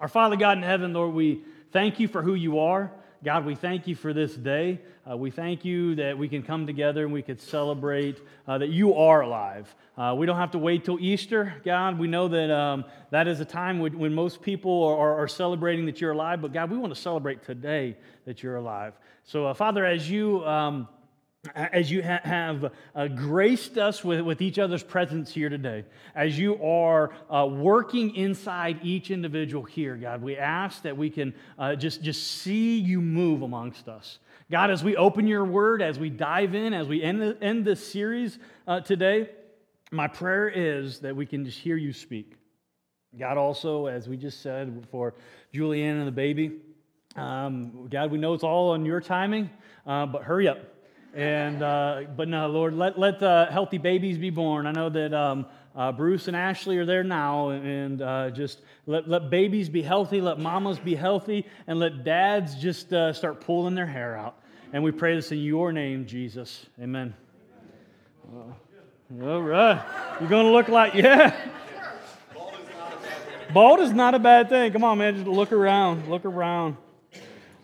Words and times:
Our 0.00 0.06
Father 0.06 0.36
God 0.36 0.58
in 0.58 0.62
heaven, 0.62 0.92
Lord, 0.92 1.12
we 1.12 1.42
thank 1.72 1.98
you 1.98 2.06
for 2.06 2.22
who 2.22 2.34
you 2.34 2.60
are. 2.60 2.92
God, 3.24 3.44
we 3.44 3.56
thank 3.56 3.88
you 3.88 3.96
for 3.96 4.12
this 4.12 4.32
day. 4.32 4.78
Uh, 5.10 5.16
we 5.16 5.32
thank 5.32 5.64
you 5.64 5.96
that 5.96 6.16
we 6.16 6.28
can 6.28 6.44
come 6.44 6.68
together 6.68 7.02
and 7.02 7.12
we 7.12 7.20
could 7.20 7.40
celebrate 7.40 8.22
uh, 8.46 8.58
that 8.58 8.68
you 8.68 8.94
are 8.94 9.22
alive. 9.22 9.74
Uh, 9.96 10.14
we 10.16 10.24
don't 10.24 10.36
have 10.36 10.52
to 10.52 10.58
wait 10.58 10.84
till 10.84 11.00
Easter, 11.00 11.52
God. 11.64 11.98
We 11.98 12.06
know 12.06 12.28
that 12.28 12.48
um, 12.48 12.84
that 13.10 13.26
is 13.26 13.40
a 13.40 13.44
time 13.44 13.80
when, 13.80 13.98
when 13.98 14.14
most 14.14 14.40
people 14.40 14.84
are, 14.84 15.18
are, 15.18 15.26
celebrating 15.26 15.84
that 15.86 16.00
you're 16.00 16.12
alive, 16.12 16.40
but 16.40 16.52
God, 16.52 16.70
we 16.70 16.78
want 16.78 16.94
to 16.94 17.00
celebrate 17.00 17.42
today 17.42 17.96
that 18.24 18.40
you're 18.40 18.54
alive. 18.54 18.94
So, 19.24 19.46
uh, 19.46 19.54
Father, 19.54 19.84
as 19.84 20.08
you. 20.08 20.46
Um, 20.46 20.86
as 21.54 21.90
you 21.90 22.02
ha- 22.02 22.20
have 22.24 22.72
uh, 22.94 23.08
graced 23.08 23.78
us 23.78 24.04
with, 24.04 24.20
with 24.20 24.40
each 24.40 24.58
other's 24.58 24.82
presence 24.82 25.32
here 25.32 25.48
today, 25.48 25.84
as 26.14 26.38
you 26.38 26.62
are 26.62 27.10
uh, 27.30 27.46
working 27.46 28.14
inside 28.16 28.78
each 28.82 29.10
individual 29.10 29.62
here, 29.62 29.96
God, 29.96 30.22
we 30.22 30.36
ask 30.36 30.82
that 30.82 30.96
we 30.96 31.10
can 31.10 31.34
uh, 31.58 31.74
just, 31.74 32.02
just 32.02 32.26
see 32.26 32.78
you 32.78 33.00
move 33.00 33.42
amongst 33.42 33.88
us. 33.88 34.18
God, 34.50 34.70
as 34.70 34.82
we 34.82 34.96
open 34.96 35.26
your 35.26 35.44
word, 35.44 35.82
as 35.82 35.98
we 35.98 36.10
dive 36.10 36.54
in, 36.54 36.72
as 36.72 36.88
we 36.88 37.02
end, 37.02 37.20
the, 37.20 37.36
end 37.40 37.64
this 37.64 37.86
series 37.86 38.38
uh, 38.66 38.80
today, 38.80 39.30
my 39.90 40.08
prayer 40.08 40.48
is 40.48 41.00
that 41.00 41.14
we 41.14 41.24
can 41.24 41.44
just 41.44 41.58
hear 41.58 41.76
you 41.76 41.92
speak. 41.92 42.34
God, 43.18 43.38
also, 43.38 43.86
as 43.86 44.08
we 44.08 44.16
just 44.16 44.42
said 44.42 44.86
for 44.90 45.14
Julianne 45.54 45.98
and 45.98 46.06
the 46.06 46.12
baby, 46.12 46.60
um, 47.16 47.88
God, 47.90 48.10
we 48.10 48.18
know 48.18 48.34
it's 48.34 48.44
all 48.44 48.70
on 48.70 48.84
your 48.84 49.00
timing, 49.00 49.50
uh, 49.86 50.06
but 50.06 50.22
hurry 50.22 50.46
up. 50.46 50.58
And 51.14 51.62
uh, 51.62 52.02
but 52.16 52.28
no, 52.28 52.48
Lord, 52.48 52.74
let 52.74 52.98
let 52.98 53.22
uh, 53.22 53.50
healthy 53.50 53.78
babies 53.78 54.18
be 54.18 54.30
born. 54.30 54.66
I 54.66 54.72
know 54.72 54.90
that 54.90 55.14
um, 55.14 55.46
uh, 55.74 55.90
Bruce 55.90 56.28
and 56.28 56.36
Ashley 56.36 56.76
are 56.78 56.84
there 56.84 57.02
now, 57.02 57.50
and 57.50 58.02
uh, 58.02 58.30
just 58.30 58.60
let 58.86 59.08
let 59.08 59.30
babies 59.30 59.68
be 59.68 59.80
healthy, 59.80 60.20
let 60.20 60.38
mamas 60.38 60.78
be 60.78 60.94
healthy, 60.94 61.46
and 61.66 61.78
let 61.78 62.04
dads 62.04 62.56
just 62.56 62.92
uh, 62.92 63.12
start 63.12 63.40
pulling 63.40 63.74
their 63.74 63.86
hair 63.86 64.16
out. 64.16 64.38
And 64.72 64.84
we 64.84 64.90
pray 64.90 65.16
this 65.16 65.32
in 65.32 65.38
your 65.38 65.72
name, 65.72 66.04
Jesus. 66.06 66.66
Amen. 66.80 67.14
all 69.22 69.42
right, 69.42 69.82
you're 70.20 70.28
gonna 70.28 70.50
look 70.50 70.68
like 70.68 70.92
yeah. 70.94 71.34
Bald 73.54 73.80
is 73.80 73.92
not 73.92 74.14
a 74.14 74.18
bad 74.18 74.50
thing. 74.50 74.72
Come 74.72 74.84
on, 74.84 74.98
man, 74.98 75.14
just 75.14 75.26
look 75.26 75.52
around, 75.52 76.10
look 76.10 76.26
around. 76.26 76.76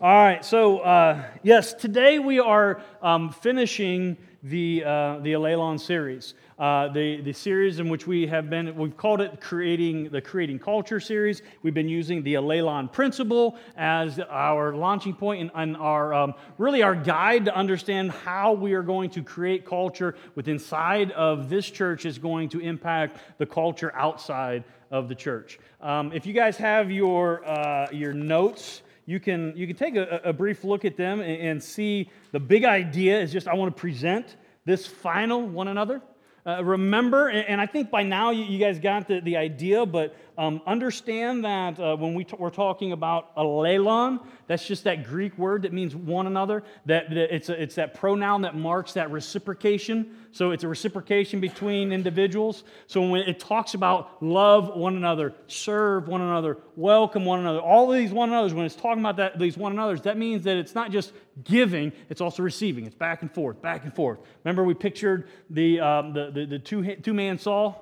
All 0.05 0.13
right, 0.13 0.45
so 0.45 0.81
uh, 0.81 1.25
yes, 1.43 1.73
today 1.73 2.19
we 2.19 2.39
are 2.39 2.83
um, 3.01 3.31
finishing 3.31 4.19
the, 4.43 4.85
uh, 4.85 5.19
the 5.21 5.33
Allelon 5.33 5.81
series. 5.81 6.35
Uh, 6.59 6.89
the, 6.89 7.23
the 7.23 7.33
series 7.33 7.79
in 7.79 7.89
which 7.89 8.07
we 8.07 8.27
have 8.27 8.51
been, 8.51 8.77
we've 8.77 8.99
called 8.99 9.23
it 9.23 9.41
creating 9.41 10.11
the 10.11 10.21
Creating 10.21 10.59
Culture 10.59 11.01
series. 11.01 11.41
We've 11.63 11.73
been 11.73 11.89
using 11.89 12.23
the 12.23 12.35
Allelon 12.35 12.93
principle 12.93 13.57
as 13.79 14.19
our 14.19 14.75
launching 14.75 15.15
point 15.15 15.41
and, 15.41 15.51
and 15.55 15.75
our, 15.79 16.13
um, 16.13 16.35
really 16.59 16.83
our 16.83 16.95
guide 16.95 17.47
to 17.47 17.57
understand 17.57 18.11
how 18.11 18.53
we 18.53 18.75
are 18.75 18.83
going 18.83 19.09
to 19.09 19.23
create 19.23 19.65
culture 19.65 20.17
within 20.35 20.57
inside 20.57 21.13
of 21.13 21.49
this 21.49 21.71
church 21.71 22.05
is 22.05 22.19
going 22.19 22.51
to 22.51 22.61
impact 22.61 23.17
the 23.39 23.47
culture 23.47 23.91
outside 23.97 24.65
of 24.91 25.09
the 25.09 25.15
church. 25.15 25.59
Um, 25.81 26.13
if 26.13 26.27
you 26.27 26.35
guys 26.35 26.59
have 26.59 26.91
your, 26.91 27.43
uh, 27.49 27.87
your 27.91 28.13
notes, 28.13 28.83
you 29.07 29.21
can, 29.21 29.53
you 29.57 29.67
can 29.67 29.77
take 29.77 29.97
a, 29.97 30.21
a 30.25 30.33
brief 30.33 30.65
look 30.65 30.85
at 30.85 30.97
them 30.97 31.21
and, 31.21 31.41
and, 31.41 31.63
see 31.63 32.11
the 32.33 32.41
big 32.41 32.65
idea 32.65 33.21
is 33.21 33.33
just 33.33 33.47
I 33.47 33.55
want 33.55 33.75
to 33.75 33.81
present 33.81 34.37
this 34.65 34.87
final 34.87 35.43
one 35.43 35.69
another. 35.69 36.01
Uh, 36.47 36.63
remember, 36.65 37.29
and, 37.29 37.47
and, 37.49 37.61
I 37.61 37.67
think 37.67 37.91
by 37.91 38.03
now 38.03 38.31
you, 38.31 38.45
you 38.45 38.59
guys 38.59 38.79
got 38.79 39.09
the, 39.09 39.21
the 39.21 39.37
idea, 39.37 39.87
but 39.87 40.15
um, 40.37 40.61
understand 40.67 41.45
that 41.45 41.79
uh, 41.79 41.97
when 41.97 42.15
we 42.15 42.25
t- 42.25 42.37
we're 42.39 42.51
talking 42.51 42.93
about 42.93 43.35
allelon, 43.37 44.21
that's 44.47 44.67
just 44.67 44.85
that 44.85 45.05
Greek 45.05 45.37
word 45.39 45.63
that 45.63 45.73
means 45.73 45.95
one 45.95 46.27
another. 46.27 46.65
That, 46.87 47.11
that 47.11 47.35
it's, 47.35 47.49
a, 47.49 47.63
it's 47.63 47.77
that 47.77 47.95
pronoun 47.95 48.43
that 48.43 48.57
marks 48.57 48.95
that 48.95 49.11
reciprocation. 49.11 50.17
So 50.33 50.51
it's 50.51 50.65
a 50.65 50.69
reciprocation 50.69 51.41
between 51.41 51.93
individuals. 51.93 52.65
So 52.89 53.09
when 53.09 53.23
it 53.23 53.39
talks 53.39 53.75
about 53.75 54.23
love 54.23 54.77
one 54.77 54.97
another, 54.97 55.35
serve 55.47 56.09
one 56.09 56.21
another, 56.21 56.59
welcome 56.75 57.25
one 57.25 57.39
another, 57.39 57.61
all 57.61 57.93
of 57.93 57.97
these 57.97 58.11
one 58.11 58.29
another's, 58.31 58.53
when 58.53 58.67
it's 58.67 58.75
talking 58.75 59.01
about 59.01 59.17
that, 59.19 59.39
these 59.39 59.57
one 59.57 59.71
another's, 59.71 60.03
that 60.03 60.19
means 60.19 60.43
that 60.45 60.57
it's 60.57 60.75
not 60.75 60.91
just 60.91 61.13
giving, 61.45 61.93
it's 62.11 62.21
also 62.21 62.43
receiving. 62.43 62.87
It's 62.87 62.95
back 62.97 63.23
and 63.23 63.33
forth, 63.33 63.63
back 63.63 63.85
and 63.85 63.95
forth. 63.95 64.19
Remember, 64.43 64.65
we 64.65 64.75
pictured 64.75 65.29
the, 65.51 65.79
um, 65.79 66.13
the, 66.13 66.31
the, 66.33 66.47
the 66.47 66.59
two, 66.59 66.97
two 66.97 67.15
man 67.15 67.39
saw 67.39 67.75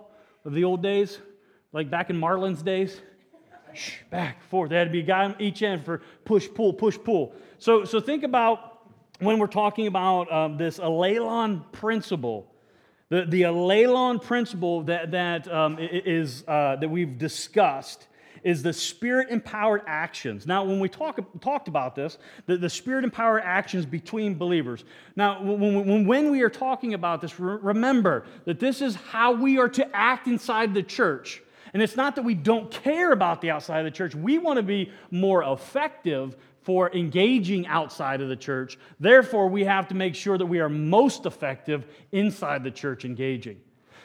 of 0.45 0.53
the 0.53 0.65
old 0.65 0.83
days? 0.83 1.19
Like 1.73 1.91
back 1.91 2.11
in 2.11 2.19
Marlin's 2.19 2.63
days. 2.63 3.01
Shh, 3.75 3.95
back, 4.11 4.43
forth. 4.51 4.69
There 4.69 4.79
had 4.79 4.89
to 4.89 4.93
be 4.93 5.01
a 5.01 5.03
guy 5.05 5.25
on 5.25 5.35
each 5.39 5.63
end 5.63 5.85
for 5.85 6.03
push, 6.25 6.47
pull, 6.55 6.75
push, 6.75 6.99
pull. 7.03 7.35
So, 7.59 7.85
so 7.85 8.01
think 8.01 8.23
about 8.23 8.91
when 9.19 9.39
we're 9.39 9.47
talking 9.47 9.87
about 9.87 10.31
um, 10.31 10.59
this 10.59 10.79
Allelon 10.79 11.65
principle. 11.73 12.47
The, 13.09 13.25
the 13.27 13.43
Allelon 13.43 14.21
principle 14.21 14.83
that, 14.83 15.13
that, 15.13 15.51
um, 15.51 15.79
is, 15.81 16.45
uh, 16.47 16.77
that 16.77 16.89
we've 16.89 17.17
discussed 17.17 18.09
is 18.43 18.63
the 18.63 18.73
spirit 18.73 19.29
empowered 19.31 19.83
actions. 19.87 20.47
Now, 20.47 20.65
when 20.65 20.81
we 20.81 20.89
talk, 20.89 21.21
talked 21.41 21.69
about 21.69 21.95
this, 21.95 22.19
the, 22.47 22.57
the 22.57 22.69
spirit 22.69 23.05
empowered 23.05 23.43
actions 23.45 23.87
between 23.87 24.35
believers. 24.35 24.85
Now, 25.15 25.43
when, 25.43 25.87
when, 25.87 26.07
when 26.07 26.31
we 26.31 26.43
are 26.43 26.51
talking 26.51 26.95
about 26.95 27.21
this, 27.21 27.39
remember 27.39 28.27
that 28.45 28.59
this 28.59 28.83
is 28.83 28.97
how 28.97 29.33
we 29.33 29.59
are 29.59 29.69
to 29.69 29.97
act 29.97 30.27
inside 30.27 30.75
the 30.75 30.83
church. 30.83 31.43
And 31.73 31.83
it's 31.83 31.97
not 31.97 32.17
that 32.17 32.23
we 32.23 32.35
don't 32.35 32.71
care 32.71 33.13
about 33.13 33.41
the 33.41 33.51
outside 33.51 33.79
of 33.81 33.85
the 33.85 33.97
church, 33.97 34.15
we 34.15 34.39
want 34.39 34.59
to 34.59 34.63
be 34.63 34.93
more 35.11 35.43
effective 35.43 36.37
for 36.63 36.95
engaging 36.95 37.67
outside 37.67 38.21
of 38.21 38.29
the 38.29 38.37
church. 38.37 38.79
Therefore, 39.01 39.49
we 39.49 39.65
have 39.65 39.89
to 39.89 39.95
make 39.95 40.15
sure 40.15 40.39
that 40.39 40.47
we 40.47 40.61
are 40.61 40.69
most 40.69 41.27
effective 41.27 41.87
inside 42.13 42.63
the 42.63 42.71
church 42.71 43.05
engaging. 43.05 43.61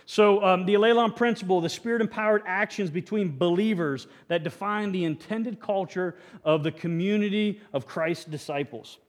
So, 0.10 0.42
um, 0.44 0.66
the 0.66 0.76
Allelon 0.76 1.14
principle, 1.14 1.60
the 1.60 1.70
spirit 1.70 2.02
empowered 2.02 2.44
actions 2.46 2.90
between 2.90 3.38
believers 3.38 4.08
that 4.30 4.42
define 4.42 4.94
the 4.94 5.04
intended 5.04 5.60
culture 5.60 6.16
of 6.46 6.64
the 6.64 6.72
community 6.72 7.60
of 7.74 7.86
Christ's 7.86 8.24
disciples. 8.24 9.00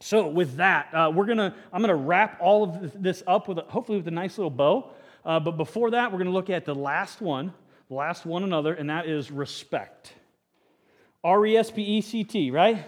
So, 0.00 0.28
with 0.28 0.56
that, 0.56 0.94
uh, 0.94 1.10
we're 1.12 1.26
gonna, 1.26 1.52
I'm 1.72 1.82
going 1.82 1.88
to 1.88 1.96
wrap 1.96 2.38
all 2.40 2.62
of 2.62 3.02
this 3.02 3.24
up 3.26 3.48
with 3.48 3.58
a, 3.58 3.62
hopefully 3.62 3.98
with 3.98 4.06
a 4.06 4.12
nice 4.12 4.38
little 4.38 4.50
bow. 4.50 4.92
Uh, 5.24 5.40
but 5.40 5.56
before 5.56 5.90
that, 5.90 6.12
we're 6.12 6.18
going 6.18 6.26
to 6.26 6.32
look 6.32 6.50
at 6.50 6.64
the 6.64 6.74
last 6.74 7.20
one, 7.20 7.52
last 7.90 8.26
one 8.26 8.42
another, 8.42 8.74
and 8.74 8.90
that 8.90 9.06
is 9.06 9.30
respect. 9.30 10.12
R 11.22 11.44
E 11.46 11.56
S 11.56 11.70
P 11.70 11.82
E 11.82 12.00
C 12.00 12.24
T, 12.24 12.50
right? 12.50 12.84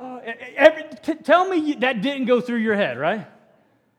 Uh, 0.00 0.20
every, 0.56 0.84
t- 1.02 1.14
tell 1.14 1.48
me 1.48 1.74
that 1.74 2.02
didn't 2.02 2.26
go 2.26 2.40
through 2.40 2.58
your 2.58 2.74
head, 2.74 2.98
right? 2.98 3.26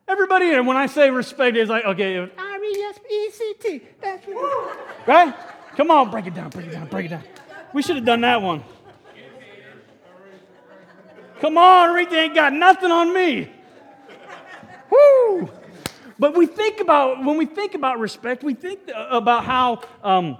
Everybody, 0.07 0.53
and 0.53 0.67
when 0.67 0.75
I 0.75 0.87
say 0.87 1.09
respect, 1.09 1.55
it's 1.55 1.69
like, 1.69 1.85
okay, 1.85 2.17
R 2.17 2.27
E 2.27 2.81
S 2.89 2.99
P 2.99 3.13
E 3.13 3.31
C 3.31 3.53
T. 3.59 3.81
That's 4.01 4.27
right? 5.07 5.33
Come 5.77 5.91
on, 5.91 6.11
break 6.11 6.27
it 6.27 6.33
down, 6.33 6.49
break 6.49 6.67
it 6.67 6.71
down, 6.71 6.87
break 6.87 7.05
it 7.05 7.09
down. 7.09 7.23
We 7.73 7.81
should 7.81 7.95
have 7.95 8.05
done 8.05 8.21
that 8.21 8.41
one. 8.41 8.63
Come 11.39 11.57
on, 11.57 11.89
Aretha 11.89 12.13
ain't 12.13 12.35
got 12.35 12.53
nothing 12.53 12.91
on 12.91 13.13
me. 13.13 13.49
Woo! 14.89 15.49
But 16.23 16.37
we 16.37 16.45
think 16.45 16.79
about, 16.79 17.25
when 17.25 17.35
we 17.35 17.45
think 17.45 17.73
about 17.73 17.99
respect, 17.99 18.45
we 18.45 18.53
think 18.53 18.79
about 18.95 19.43
how 19.43 19.81
um, 20.05 20.37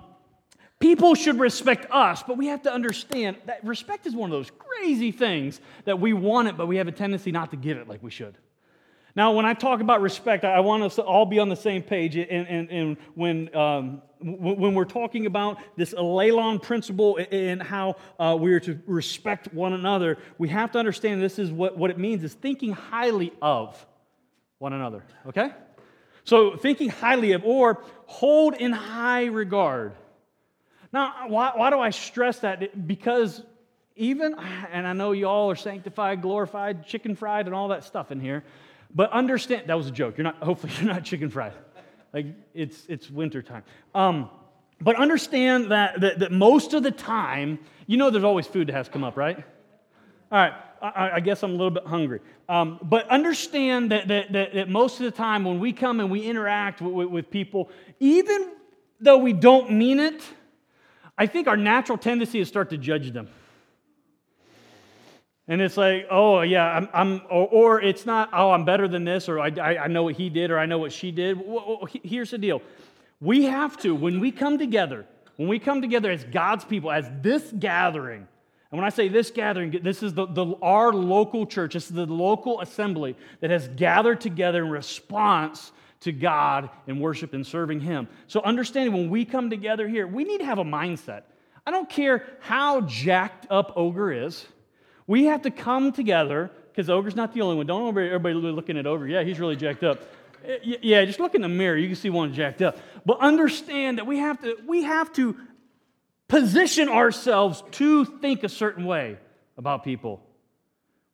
people 0.80 1.14
should 1.14 1.38
respect 1.38 1.92
us, 1.92 2.24
but 2.24 2.38
we 2.38 2.48
have 2.48 2.62
to 2.62 2.72
understand 2.72 3.36
that 3.48 3.66
respect 3.66 4.08
is 4.08 4.16
one 4.16 4.32
of 4.32 4.32
those 4.32 4.50
crazy 4.58 5.12
things 5.12 5.60
that 5.84 6.00
we 6.00 6.14
want 6.14 6.48
it, 6.48 6.56
but 6.56 6.68
we 6.68 6.78
have 6.78 6.88
a 6.88 6.92
tendency 6.94 7.34
not 7.34 7.52
to 7.52 7.58
give 7.58 7.78
it 7.78 7.90
like 7.90 8.02
we 8.02 8.12
should. 8.12 8.38
Now, 9.14 9.34
when 9.34 9.46
I 9.46 9.54
talk 9.54 9.82
about 9.82 10.00
respect, 10.00 10.46
I 10.46 10.62
want 10.62 10.84
us 10.84 10.96
to 10.96 11.02
all 11.02 11.26
be 11.26 11.38
on 11.38 11.50
the 11.50 11.56
same 11.58 11.82
page. 11.82 12.16
And, 12.16 12.48
and, 12.48 12.72
and 12.72 12.98
when, 13.16 13.54
um, 13.54 14.02
when 14.22 14.76
we're 14.76 14.86
talking 14.86 15.26
about 15.26 15.58
this 15.76 15.94
Allelon 15.94 16.62
principle 16.62 17.20
and 17.30 17.62
how 17.62 17.98
uh, 18.18 18.38
we 18.40 18.54
are 18.54 18.62
to 18.62 18.80
respect 18.88 19.54
one 19.54 19.74
another, 19.74 20.18
we 20.38 20.48
have 20.48 20.72
to 20.72 20.80
understand 20.80 21.22
this 21.22 21.40
is 21.40 21.52
what, 21.52 21.78
what 21.78 21.92
it 21.92 21.98
means 21.98 22.24
is 22.24 22.34
thinking 22.34 22.72
highly 22.72 23.34
of 23.42 23.86
one 24.60 24.72
another, 24.72 25.04
okay? 25.28 25.52
So, 26.26 26.56
thinking 26.56 26.90
highly 26.90 27.34
of 27.34 27.44
or 27.44 27.84
hold 28.06 28.54
in 28.56 28.72
high 28.72 29.26
regard. 29.26 29.94
Now, 30.92 31.28
why, 31.28 31.52
why 31.56 31.70
do 31.70 31.80
I 31.80 31.90
stress 31.90 32.40
that? 32.40 32.88
Because 32.88 33.42
even, 33.96 34.36
and 34.72 34.88
I 34.88 34.94
know 34.94 35.12
you 35.12 35.28
all 35.28 35.52
are 35.52 35.56
sanctified, 35.56 36.22
glorified, 36.22 36.86
chicken 36.86 37.16
fried, 37.16 37.46
and 37.46 37.56
all 37.56 37.70
that 37.70 37.84
stuff 37.84 38.12
in 38.12 38.20
here, 38.20 38.44
but 38.94 39.12
understand 39.12 39.68
that 39.68 39.78
was 39.78 39.88
a 39.88 39.92
joke. 39.92 40.18
You're 40.18 40.24
not, 40.24 40.38
hopefully, 40.38 40.74
you're 40.78 40.94
not 40.94 41.04
chicken 41.04 41.30
fried. 41.30 41.54
Like, 42.14 42.28
it's, 42.54 42.86
it's 42.88 43.10
winter 43.10 43.42
time. 43.42 43.64
Um, 43.96 44.30
but 44.80 44.96
understand 44.96 45.72
that, 45.72 46.02
that, 46.02 46.20
that 46.20 46.32
most 46.32 46.74
of 46.74 46.84
the 46.84 46.92
time, 46.92 47.60
you 47.88 47.98
know, 47.98 48.10
there's 48.10 48.24
always 48.24 48.46
food 48.46 48.68
that 48.68 48.74
has 48.74 48.88
to 48.88 48.94
come 48.94 49.04
up, 49.04 49.18
right? 49.18 49.38
All 50.32 50.38
right, 50.40 50.54
I, 50.84 51.12
I 51.16 51.20
guess 51.22 51.42
I'm 51.44 51.52
a 51.52 51.54
little 51.54 51.72
bit 51.72 51.86
hungry. 51.86 52.20
Um, 52.50 52.78
but 52.84 53.08
understand 53.10 53.92
that, 53.92 54.10
that, 54.10 54.34
that, 54.34 54.54
that, 54.54 54.70
most 54.70 55.00
of 55.00 55.06
the 55.06 55.12
time 55.12 55.46
when 55.46 55.60
we 55.60 55.72
come 55.72 56.02
and 56.02 56.12
we 56.12 56.24
interact 56.24 56.82
with, 56.82 56.94
with, 56.94 57.08
with 57.08 57.32
people, 57.32 57.70
even 58.02 58.52
though 59.00 59.18
we 59.18 59.32
don't 59.32 59.72
mean 59.72 60.00
it, 60.00 60.22
I 61.18 61.26
think 61.26 61.48
our 61.48 61.56
natural 61.56 61.98
tendency 61.98 62.40
is 62.40 62.50
start 62.50 62.70
to 62.72 62.78
judge 62.78 63.12
them. 63.12 63.30
And 65.48 65.62
it's 65.62 65.78
like, 65.78 66.08
oh, 66.10 66.42
yeah, 66.42 66.66
I'm, 66.66 66.90
I'm 66.94 67.22
or, 67.30 67.48
or, 67.48 67.82
it's 67.82 68.06
not, 68.06 68.30
oh, 68.34 68.52
I'm 68.52 68.66
better 68.66 68.88
than 68.88 69.04
this, 69.04 69.28
or 69.28 69.40
I, 69.40 69.48
I, 69.48 69.88
know 69.88 70.04
what 70.04 70.16
he 70.16 70.30
did, 70.30 70.52
or 70.52 70.58
I 70.58 70.66
know 70.66 70.78
what 70.78 70.94
she 70.94 71.12
did. 71.12 71.38
Well, 71.38 71.86
here's 72.04 72.32
the 72.32 72.38
deal 72.38 72.62
we 73.20 73.44
have 73.44 73.78
to, 73.78 73.94
when 73.94 74.20
we 74.20 74.32
come 74.32 74.58
together, 74.58 75.06
when 75.36 75.48
we 75.48 75.60
come 75.60 75.82
together 75.82 76.12
as 76.12 76.24
God's 76.26 76.64
people, 76.66 76.92
as 76.92 77.10
this 77.22 77.54
gathering, 77.58 78.28
and 78.74 78.80
when 78.80 78.88
I 78.88 78.90
say 78.90 79.08
this 79.08 79.30
gathering, 79.30 79.70
this 79.84 80.02
is 80.02 80.16
the, 80.16 80.26
the, 80.26 80.56
our 80.64 80.92
local 80.92 81.46
church, 81.46 81.76
this 81.76 81.86
is 81.86 81.92
the 81.92 82.08
local 82.08 82.60
assembly 82.60 83.16
that 83.40 83.52
has 83.52 83.68
gathered 83.68 84.20
together 84.20 84.66
in 84.66 84.72
response 84.72 85.72
to 86.00 86.12
God 86.12 86.72
in 86.88 87.00
worship 87.00 87.36
and 87.36 87.46
serving 87.46 87.82
Him. 87.82 88.08
So, 88.26 88.42
understanding 88.42 88.92
when 88.92 89.12
we 89.12 89.26
come 89.26 89.52
together 89.52 89.88
here, 89.88 90.08
we 90.08 90.24
need 90.24 90.40
to 90.40 90.46
have 90.46 90.58
a 90.58 90.64
mindset. 90.64 91.22
I 91.68 91.70
don't 91.70 91.88
care 91.88 92.26
how 92.40 92.82
jacked 92.82 93.46
up 93.52 93.74
Ogre 93.76 94.12
is, 94.12 94.44
we 95.06 95.26
have 95.26 95.44
to 95.44 95.52
come 95.52 95.92
together 95.92 96.50
because 96.72 96.90
Ogre's 96.90 97.16
not 97.16 97.32
the 97.32 97.42
only 97.42 97.56
one. 97.56 97.68
Don't 97.68 97.88
everybody 97.88 98.34
looking 98.34 98.80
at 98.80 98.88
Ogre. 98.88 99.06
Yeah, 99.08 99.22
he's 99.22 99.40
really 99.40 99.56
jacked 99.56 99.84
up. 99.84 100.02
Yeah, 100.64 101.06
just 101.06 101.20
look 101.20 101.36
in 101.36 101.44
the 101.44 101.48
mirror. 101.48 101.78
You 101.78 101.90
can 101.90 101.96
see 101.96 102.10
one 102.10 102.34
jacked 102.34 102.64
up. 102.64 102.80
But 103.06 103.20
understand 103.20 104.00
that 104.00 104.08
we 104.08 104.18
have 104.18 104.42
to, 104.42 104.58
we 104.66 104.82
have 104.82 105.14
to 105.14 105.38
position 106.34 106.90
ourselves 106.90 107.64
to 107.70 108.06
think 108.06 108.44
a 108.44 108.50
certain 108.50 108.86
way 108.86 109.20
about 109.56 109.84
people. 109.84 110.20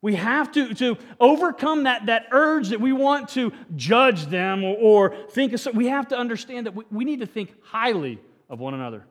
We 0.00 0.14
have 0.14 0.50
to, 0.52 0.72
to 0.76 0.96
overcome 1.20 1.82
that, 1.82 2.06
that 2.06 2.28
urge 2.30 2.70
that 2.70 2.80
we 2.80 2.94
want 2.94 3.28
to 3.30 3.52
judge 3.76 4.24
them 4.26 4.64
or, 4.64 4.76
or 4.78 5.16
think 5.28 5.52
of, 5.52 5.74
we 5.74 5.88
have 5.88 6.08
to 6.08 6.16
understand 6.16 6.64
that 6.64 6.74
we, 6.74 6.84
we 6.90 7.04
need 7.04 7.20
to 7.20 7.26
think 7.26 7.52
highly 7.62 8.18
of 8.48 8.60
one 8.60 8.72
another. 8.72 9.04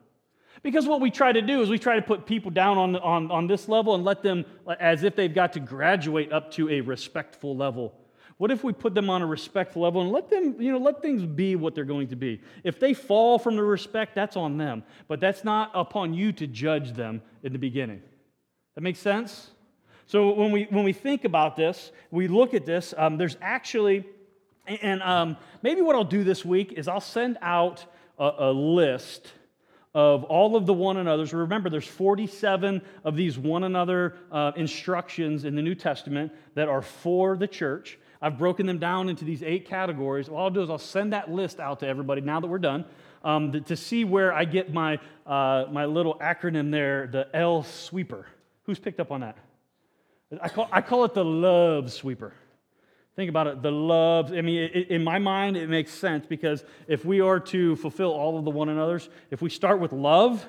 Because 0.64 0.84
what 0.84 1.00
we 1.00 1.12
try 1.12 1.30
to 1.30 1.42
do 1.42 1.62
is 1.62 1.70
we 1.70 1.78
try 1.78 1.94
to 1.94 2.02
put 2.02 2.26
people 2.26 2.50
down 2.50 2.76
on, 2.76 2.96
on, 2.96 3.30
on 3.30 3.46
this 3.46 3.68
level 3.68 3.94
and 3.94 4.04
let 4.04 4.20
them 4.20 4.44
as 4.80 5.04
if 5.04 5.14
they've 5.14 5.32
got 5.32 5.52
to 5.52 5.60
graduate 5.60 6.32
up 6.32 6.50
to 6.54 6.68
a 6.70 6.80
respectful 6.80 7.56
level. 7.56 7.94
What 8.40 8.50
if 8.50 8.64
we 8.64 8.72
put 8.72 8.94
them 8.94 9.10
on 9.10 9.20
a 9.20 9.26
respect 9.26 9.76
level 9.76 10.00
and 10.00 10.10
let 10.10 10.30
them, 10.30 10.56
you 10.58 10.72
know, 10.72 10.78
let 10.78 11.02
things 11.02 11.26
be 11.26 11.56
what 11.56 11.74
they're 11.74 11.84
going 11.84 12.08
to 12.08 12.16
be? 12.16 12.40
If 12.64 12.80
they 12.80 12.94
fall 12.94 13.38
from 13.38 13.54
the 13.54 13.62
respect, 13.62 14.14
that's 14.14 14.34
on 14.34 14.56
them. 14.56 14.82
But 15.08 15.20
that's 15.20 15.44
not 15.44 15.70
upon 15.74 16.14
you 16.14 16.32
to 16.32 16.46
judge 16.46 16.94
them 16.94 17.20
in 17.42 17.52
the 17.52 17.58
beginning. 17.58 18.00
That 18.76 18.80
makes 18.80 18.98
sense? 18.98 19.50
So 20.06 20.32
when 20.32 20.52
we 20.52 20.66
when 20.70 20.84
we 20.84 20.94
think 20.94 21.26
about 21.26 21.54
this, 21.54 21.92
we 22.10 22.28
look 22.28 22.54
at 22.54 22.64
this. 22.64 22.94
Um, 22.96 23.18
there's 23.18 23.36
actually, 23.42 24.06
and 24.66 25.02
um, 25.02 25.36
maybe 25.62 25.82
what 25.82 25.94
I'll 25.94 26.02
do 26.02 26.24
this 26.24 26.42
week 26.42 26.72
is 26.72 26.88
I'll 26.88 26.98
send 26.98 27.36
out 27.42 27.84
a, 28.18 28.32
a 28.38 28.52
list 28.52 29.32
of 29.94 30.24
all 30.24 30.56
of 30.56 30.64
the 30.64 30.72
one 30.72 30.96
another's. 30.96 31.34
Remember, 31.34 31.68
there's 31.68 31.86
47 31.86 32.80
of 33.04 33.16
these 33.16 33.36
one 33.36 33.64
another 33.64 34.16
uh, 34.32 34.52
instructions 34.56 35.44
in 35.44 35.54
the 35.56 35.62
New 35.62 35.74
Testament 35.74 36.32
that 36.54 36.68
are 36.68 36.80
for 36.80 37.36
the 37.36 37.46
church. 37.46 37.98
I've 38.22 38.38
broken 38.38 38.66
them 38.66 38.78
down 38.78 39.08
into 39.08 39.24
these 39.24 39.42
eight 39.42 39.66
categories. 39.66 40.28
What 40.28 40.40
I'll 40.40 40.50
do 40.50 40.62
is 40.62 40.70
I'll 40.70 40.78
send 40.78 41.12
that 41.12 41.30
list 41.30 41.58
out 41.58 41.80
to 41.80 41.86
everybody 41.86 42.20
now 42.20 42.40
that 42.40 42.46
we're 42.46 42.58
done 42.58 42.84
um, 43.24 43.52
to, 43.64 43.76
see 43.76 44.04
where 44.04 44.32
I 44.32 44.44
get 44.44 44.72
my, 44.72 44.98
uh, 45.26 45.66
my 45.70 45.86
little 45.86 46.14
acronym 46.16 46.70
there, 46.70 47.06
the 47.06 47.28
L 47.34 47.62
sweeper. 47.62 48.26
Who's 48.64 48.78
picked 48.78 49.00
up 49.00 49.10
on 49.10 49.20
that? 49.20 49.36
I 50.40 50.48
call, 50.48 50.68
I 50.70 50.80
call 50.80 51.04
it 51.04 51.14
the 51.14 51.24
love 51.24 51.92
sweeper. 51.92 52.34
Think 53.16 53.28
about 53.28 53.46
it. 53.48 53.62
The 53.62 53.72
love, 53.72 54.32
I 54.32 54.40
mean, 54.42 54.70
it, 54.72 54.88
in 54.88 55.02
my 55.02 55.18
mind, 55.18 55.56
it 55.56 55.68
makes 55.68 55.90
sense 55.92 56.24
because 56.26 56.64
if 56.86 57.04
we 57.04 57.20
are 57.20 57.40
to 57.40 57.76
fulfill 57.76 58.12
all 58.12 58.38
of 58.38 58.44
the 58.44 58.50
one 58.50 58.68
another's, 58.68 59.08
if 59.30 59.42
we 59.42 59.50
start 59.50 59.80
with 59.80 59.92
love, 59.92 60.46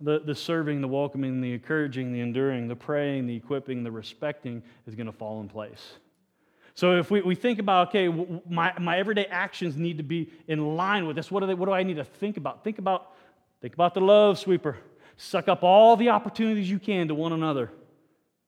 the, 0.00 0.18
the 0.18 0.34
serving, 0.34 0.80
the 0.80 0.88
welcoming, 0.88 1.40
the 1.40 1.52
encouraging, 1.52 2.12
the 2.12 2.20
enduring, 2.20 2.66
the 2.66 2.76
praying, 2.76 3.26
the 3.26 3.36
equipping, 3.36 3.84
the 3.84 3.90
respecting 3.90 4.62
is 4.86 4.94
going 4.94 5.06
to 5.06 5.12
fall 5.12 5.40
in 5.40 5.48
place. 5.48 5.92
So 6.74 6.98
if 6.98 7.10
we, 7.10 7.20
we 7.20 7.34
think 7.34 7.58
about, 7.58 7.88
okay, 7.88 8.08
my, 8.48 8.72
my 8.78 8.98
everyday 8.98 9.26
actions 9.26 9.76
need 9.76 9.98
to 9.98 10.02
be 10.02 10.30
in 10.48 10.76
line 10.76 11.06
with 11.06 11.16
this, 11.16 11.30
what 11.30 11.40
do, 11.40 11.46
they, 11.46 11.54
what 11.54 11.66
do 11.66 11.72
I 11.72 11.82
need 11.82 11.96
to 11.96 12.04
think 12.04 12.36
about? 12.36 12.64
Think 12.64 12.78
about, 12.78 13.12
think 13.60 13.74
about 13.74 13.94
the 13.94 14.00
love 14.00 14.38
sweeper. 14.38 14.78
Suck 15.16 15.48
up 15.48 15.62
all 15.62 15.96
the 15.96 16.08
opportunities 16.08 16.70
you 16.70 16.78
can 16.78 17.08
to 17.08 17.14
one 17.14 17.32
another. 17.32 17.70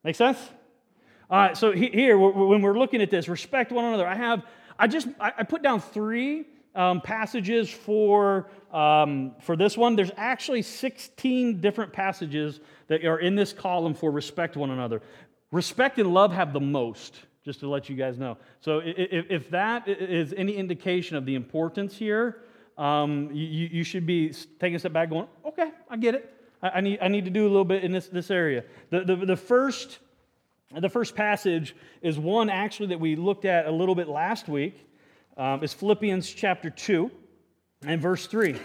Make 0.02 0.16
sense? 0.16 0.38
All 1.30 1.38
right, 1.38 1.56
so 1.56 1.72
here, 1.72 2.18
when 2.18 2.62
we're 2.62 2.78
looking 2.78 3.02
at 3.02 3.10
this, 3.10 3.28
respect 3.28 3.72
one 3.72 3.84
another, 3.84 4.06
I 4.06 4.14
have, 4.14 4.44
I 4.78 4.86
just, 4.86 5.08
I 5.18 5.42
put 5.42 5.62
down 5.62 5.80
three 5.80 6.44
um, 6.74 7.00
passages 7.00 7.70
for, 7.70 8.50
um, 8.72 9.34
for 9.40 9.56
this 9.56 9.76
one. 9.76 9.96
There's 9.96 10.10
actually 10.16 10.62
16 10.62 11.60
different 11.60 11.92
passages 11.92 12.60
that 12.88 13.04
are 13.04 13.18
in 13.18 13.36
this 13.36 13.52
column 13.52 13.94
for 13.94 14.10
respect 14.10 14.56
one 14.56 14.70
another. 14.70 15.00
Respect 15.50 15.98
and 15.98 16.12
love 16.12 16.32
have 16.32 16.52
the 16.52 16.60
most, 16.60 17.14
just 17.44 17.60
to 17.60 17.68
let 17.68 17.88
you 17.88 17.96
guys 17.96 18.18
know. 18.18 18.38
So 18.60 18.80
if, 18.84 19.26
if 19.30 19.50
that 19.50 19.86
is 19.86 20.32
any 20.36 20.56
indication 20.56 21.16
of 21.16 21.26
the 21.26 21.34
importance 21.34 21.96
here, 21.96 22.42
um, 22.78 23.30
you, 23.32 23.68
you 23.70 23.84
should 23.84 24.06
be 24.06 24.32
taking 24.58 24.76
a 24.76 24.78
step 24.78 24.92
back 24.92 25.10
going, 25.10 25.28
okay, 25.46 25.70
I 25.88 25.96
get 25.96 26.14
it. 26.14 26.30
I, 26.62 26.80
need, 26.80 26.98
I 27.02 27.08
need 27.08 27.26
to 27.26 27.30
do 27.30 27.42
a 27.42 27.50
little 27.50 27.64
bit 27.64 27.84
in 27.84 27.92
this, 27.92 28.08
this 28.08 28.30
area. 28.30 28.64
The, 28.90 29.04
the, 29.04 29.16
the 29.16 29.36
first 29.36 29.98
the 30.80 30.88
first 30.88 31.14
passage 31.14 31.76
is 32.02 32.18
one 32.18 32.50
actually 32.50 32.88
that 32.88 32.98
we 32.98 33.14
looked 33.14 33.44
at 33.44 33.66
a 33.66 33.70
little 33.70 33.94
bit 33.94 34.08
last 34.08 34.48
week. 34.48 34.88
Um, 35.36 35.62
is 35.62 35.72
Philippians 35.72 36.28
chapter 36.32 36.70
2 36.70 37.10
and 37.86 38.00
verse 38.00 38.26
3. 38.26 38.56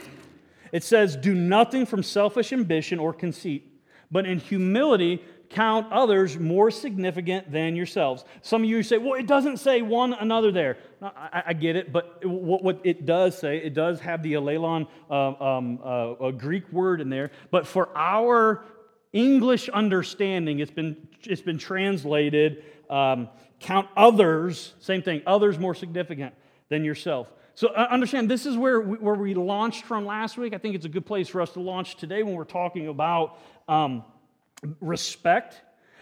It 0.72 0.84
says, 0.84 1.16
Do 1.16 1.34
nothing 1.34 1.86
from 1.86 2.04
selfish 2.04 2.54
ambition 2.54 3.00
or 3.00 3.14
conceit, 3.14 3.82
but 4.12 4.26
in 4.26 4.40
humility 4.40 5.24
count 5.50 5.92
others 5.92 6.38
more 6.38 6.70
significant 6.70 7.52
than 7.52 7.76
yourselves. 7.76 8.24
Some 8.42 8.64
of 8.64 8.70
you 8.70 8.84
say, 8.84 8.98
Well, 8.98 9.16
it 9.16 9.28
doesn't 9.28 9.58
say 9.58 9.82
one 9.82 10.14
another 10.14 10.52
there. 10.52 10.78
No, 11.02 11.12
I, 11.16 11.44
I, 11.48 11.54
get 11.54 11.76
it, 11.76 11.92
but 11.92 12.24
what, 12.26 12.64
what, 12.64 12.82
it 12.84 13.06
does 13.06 13.38
say, 13.38 13.58
it 13.58 13.74
does 13.74 14.00
have 14.02 14.22
the 14.22 14.34
allelon 14.34 14.88
uh, 15.10 15.44
um, 15.44 15.80
uh, 15.84 16.32
Greek 16.32 16.72
word 16.72 17.02
in 17.02 17.10
there, 17.10 17.32
but 17.52 17.66
for 17.66 17.90
our 17.98 18.64
English 19.12 19.70
understanding, 19.70 20.60
it's 20.60 20.72
been, 20.72 21.08
it's 21.24 21.42
been 21.42 21.58
translated 21.58 22.64
um, 22.90 23.30
count 23.60 23.88
others, 23.96 24.74
same 24.80 25.02
thing, 25.02 25.22
others 25.26 25.58
more 25.58 25.76
significant 25.76 26.34
than 26.70 26.84
yourself. 26.84 27.32
So 27.56 27.70
uh, 27.70 27.88
understand, 27.92 28.30
this 28.30 28.46
is 28.46 28.56
where 28.56 28.80
we, 28.80 28.98
where 28.98 29.16
we 29.16 29.34
launched 29.34 29.86
from 29.86 30.06
last 30.06 30.38
week. 30.38 30.54
I 30.54 30.58
think 30.58 30.76
it's 30.76 30.86
a 30.86 30.90
good 30.90 31.06
place 31.06 31.28
for 31.28 31.42
us 31.42 31.52
to 31.54 31.60
launch 31.60 31.98
today 31.98 32.24
when 32.24 32.36
we're 32.36 32.46
talking 32.46 32.88
about 32.88 33.40
um, 33.68 34.04
respect. 34.80 35.62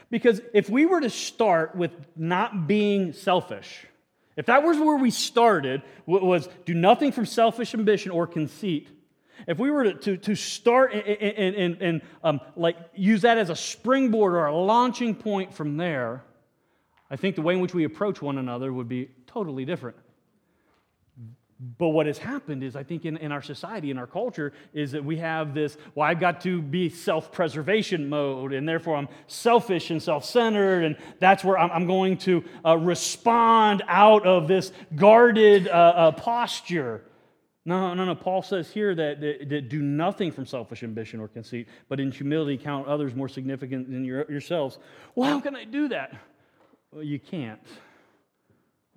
Because 0.10 0.42
if 0.54 0.70
we 0.70 0.86
were 0.86 1.02
to 1.02 1.10
start 1.10 1.76
with 1.76 1.92
not 2.16 2.68
being 2.68 3.14
selfish, 3.14 3.86
if 4.36 4.46
that 4.46 4.64
was 4.64 4.78
where 4.78 4.98
we 4.98 5.12
started, 5.12 5.82
was 6.06 6.48
do 6.66 6.74
nothing 6.74 7.12
from 7.12 7.26
selfish 7.26 7.74
ambition 7.74 8.12
or 8.12 8.28
conceit, 8.28 8.88
if 9.48 9.60
we 9.60 9.70
were 9.70 9.84
to, 9.84 9.94
to, 9.94 10.18
to 10.18 10.36
start 10.36 10.94
and, 10.94 11.06
and, 11.06 11.56
and, 11.56 11.82
and 11.82 12.02
um, 12.24 12.42
like 12.56 12.78
use 12.96 13.22
that 13.22 13.38
as 13.38 13.50
a 13.50 13.56
springboard 13.56 14.34
or 14.34 14.46
a 14.46 14.56
launching 14.56 15.14
point 15.16 15.54
from 15.54 15.78
there, 15.78 16.24
I 17.10 17.16
think 17.16 17.36
the 17.36 17.42
way 17.42 17.54
in 17.54 17.60
which 17.60 17.74
we 17.74 17.84
approach 17.84 18.22
one 18.22 18.38
another 18.38 18.72
would 18.74 18.90
be 18.90 19.10
totally 19.28 19.66
different. 19.66 19.98
But 21.60 21.90
what 21.90 22.06
has 22.06 22.20
happened 22.20 22.64
is, 22.64 22.76
I 22.76 22.84
think, 22.84 23.06
in, 23.06 23.18
in 23.18 23.32
our 23.32 23.42
society, 23.42 23.90
in 23.90 23.98
our 23.98 24.06
culture, 24.06 24.54
is 24.74 24.92
that 24.92 25.04
we 25.04 25.18
have 25.18 25.56
this, 25.56 25.76
well, 25.96 26.08
I've 26.08 26.20
got 26.20 26.42
to 26.42 26.62
be 26.62 26.88
self 26.90 27.32
preservation 27.32 28.10
mode, 28.10 28.54
and 28.54 28.70
therefore 28.70 28.96
I'm 28.96 29.10
selfish 29.26 29.90
and 29.90 30.02
self 30.02 30.24
centered, 30.24 30.84
and 30.84 30.98
that's 31.20 31.44
where 31.44 31.58
I'm, 31.58 31.72
I'm 31.72 31.88
going 31.88 32.18
to 32.20 32.44
uh, 32.64 32.78
respond 32.78 33.82
out 33.88 34.24
of 34.28 34.48
this 34.48 34.72
guarded 34.96 35.68
uh, 35.68 35.72
uh, 35.72 36.12
posture. 36.12 37.02
No, 37.66 37.94
no, 37.96 38.06
no. 38.06 38.14
Paul 38.14 38.44
says 38.44 38.70
here 38.70 38.94
that, 38.94 39.20
that, 39.20 39.50
that, 39.50 39.68
do 39.68 39.82
nothing 39.82 40.32
from 40.32 40.46
selfish 40.46 40.84
ambition 40.84 41.20
or 41.20 41.28
conceit, 41.28 41.68
but 41.90 42.00
in 42.00 42.12
humility 42.12 42.58
count 42.58 42.88
others 42.88 43.16
more 43.16 43.28
significant 43.28 43.92
than 43.92 44.06
your, 44.06 44.30
yourselves. 44.32 44.78
Well, 45.16 45.30
how 45.30 45.42
can 45.42 45.56
I 45.56 45.66
do 45.66 45.90
that? 45.90 46.16
Well, 46.92 47.04
you 47.04 47.20
can't. 47.20 47.60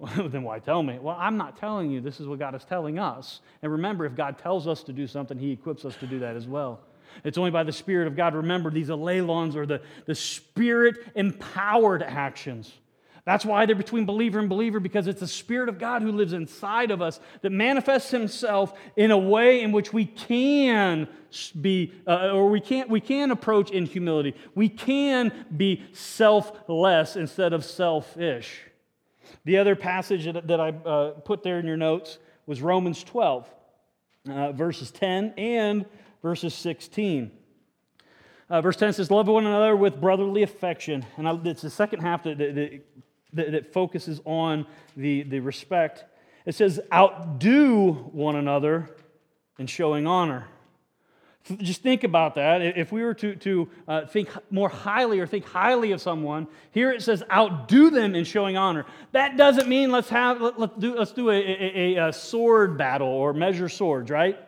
Well, 0.00 0.28
then 0.28 0.42
why 0.42 0.58
tell 0.58 0.82
me? 0.82 0.98
Well, 0.98 1.16
I'm 1.18 1.36
not 1.36 1.58
telling 1.58 1.90
you. 1.90 2.00
This 2.00 2.20
is 2.20 2.26
what 2.26 2.38
God 2.38 2.54
is 2.54 2.64
telling 2.64 2.98
us. 2.98 3.40
And 3.62 3.70
remember, 3.70 4.06
if 4.06 4.16
God 4.16 4.38
tells 4.38 4.66
us 4.66 4.82
to 4.84 4.92
do 4.92 5.06
something, 5.06 5.38
He 5.38 5.52
equips 5.52 5.84
us 5.84 5.94
to 5.96 6.06
do 6.06 6.18
that 6.20 6.36
as 6.36 6.46
well. 6.46 6.80
It's 7.22 7.36
only 7.36 7.50
by 7.50 7.64
the 7.64 7.72
Spirit 7.72 8.06
of 8.06 8.16
God. 8.16 8.34
Remember, 8.34 8.70
these 8.70 8.88
allelons 8.88 9.56
are 9.56 9.66
the, 9.66 9.82
the 10.06 10.14
Spirit 10.14 10.96
empowered 11.14 12.02
actions. 12.02 12.72
That's 13.26 13.44
why 13.44 13.66
they're 13.66 13.76
between 13.76 14.06
believer 14.06 14.38
and 14.38 14.48
believer, 14.48 14.80
because 14.80 15.06
it's 15.06 15.20
the 15.20 15.28
Spirit 15.28 15.68
of 15.68 15.78
God 15.78 16.00
who 16.00 16.10
lives 16.10 16.32
inside 16.32 16.90
of 16.90 17.02
us 17.02 17.20
that 17.42 17.50
manifests 17.50 18.10
Himself 18.10 18.72
in 18.96 19.10
a 19.10 19.18
way 19.18 19.60
in 19.60 19.72
which 19.72 19.92
we 19.92 20.06
can 20.06 21.06
be, 21.60 21.92
uh, 22.06 22.30
or 22.30 22.48
we 22.48 22.60
can't, 22.60 22.88
we 22.88 23.00
can 23.00 23.30
approach 23.30 23.70
in 23.70 23.84
humility. 23.84 24.34
We 24.54 24.70
can 24.70 25.46
be 25.54 25.82
selfless 25.92 27.16
instead 27.16 27.52
of 27.52 27.64
selfish. 27.66 28.62
The 29.44 29.58
other 29.58 29.76
passage 29.76 30.24
that, 30.24 30.46
that 30.48 30.60
I 30.60 30.68
uh, 30.68 31.10
put 31.10 31.42
there 31.42 31.58
in 31.58 31.66
your 31.66 31.76
notes 31.76 32.18
was 32.46 32.62
Romans 32.62 33.04
12, 33.04 33.48
uh, 34.28 34.52
verses 34.52 34.90
10 34.90 35.34
and 35.36 35.86
verses 36.22 36.54
16. 36.54 37.30
Uh, 38.48 38.60
verse 38.60 38.76
10 38.76 38.94
says, 38.94 39.10
Love 39.10 39.28
one 39.28 39.46
another 39.46 39.76
with 39.76 40.00
brotherly 40.00 40.42
affection. 40.42 41.06
And 41.16 41.28
I, 41.28 41.38
it's 41.44 41.62
the 41.62 41.70
second 41.70 42.00
half 42.00 42.24
that, 42.24 42.38
that, 42.38 42.80
that, 43.32 43.52
that 43.52 43.72
focuses 43.72 44.20
on 44.24 44.66
the, 44.96 45.22
the 45.22 45.40
respect. 45.40 46.04
It 46.44 46.54
says, 46.54 46.80
Outdo 46.92 47.92
one 47.92 48.36
another 48.36 48.90
in 49.58 49.66
showing 49.66 50.06
honor. 50.06 50.48
Just 51.44 51.82
think 51.82 52.04
about 52.04 52.34
that. 52.34 52.60
If 52.60 52.92
we 52.92 53.02
were 53.02 53.14
to, 53.14 53.34
to 53.34 53.68
uh, 53.88 54.06
think 54.06 54.28
more 54.50 54.68
highly 54.68 55.20
or 55.20 55.26
think 55.26 55.46
highly 55.46 55.92
of 55.92 56.00
someone, 56.00 56.46
here 56.70 56.92
it 56.92 57.02
says 57.02 57.24
outdo 57.32 57.90
them 57.90 58.14
in 58.14 58.24
showing 58.24 58.56
honor. 58.56 58.84
That 59.12 59.36
doesn't 59.36 59.68
mean 59.68 59.90
let's 59.90 60.10
have 60.10 60.40
let, 60.40 60.58
us 60.60 60.70
do 60.78 60.96
let's 60.96 61.12
do 61.12 61.30
a, 61.30 61.34
a, 61.34 62.08
a, 62.08 62.12
sword 62.12 62.76
battle 62.76 63.08
or 63.08 63.32
measure 63.32 63.68
swords, 63.68 64.10
right? 64.10 64.38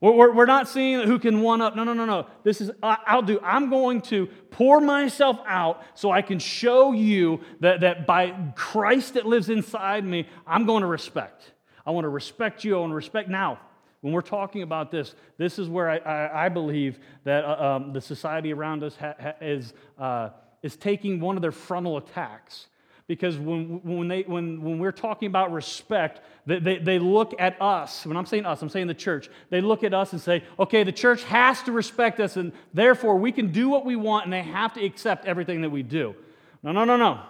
We're, 0.00 0.32
we're 0.32 0.46
not 0.46 0.68
seeing 0.68 1.06
who 1.06 1.18
can 1.18 1.42
one 1.42 1.60
up. 1.60 1.76
No, 1.76 1.84
no, 1.84 1.92
no, 1.92 2.04
no. 2.04 2.26
This 2.44 2.60
is 2.60 2.70
outdo. 2.82 3.38
I'm 3.42 3.68
going 3.68 4.00
to 4.02 4.26
pour 4.50 4.80
myself 4.80 5.40
out 5.46 5.82
so 5.94 6.10
I 6.10 6.22
can 6.22 6.38
show 6.38 6.92
you 6.92 7.40
that, 7.60 7.80
that 7.80 8.06
by 8.06 8.30
Christ 8.56 9.14
that 9.14 9.26
lives 9.26 9.48
inside 9.48 10.04
me, 10.04 10.28
I'm 10.46 10.66
going 10.66 10.80
to 10.80 10.88
respect. 10.88 11.52
I 11.84 11.90
want 11.90 12.04
to 12.04 12.08
respect 12.08 12.64
you. 12.64 12.76
I 12.76 12.80
want 12.80 12.92
to 12.92 12.96
respect 12.96 13.28
now. 13.28 13.60
When 14.02 14.12
we're 14.12 14.20
talking 14.20 14.62
about 14.62 14.90
this, 14.90 15.14
this 15.38 15.58
is 15.58 15.68
where 15.68 15.88
I, 15.88 15.96
I, 15.98 16.46
I 16.46 16.48
believe 16.48 16.98
that 17.24 17.44
uh, 17.44 17.76
um, 17.76 17.92
the 17.92 18.00
society 18.00 18.52
around 18.52 18.82
us 18.82 18.96
ha, 18.96 19.14
ha, 19.18 19.32
is, 19.40 19.72
uh, 19.98 20.30
is 20.62 20.76
taking 20.76 21.20
one 21.20 21.36
of 21.36 21.42
their 21.42 21.52
frontal 21.52 21.96
attacks. 21.96 22.66
Because 23.06 23.38
when, 23.38 23.80
when, 23.84 24.08
they, 24.08 24.22
when, 24.22 24.60
when 24.60 24.78
we're 24.78 24.90
talking 24.90 25.26
about 25.26 25.52
respect, 25.52 26.20
they, 26.46 26.58
they, 26.58 26.78
they 26.78 26.98
look 26.98 27.34
at 27.38 27.60
us. 27.62 28.04
When 28.04 28.16
I'm 28.16 28.26
saying 28.26 28.44
us, 28.44 28.60
I'm 28.60 28.68
saying 28.68 28.88
the 28.88 28.94
church. 28.94 29.28
They 29.50 29.60
look 29.60 29.84
at 29.84 29.94
us 29.94 30.12
and 30.12 30.20
say, 30.20 30.42
okay, 30.58 30.82
the 30.82 30.92
church 30.92 31.22
has 31.24 31.62
to 31.62 31.72
respect 31.72 32.18
us, 32.18 32.36
and 32.36 32.52
therefore 32.74 33.16
we 33.16 33.30
can 33.30 33.52
do 33.52 33.68
what 33.68 33.84
we 33.84 33.94
want, 33.94 34.24
and 34.24 34.32
they 34.32 34.42
have 34.42 34.72
to 34.74 34.84
accept 34.84 35.26
everything 35.26 35.62
that 35.62 35.70
we 35.70 35.82
do. 35.84 36.14
No, 36.62 36.72
no, 36.72 36.84
no, 36.84 36.96
no. 36.96 37.20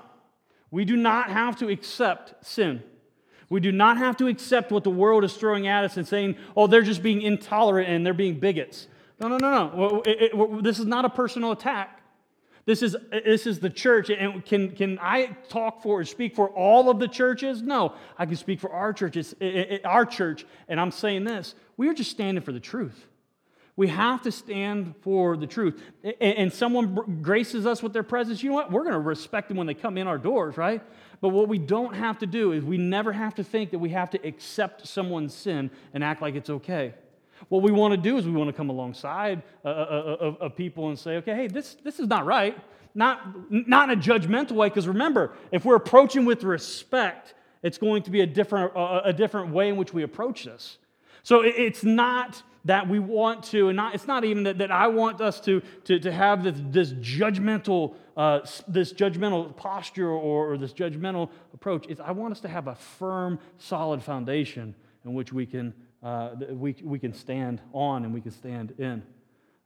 We 0.70 0.86
do 0.86 0.96
not 0.96 1.30
have 1.30 1.56
to 1.58 1.68
accept 1.68 2.46
sin. 2.46 2.82
We 3.52 3.60
do 3.60 3.70
not 3.70 3.98
have 3.98 4.16
to 4.16 4.28
accept 4.28 4.72
what 4.72 4.82
the 4.82 4.90
world 4.90 5.24
is 5.24 5.34
throwing 5.34 5.66
at 5.68 5.84
us 5.84 5.98
and 5.98 6.08
saying, 6.08 6.36
oh, 6.56 6.66
they're 6.66 6.80
just 6.80 7.02
being 7.02 7.20
intolerant 7.20 7.86
and 7.86 8.04
they're 8.04 8.14
being 8.14 8.40
bigots. 8.40 8.88
No, 9.20 9.28
no, 9.28 9.36
no, 9.36 9.50
no. 9.50 10.02
It, 10.06 10.32
it, 10.32 10.62
this 10.64 10.78
is 10.78 10.86
not 10.86 11.04
a 11.04 11.10
personal 11.10 11.52
attack. 11.52 12.00
This 12.64 12.82
is, 12.82 12.96
this 13.10 13.46
is 13.46 13.60
the 13.60 13.68
church. 13.68 14.08
And 14.08 14.42
can, 14.42 14.70
can 14.70 14.98
I 15.02 15.36
talk 15.50 15.82
for 15.82 16.00
or 16.00 16.04
speak 16.06 16.34
for 16.34 16.48
all 16.48 16.88
of 16.88 16.98
the 16.98 17.08
churches? 17.08 17.60
No. 17.60 17.92
I 18.16 18.24
can 18.24 18.36
speak 18.36 18.58
for 18.58 18.72
our 18.72 18.94
churches, 18.94 19.34
our 19.84 20.06
church. 20.06 20.46
And 20.66 20.80
I'm 20.80 20.90
saying 20.90 21.24
this 21.24 21.54
we 21.76 21.90
are 21.90 21.94
just 21.94 22.10
standing 22.10 22.42
for 22.42 22.52
the 22.52 22.60
truth. 22.60 23.06
We 23.76 23.88
have 23.88 24.22
to 24.22 24.32
stand 24.32 24.94
for 25.02 25.36
the 25.36 25.46
truth. 25.46 25.82
And 26.22 26.50
someone 26.50 27.20
graces 27.20 27.66
us 27.66 27.82
with 27.82 27.92
their 27.92 28.02
presence, 28.02 28.42
you 28.42 28.48
know 28.48 28.54
what? 28.54 28.70
We're 28.70 28.82
going 28.82 28.92
to 28.92 29.00
respect 29.00 29.48
them 29.48 29.58
when 29.58 29.66
they 29.66 29.74
come 29.74 29.98
in 29.98 30.06
our 30.06 30.18
doors, 30.18 30.56
right? 30.56 30.82
But 31.22 31.28
what 31.28 31.46
we 31.46 31.56
don't 31.56 31.94
have 31.94 32.18
to 32.18 32.26
do 32.26 32.50
is 32.50 32.64
we 32.64 32.76
never 32.76 33.12
have 33.12 33.36
to 33.36 33.44
think 33.44 33.70
that 33.70 33.78
we 33.78 33.90
have 33.90 34.10
to 34.10 34.26
accept 34.26 34.86
someone's 34.86 35.32
sin 35.32 35.70
and 35.94 36.02
act 36.02 36.20
like 36.20 36.34
it's 36.34 36.50
okay. 36.50 36.94
What 37.48 37.62
we 37.62 37.70
want 37.70 37.92
to 37.92 37.96
do 37.96 38.18
is 38.18 38.26
we 38.26 38.32
want 38.32 38.48
to 38.48 38.52
come 38.52 38.70
alongside 38.70 39.42
uh, 39.64 39.68
uh, 39.68 39.70
uh, 39.70 40.44
of, 40.44 40.56
people 40.56 40.88
and 40.88 40.98
say, 40.98 41.16
okay, 41.18 41.34
hey, 41.34 41.46
this, 41.46 41.76
this 41.84 42.00
is 42.00 42.08
not 42.08 42.26
right. 42.26 42.58
Not, 42.94 43.20
not 43.50 43.88
in 43.88 43.98
a 43.98 44.02
judgmental 44.02 44.52
way, 44.52 44.68
because 44.68 44.88
remember, 44.88 45.32
if 45.52 45.64
we're 45.64 45.76
approaching 45.76 46.24
with 46.24 46.42
respect, 46.42 47.34
it's 47.62 47.78
going 47.78 48.02
to 48.02 48.10
be 48.10 48.22
a 48.22 48.26
different, 48.26 48.72
a 48.76 49.12
different 49.12 49.52
way 49.52 49.68
in 49.68 49.76
which 49.76 49.94
we 49.94 50.02
approach 50.02 50.44
this. 50.44 50.78
So 51.22 51.42
it's 51.42 51.84
not 51.84 52.42
that 52.64 52.88
we 52.88 52.98
want 52.98 53.42
to, 53.44 53.68
and 53.68 53.76
not, 53.76 53.94
it's 53.94 54.06
not 54.06 54.24
even 54.24 54.44
that, 54.44 54.58
that 54.58 54.70
I 54.70 54.86
want 54.86 55.20
us 55.20 55.40
to, 55.40 55.62
to, 55.84 55.98
to 55.98 56.12
have 56.12 56.44
this, 56.44 56.54
this 56.56 56.92
judgmental, 56.92 57.94
uh, 58.16 58.40
this 58.68 58.92
judgmental 58.92 59.54
posture 59.56 60.08
or, 60.08 60.52
or, 60.52 60.58
this 60.58 60.72
judgmental 60.72 61.30
approach. 61.54 61.86
It's, 61.88 62.00
I 62.00 62.12
want 62.12 62.32
us 62.32 62.40
to 62.40 62.48
have 62.48 62.68
a 62.68 62.74
firm, 62.74 63.38
solid 63.58 64.02
foundation 64.02 64.74
in 65.04 65.14
which 65.14 65.32
we 65.32 65.44
can, 65.44 65.74
uh, 66.02 66.30
we, 66.50 66.76
we 66.82 66.98
can 66.98 67.12
stand 67.12 67.60
on 67.72 68.04
and 68.04 68.14
we 68.14 68.20
can 68.20 68.32
stand 68.32 68.74
in. 68.78 69.02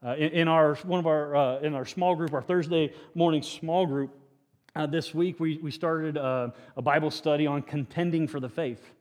Uh, 0.05 0.15
in, 0.15 0.31
in, 0.31 0.49
our, 0.49 0.77
one 0.77 1.01
of 1.01 1.07
our, 1.07 1.37
uh, 1.37 1.59
in 1.61 1.75
our 1.75 1.85
small 1.85 2.15
group, 2.15 2.33
our 2.33 2.43
Thursday 2.43 2.93
morning 3.15 3.43
small 3.43 3.85
group, 3.85 4.17
uh, 4.75 4.87
this 4.87 5.15
week 5.15 5.41
we, 5.41 5.59
we 5.59 5.71
started 5.71 6.17
uh, 6.17 6.49
a 6.77 6.83
Bible 6.83 7.11
study 7.11 7.47
on 7.47 7.63
contending 7.63 8.29
for 8.29 8.41
the 8.41 8.49
faith 8.49 8.93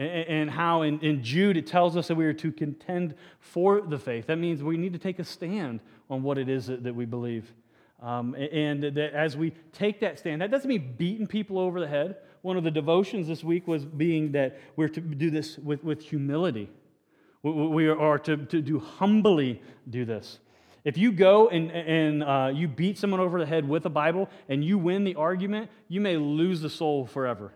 and 0.00 0.50
how 0.50 0.82
in, 0.82 1.22
Jude 1.22 1.56
it 1.56 1.66
tells 1.66 1.96
us 1.96 2.08
that 2.08 2.14
we 2.14 2.24
are 2.24 2.32
to 2.32 2.50
contend 2.50 3.14
for 3.38 3.80
the 3.80 3.98
faith. 3.98 4.26
That 4.26 4.36
means 4.36 4.62
we 4.62 4.76
need 4.76 4.94
to 4.94 4.98
take 4.98 5.18
a 5.18 5.24
stand 5.24 5.80
on 6.08 6.22
what 6.22 6.38
it 6.38 6.48
is 6.48 6.66
that, 6.66 6.82
that 6.84 6.94
we 6.94 7.04
believe. 7.04 7.52
Um, 8.00 8.34
and 8.34 8.82
that 8.82 9.12
as 9.12 9.36
we 9.36 9.52
take 9.72 10.00
that 10.00 10.18
stand, 10.18 10.40
that 10.40 10.50
doesn't 10.50 10.68
mean 10.68 10.94
beating 10.96 11.26
people 11.26 11.58
over 11.58 11.80
the 11.80 11.86
head. 11.86 12.16
One 12.40 12.56
of 12.56 12.64
the 12.64 12.70
devotions 12.70 13.28
this 13.28 13.44
week 13.44 13.68
was 13.68 13.84
being 13.84 14.32
that 14.32 14.58
we're 14.74 14.88
to 14.88 15.00
do 15.00 15.30
this 15.30 15.58
with, 15.58 15.84
with 15.84 16.00
humility. 16.00 16.70
We 17.42 17.88
are 17.88 18.18
to, 18.20 18.38
to 18.38 18.62
do 18.62 18.78
humbly 18.78 19.62
do 19.88 20.06
this. 20.06 20.38
If 20.82 20.96
you 20.96 21.12
go 21.12 21.48
and, 21.48 21.70
and 21.70 22.24
uh, 22.24 22.50
you 22.54 22.68
beat 22.68 22.96
someone 22.96 23.20
over 23.20 23.38
the 23.38 23.44
head 23.44 23.68
with 23.68 23.84
a 23.84 23.90
Bible 23.90 24.30
and 24.48 24.64
you 24.64 24.78
win 24.78 25.04
the 25.04 25.14
argument, 25.16 25.70
you 25.88 26.00
may 26.00 26.16
lose 26.16 26.62
the 26.62 26.70
soul 26.70 27.06
forever. 27.06 27.52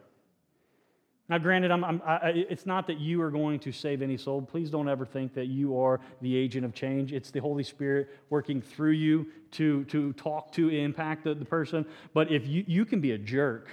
Now, 1.34 1.38
granted, 1.38 1.72
I'm, 1.72 1.82
I'm, 1.82 2.00
I, 2.06 2.28
it's 2.48 2.64
not 2.64 2.86
that 2.86 3.00
you 3.00 3.20
are 3.20 3.30
going 3.32 3.58
to 3.58 3.72
save 3.72 4.02
any 4.02 4.16
soul. 4.16 4.40
Please 4.40 4.70
don't 4.70 4.88
ever 4.88 5.04
think 5.04 5.34
that 5.34 5.46
you 5.46 5.76
are 5.76 5.98
the 6.20 6.36
agent 6.36 6.64
of 6.64 6.74
change. 6.74 7.12
It's 7.12 7.32
the 7.32 7.40
Holy 7.40 7.64
Spirit 7.64 8.08
working 8.30 8.62
through 8.62 8.92
you 8.92 9.26
to, 9.50 9.82
to 9.86 10.12
talk 10.12 10.52
to, 10.52 10.68
impact 10.68 11.24
the, 11.24 11.34
the 11.34 11.44
person. 11.44 11.86
But 12.12 12.30
if 12.30 12.46
you, 12.46 12.62
you 12.68 12.84
can 12.84 13.00
be 13.00 13.10
a 13.10 13.18
jerk 13.18 13.68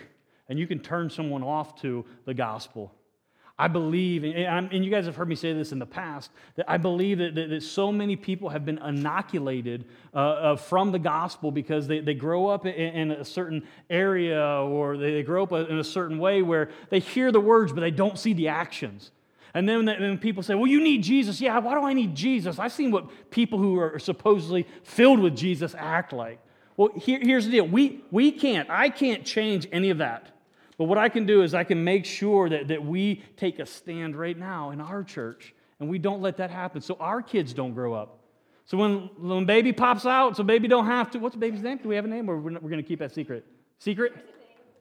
and 0.49 0.57
you 0.57 0.65
can 0.65 0.79
turn 0.79 1.11
someone 1.11 1.43
off 1.43 1.79
to 1.83 2.03
the 2.25 2.33
gospel, 2.33 2.95
I 3.61 3.67
believe, 3.67 4.23
and, 4.23 4.73
and, 4.73 4.83
you 4.83 4.89
guys 4.89 5.05
have 5.05 5.15
heard 5.15 5.29
me 5.29 5.35
say 5.35 5.53
this 5.53 5.71
in 5.71 5.77
the 5.77 5.85
past, 5.85 6.31
that 6.55 6.67
I 6.67 6.77
believe 6.77 7.19
that, 7.19 7.35
that, 7.35 7.51
that 7.51 7.61
so 7.61 7.91
many 7.91 8.15
people 8.15 8.49
have 8.49 8.65
been 8.65 8.79
inoculated 8.79 9.85
uh, 10.15 10.17
uh, 10.17 10.55
from 10.55 10.91
the 10.91 10.97
gospel 10.97 11.51
because 11.51 11.87
they, 11.87 11.99
they 11.99 12.15
grow 12.15 12.47
up 12.47 12.65
in, 12.65 12.73
in 12.73 13.11
a 13.11 13.23
certain 13.23 13.67
area 13.87 14.43
or 14.43 14.97
they, 14.97 15.11
they 15.11 15.21
grow 15.21 15.43
up 15.43 15.51
in 15.51 15.77
a 15.77 15.83
certain 15.83 16.17
way 16.17 16.41
where 16.41 16.71
they 16.89 16.97
hear 16.97 17.31
the 17.31 17.39
words 17.39 17.71
but 17.71 17.81
they 17.81 17.91
don't 17.91 18.17
see 18.17 18.33
the 18.33 18.47
actions. 18.47 19.11
And 19.53 19.69
then 19.69 20.17
people 20.17 20.41
say, 20.41 20.55
well, 20.55 20.65
you 20.65 20.81
need 20.81 21.03
Jesus. 21.03 21.39
Yeah, 21.39 21.59
why 21.59 21.75
do 21.75 21.81
I 21.81 21.93
need 21.93 22.15
Jesus? 22.15 22.57
I've 22.57 22.71
seen 22.71 22.89
what 22.89 23.29
people 23.29 23.59
who 23.59 23.77
are 23.77 23.99
supposedly 23.99 24.65
filled 24.81 25.19
with 25.19 25.35
Jesus 25.37 25.75
act 25.77 26.13
like. 26.13 26.39
Well, 26.77 26.89
here, 26.95 27.19
here's 27.21 27.45
the 27.45 27.51
deal 27.51 27.67
we, 27.67 28.03
we 28.09 28.31
can't, 28.31 28.71
I 28.71 28.89
can't 28.89 29.23
change 29.23 29.67
any 29.71 29.91
of 29.91 29.99
that. 29.99 30.31
But 30.77 30.85
what 30.85 30.97
I 30.97 31.09
can 31.09 31.25
do 31.25 31.43
is 31.43 31.53
I 31.53 31.63
can 31.63 31.83
make 31.83 32.05
sure 32.05 32.49
that, 32.49 32.69
that 32.69 32.83
we 32.83 33.23
take 33.37 33.59
a 33.59 33.65
stand 33.65 34.15
right 34.15 34.37
now 34.37 34.71
in 34.71 34.81
our 34.81 35.03
church 35.03 35.53
and 35.79 35.89
we 35.89 35.99
don't 35.99 36.21
let 36.21 36.37
that 36.37 36.49
happen 36.49 36.81
so 36.81 36.95
our 36.99 37.21
kids 37.21 37.53
don't 37.53 37.73
grow 37.73 37.93
up. 37.93 38.19
So 38.65 38.77
when, 38.77 39.09
when 39.17 39.45
baby 39.45 39.73
pops 39.73 40.05
out, 40.05 40.37
so 40.37 40.43
baby 40.43 40.67
don't 40.67 40.85
have 40.85 41.11
to, 41.11 41.19
what's 41.19 41.35
the 41.35 41.39
baby's 41.39 41.61
name? 41.61 41.79
Do 41.81 41.89
we 41.89 41.95
have 41.95 42.05
a 42.05 42.07
name 42.07 42.29
or 42.29 42.37
we're, 42.37 42.53
we're 42.53 42.69
going 42.69 42.77
to 42.81 42.87
keep 42.87 42.99
that 42.99 43.13
secret? 43.13 43.45
Secret? 43.79 44.13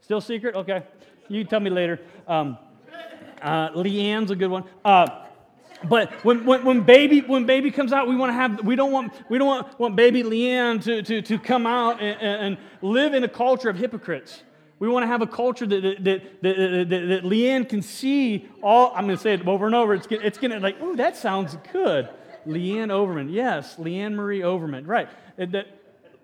Still 0.00 0.20
secret? 0.20 0.54
Okay. 0.54 0.84
You 1.28 1.44
tell 1.44 1.60
me 1.60 1.70
later. 1.70 2.00
Um, 2.28 2.58
uh, 3.42 3.70
Leanne's 3.70 4.30
a 4.30 4.36
good 4.36 4.50
one. 4.50 4.64
Uh, 4.84 5.24
but 5.88 6.12
when, 6.24 6.44
when, 6.44 6.64
when, 6.64 6.82
baby 6.82 7.20
when 7.22 7.46
baby 7.46 7.70
comes 7.70 7.92
out, 7.92 8.06
we 8.06 8.14
want 8.14 8.30
to 8.30 8.34
have 8.34 8.62
we 8.64 8.76
don't 8.76 8.92
want 8.92 9.12
we 9.30 9.38
don't 9.38 9.46
want, 9.46 9.80
want 9.80 9.96
baby 9.96 10.22
Leanne 10.22 10.82
to, 10.84 11.02
to, 11.02 11.22
to 11.22 11.38
come 11.38 11.66
out 11.66 12.02
and, 12.02 12.20
and 12.20 12.58
live 12.82 13.14
in 13.14 13.24
a 13.24 13.28
culture 13.28 13.70
of 13.70 13.76
hypocrites. 13.76 14.42
We 14.80 14.88
want 14.88 15.04
to 15.04 15.06
have 15.06 15.22
a 15.22 15.26
culture 15.26 15.66
that, 15.66 15.82
that, 15.82 16.42
that, 16.42 16.42
that, 16.42 16.88
that 16.88 17.22
Leanne 17.22 17.68
can 17.68 17.82
see 17.82 18.48
all, 18.62 18.92
I'm 18.94 19.04
going 19.04 19.16
to 19.16 19.22
say 19.22 19.34
it 19.34 19.46
over 19.46 19.66
and 19.66 19.74
over. 19.74 19.94
It's, 19.94 20.06
it's 20.10 20.38
going 20.38 20.50
to 20.50 20.58
like, 20.58 20.76
oh, 20.80 20.96
that 20.96 21.16
sounds 21.16 21.56
good. 21.72 22.08
Leanne 22.46 22.90
Overman. 22.90 23.28
Yes, 23.28 23.76
Leanne 23.76 24.14
Marie 24.14 24.42
Overman. 24.42 24.86
Right. 24.86 25.08
Uh, 25.38 25.46
that, 25.50 25.66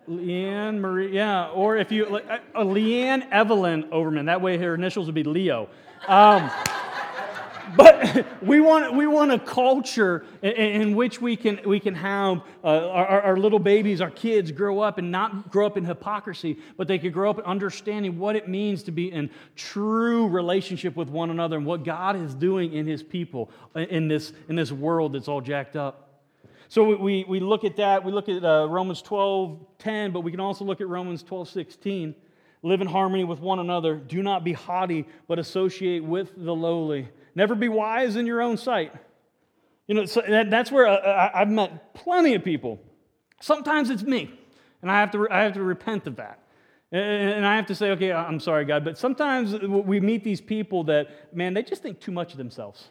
Leanne 0.09 0.79
Marie, 0.79 1.15
yeah. 1.15 1.49
Or 1.49 1.77
if 1.77 1.93
you, 1.93 2.07
like, 2.07 2.27
uh, 2.29 2.63
Leanne 2.63 3.31
Evelyn 3.31 3.89
Overman. 3.93 4.27
That 4.27 4.41
way 4.41 4.57
her 4.57 4.75
initials 4.75 5.07
would 5.07 5.15
be 5.15 5.25
Leo. 5.25 5.69
Um, 6.09 6.51
but 7.75 8.27
we 8.43 8.61
want, 8.61 8.95
we 8.95 9.07
want 9.07 9.33
a 9.33 9.39
culture 9.39 10.25
in, 10.43 10.51
in 10.51 10.97
which 10.97 11.21
we 11.21 11.37
can, 11.37 11.61
we 11.65 11.81
can 11.81 11.95
have 11.95 12.43
uh, 12.63 12.89
our, 12.89 13.21
our, 13.23 13.37
little 13.37 13.59
babies, 13.59 14.01
our 14.01 14.11
kids 14.11 14.53
grow 14.53 14.81
up 14.81 14.99
and 14.99 15.11
not 15.11 15.51
grow 15.51 15.67
up 15.67 15.77
in 15.77 15.85
hypocrisy, 15.85 16.59
but 16.77 16.87
they 16.87 16.99
could 16.99 17.13
grow 17.13 17.31
up 17.31 17.39
understanding 17.41 18.19
what 18.19 18.37
it 18.37 18.49
means 18.49 18.83
to 18.85 18.91
be 18.91 19.11
in 19.11 19.31
true 19.55 20.29
relationship 20.29 20.97
with 20.97 21.09
one 21.09 21.31
another 21.31 21.57
and 21.57 21.67
what 21.67 21.85
God 21.85 22.17
is 22.17 22.35
doing 22.35 22.73
in 22.73 22.87
his 22.87 23.03
people 23.03 23.51
in 23.75 24.09
this, 24.09 24.33
in 24.49 24.57
this 24.57 24.71
world 24.71 25.15
that's 25.15 25.29
all 25.29 25.41
jacked 25.41 25.77
up. 25.77 26.07
So 26.69 26.97
we, 26.97 27.25
we 27.29 27.41
look 27.41 27.65
at 27.65 27.77
that. 27.77 28.05
We 28.05 28.13
look 28.13 28.29
at 28.29 28.45
uh, 28.45 28.67
Romans 28.69 29.01
12, 29.03 29.61
10, 29.79 30.11
but 30.11 30.21
we 30.21 30.31
can 30.31 30.41
also 30.41 30.65
look 30.65 30.81
at 30.81 30.89
Romans 30.89 31.23
12, 31.23 31.49
16. 31.49 32.15
Live 32.63 32.81
in 32.81 32.89
harmony 32.89 33.23
with 33.23 33.39
one 33.39 33.61
another. 33.61 33.95
Do 33.95 34.23
not 34.23 34.43
be 34.43 34.53
haughty, 34.53 35.07
but 35.29 35.39
associate 35.39 36.03
with 36.03 36.33
the 36.37 36.55
lowly. 36.55 37.09
Never 37.37 37.55
be 37.55 37.69
wise 37.69 38.17
in 38.17 38.27
your 38.27 38.43
own 38.43 38.57
sight. 38.57 38.93
You 39.87 39.95
know, 39.95 40.07
so 40.07 40.23
that, 40.27 40.51
that's 40.51 40.73
where 40.73 40.89
uh, 40.89 40.97
I, 40.97 41.43
I've 41.43 41.51
met 41.51 41.95
plenty 41.95 42.35
of 42.35 42.43
people. 42.43 42.81
Sometimes 43.41 43.91
it's 43.91 44.03
me, 44.03 44.33
and 44.83 44.91
I 44.91 44.99
have 44.99 45.13
to, 45.13 45.29
I 45.31 45.43
have 45.43 45.53
to 45.53 45.63
repent 45.63 46.09
of 46.09 46.17
that. 46.17 46.41
And 46.91 47.45
I 47.45 47.57
have 47.57 47.67
to 47.67 47.75
say, 47.75 47.91
okay, 47.91 48.13
I'm 48.13 48.41
sorry, 48.41 48.65
God, 48.65 48.85
but 48.85 48.97
sometimes 48.97 49.61
we 49.61 50.01
meet 50.01 50.25
these 50.25 50.41
people 50.41 50.85
that, 50.85 51.35
man, 51.35 51.53
they 51.53 51.63
just 51.63 51.83
think 51.83 52.01
too 52.01 52.13
much 52.13 52.33
of 52.33 52.39
themselves. 52.39 52.89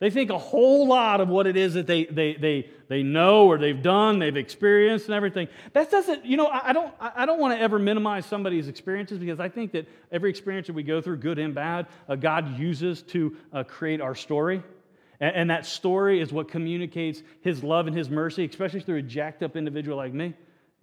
They 0.00 0.10
think 0.10 0.30
a 0.30 0.38
whole 0.38 0.86
lot 0.86 1.20
of 1.20 1.28
what 1.28 1.48
it 1.48 1.56
is 1.56 1.74
that 1.74 1.88
they, 1.88 2.04
they, 2.04 2.34
they, 2.34 2.70
they 2.88 3.02
know 3.02 3.46
or 3.46 3.58
they've 3.58 3.82
done, 3.82 4.20
they've 4.20 4.36
experienced 4.36 5.06
and 5.06 5.14
everything. 5.14 5.48
That 5.72 5.90
doesn't, 5.90 6.24
you 6.24 6.36
know, 6.36 6.46
I 6.46 6.72
don't, 6.72 6.94
I 7.00 7.26
don't 7.26 7.40
want 7.40 7.56
to 7.56 7.60
ever 7.60 7.80
minimize 7.80 8.24
somebody's 8.24 8.68
experiences 8.68 9.18
because 9.18 9.40
I 9.40 9.48
think 9.48 9.72
that 9.72 9.88
every 10.12 10.30
experience 10.30 10.68
that 10.68 10.74
we 10.74 10.84
go 10.84 11.00
through, 11.00 11.16
good 11.16 11.40
and 11.40 11.52
bad, 11.52 11.88
uh, 12.08 12.14
God 12.14 12.58
uses 12.58 13.02
to 13.02 13.36
uh, 13.52 13.64
create 13.64 14.00
our 14.00 14.14
story. 14.14 14.62
And, 15.18 15.34
and, 15.34 15.50
that 15.50 15.66
story 15.66 16.20
is 16.20 16.32
what 16.32 16.48
communicates 16.48 17.24
His 17.40 17.64
love 17.64 17.88
and 17.88 17.96
His 17.96 18.08
mercy, 18.08 18.44
especially 18.44 18.80
through 18.80 18.98
a 18.98 19.02
jacked 19.02 19.42
up 19.42 19.56
individual 19.56 19.96
like 19.96 20.14
me 20.14 20.32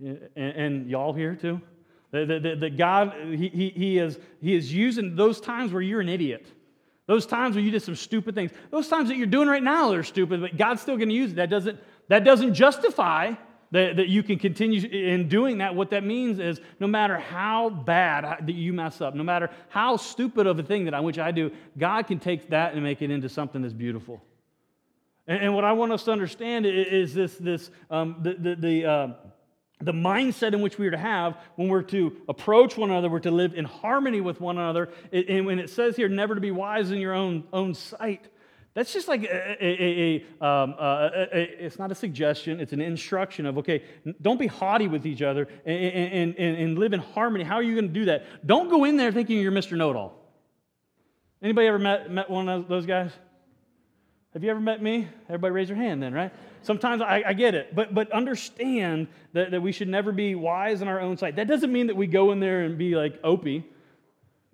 and, 0.03 0.29
and 0.35 0.89
y'all 0.89 1.13
here 1.13 1.35
too. 1.35 1.61
That, 2.11 2.59
that, 2.61 2.77
God, 2.77 3.13
he, 3.29 3.49
he, 3.49 3.69
he, 3.69 3.97
is, 3.97 4.17
he 4.41 4.55
is 4.55 4.73
using 4.73 5.15
those 5.15 5.41
times 5.41 5.73
where 5.73 5.81
you're 5.81 6.01
an 6.01 6.07
idiot 6.09 6.45
those 7.07 7.25
times 7.25 7.55
when 7.55 7.65
you 7.65 7.71
did 7.71 7.83
some 7.83 7.95
stupid 7.95 8.35
things, 8.35 8.51
those 8.71 8.87
times 8.87 9.09
that 9.09 9.17
you're 9.17 9.27
doing 9.27 9.47
right 9.47 9.61
now 9.63 9.91
are 9.91 10.03
stupid, 10.03 10.41
but 10.41 10.57
God's 10.57 10.81
still 10.81 10.97
going 10.97 11.09
to 11.09 11.15
use 11.15 11.31
it. 11.31 11.35
That 11.35 11.49
doesn't, 11.49 11.79
that 12.07 12.23
doesn't 12.23 12.53
justify 12.53 13.33
that, 13.71 13.97
that 13.97 14.07
you 14.07 14.23
can 14.23 14.39
continue 14.39 14.87
in 14.87 15.27
doing 15.27 15.59
that. 15.59 15.75
What 15.75 15.91
that 15.91 16.03
means 16.03 16.39
is 16.39 16.59
no 16.79 16.87
matter 16.87 17.19
how 17.19 17.69
bad 17.69 18.47
that 18.47 18.53
you 18.53 18.73
mess 18.73 19.01
up, 19.01 19.15
no 19.15 19.23
matter 19.23 19.49
how 19.69 19.97
stupid 19.97 20.47
of 20.47 20.57
a 20.57 20.63
thing 20.63 20.85
that 20.85 20.93
I, 20.93 20.99
which 20.99 21.19
I 21.19 21.31
do, 21.31 21.51
God 21.77 22.07
can 22.07 22.19
take 22.19 22.49
that 22.49 22.73
and 22.73 22.83
make 22.83 23.01
it 23.01 23.11
into 23.11 23.29
something 23.29 23.61
that's 23.61 23.73
beautiful. 23.73 24.23
And, 25.27 25.43
and 25.43 25.55
what 25.55 25.63
I 25.63 25.73
want 25.73 25.91
us 25.91 26.03
to 26.05 26.11
understand 26.11 26.65
is 26.65 27.13
this, 27.13 27.35
this 27.37 27.69
um, 27.89 28.17
the, 28.21 28.33
the, 28.33 28.55
the 28.55 28.85
uh, 28.85 29.07
the 29.81 29.91
mindset 29.91 30.53
in 30.53 30.61
which 30.61 30.77
we 30.77 30.87
are 30.87 30.91
to 30.91 30.97
have 30.97 31.37
when 31.55 31.67
we're 31.67 31.81
to 31.83 32.15
approach 32.29 32.77
one 32.77 32.91
another, 32.91 33.09
we're 33.09 33.19
to 33.19 33.31
live 33.31 33.53
in 33.53 33.65
harmony 33.65 34.21
with 34.21 34.39
one 34.39 34.57
another. 34.57 34.89
And 35.11 35.45
when 35.45 35.59
it 35.59 35.69
says 35.69 35.95
here, 35.95 36.07
never 36.07 36.35
to 36.35 36.41
be 36.41 36.51
wise 36.51 36.91
in 36.91 36.99
your 36.99 37.13
own, 37.13 37.43
own 37.51 37.73
sight, 37.73 38.25
that's 38.73 38.91
just 38.91 39.07
like 39.07 39.23
a, 39.23 39.65
a, 39.65 40.25
a, 40.41 40.45
um, 40.45 40.75
a, 40.77 41.65
it's 41.65 41.79
not 41.79 41.91
a 41.91 41.95
suggestion, 41.95 42.59
it's 42.59 42.73
an 42.73 42.81
instruction 42.81 43.45
of, 43.45 43.57
okay, 43.57 43.83
don't 44.21 44.39
be 44.39 44.47
haughty 44.47 44.87
with 44.87 45.05
each 45.05 45.21
other 45.21 45.47
and, 45.65 46.35
and, 46.37 46.57
and 46.57 46.79
live 46.79 46.93
in 46.93 46.99
harmony. 46.99 47.43
How 47.43 47.55
are 47.55 47.63
you 47.63 47.73
going 47.73 47.87
to 47.87 47.93
do 47.93 48.05
that? 48.05 48.45
Don't 48.45 48.69
go 48.69 48.83
in 48.83 48.97
there 48.97 49.11
thinking 49.11 49.39
you're 49.39 49.51
Mr. 49.51 49.77
Know 49.77 49.91
It 49.91 49.95
All. 49.95 50.21
Anybody 51.41 51.67
ever 51.67 51.79
met, 51.79 52.11
met 52.11 52.29
one 52.29 52.49
of 52.49 52.67
those 52.67 52.85
guys? 52.85 53.11
Have 54.35 54.43
you 54.43 54.51
ever 54.51 54.59
met 54.59 54.83
me? 54.83 55.07
Everybody 55.29 55.53
raise 55.53 55.69
your 55.69 55.77
hand 55.77 56.03
then, 56.03 56.13
right? 56.13 56.29
Sometimes 56.61 57.01
I, 57.01 57.23
I, 57.25 57.31
get 57.31 57.55
it, 57.55 57.73
but, 57.73 57.95
but 57.95 58.11
understand 58.11 59.07
that, 59.31 59.51
that 59.51 59.61
we 59.61 59.71
should 59.71 59.87
never 59.87 60.11
be 60.11 60.35
wise 60.35 60.81
in 60.81 60.89
our 60.89 60.99
own 60.99 61.15
sight. 61.15 61.37
That 61.37 61.47
doesn't 61.47 61.71
mean 61.71 61.87
that 61.87 61.95
we 61.95 62.05
go 62.05 62.33
in 62.33 62.41
there 62.41 62.63
and 62.63 62.77
be 62.77 62.97
like 62.97 63.17
Opie 63.23 63.63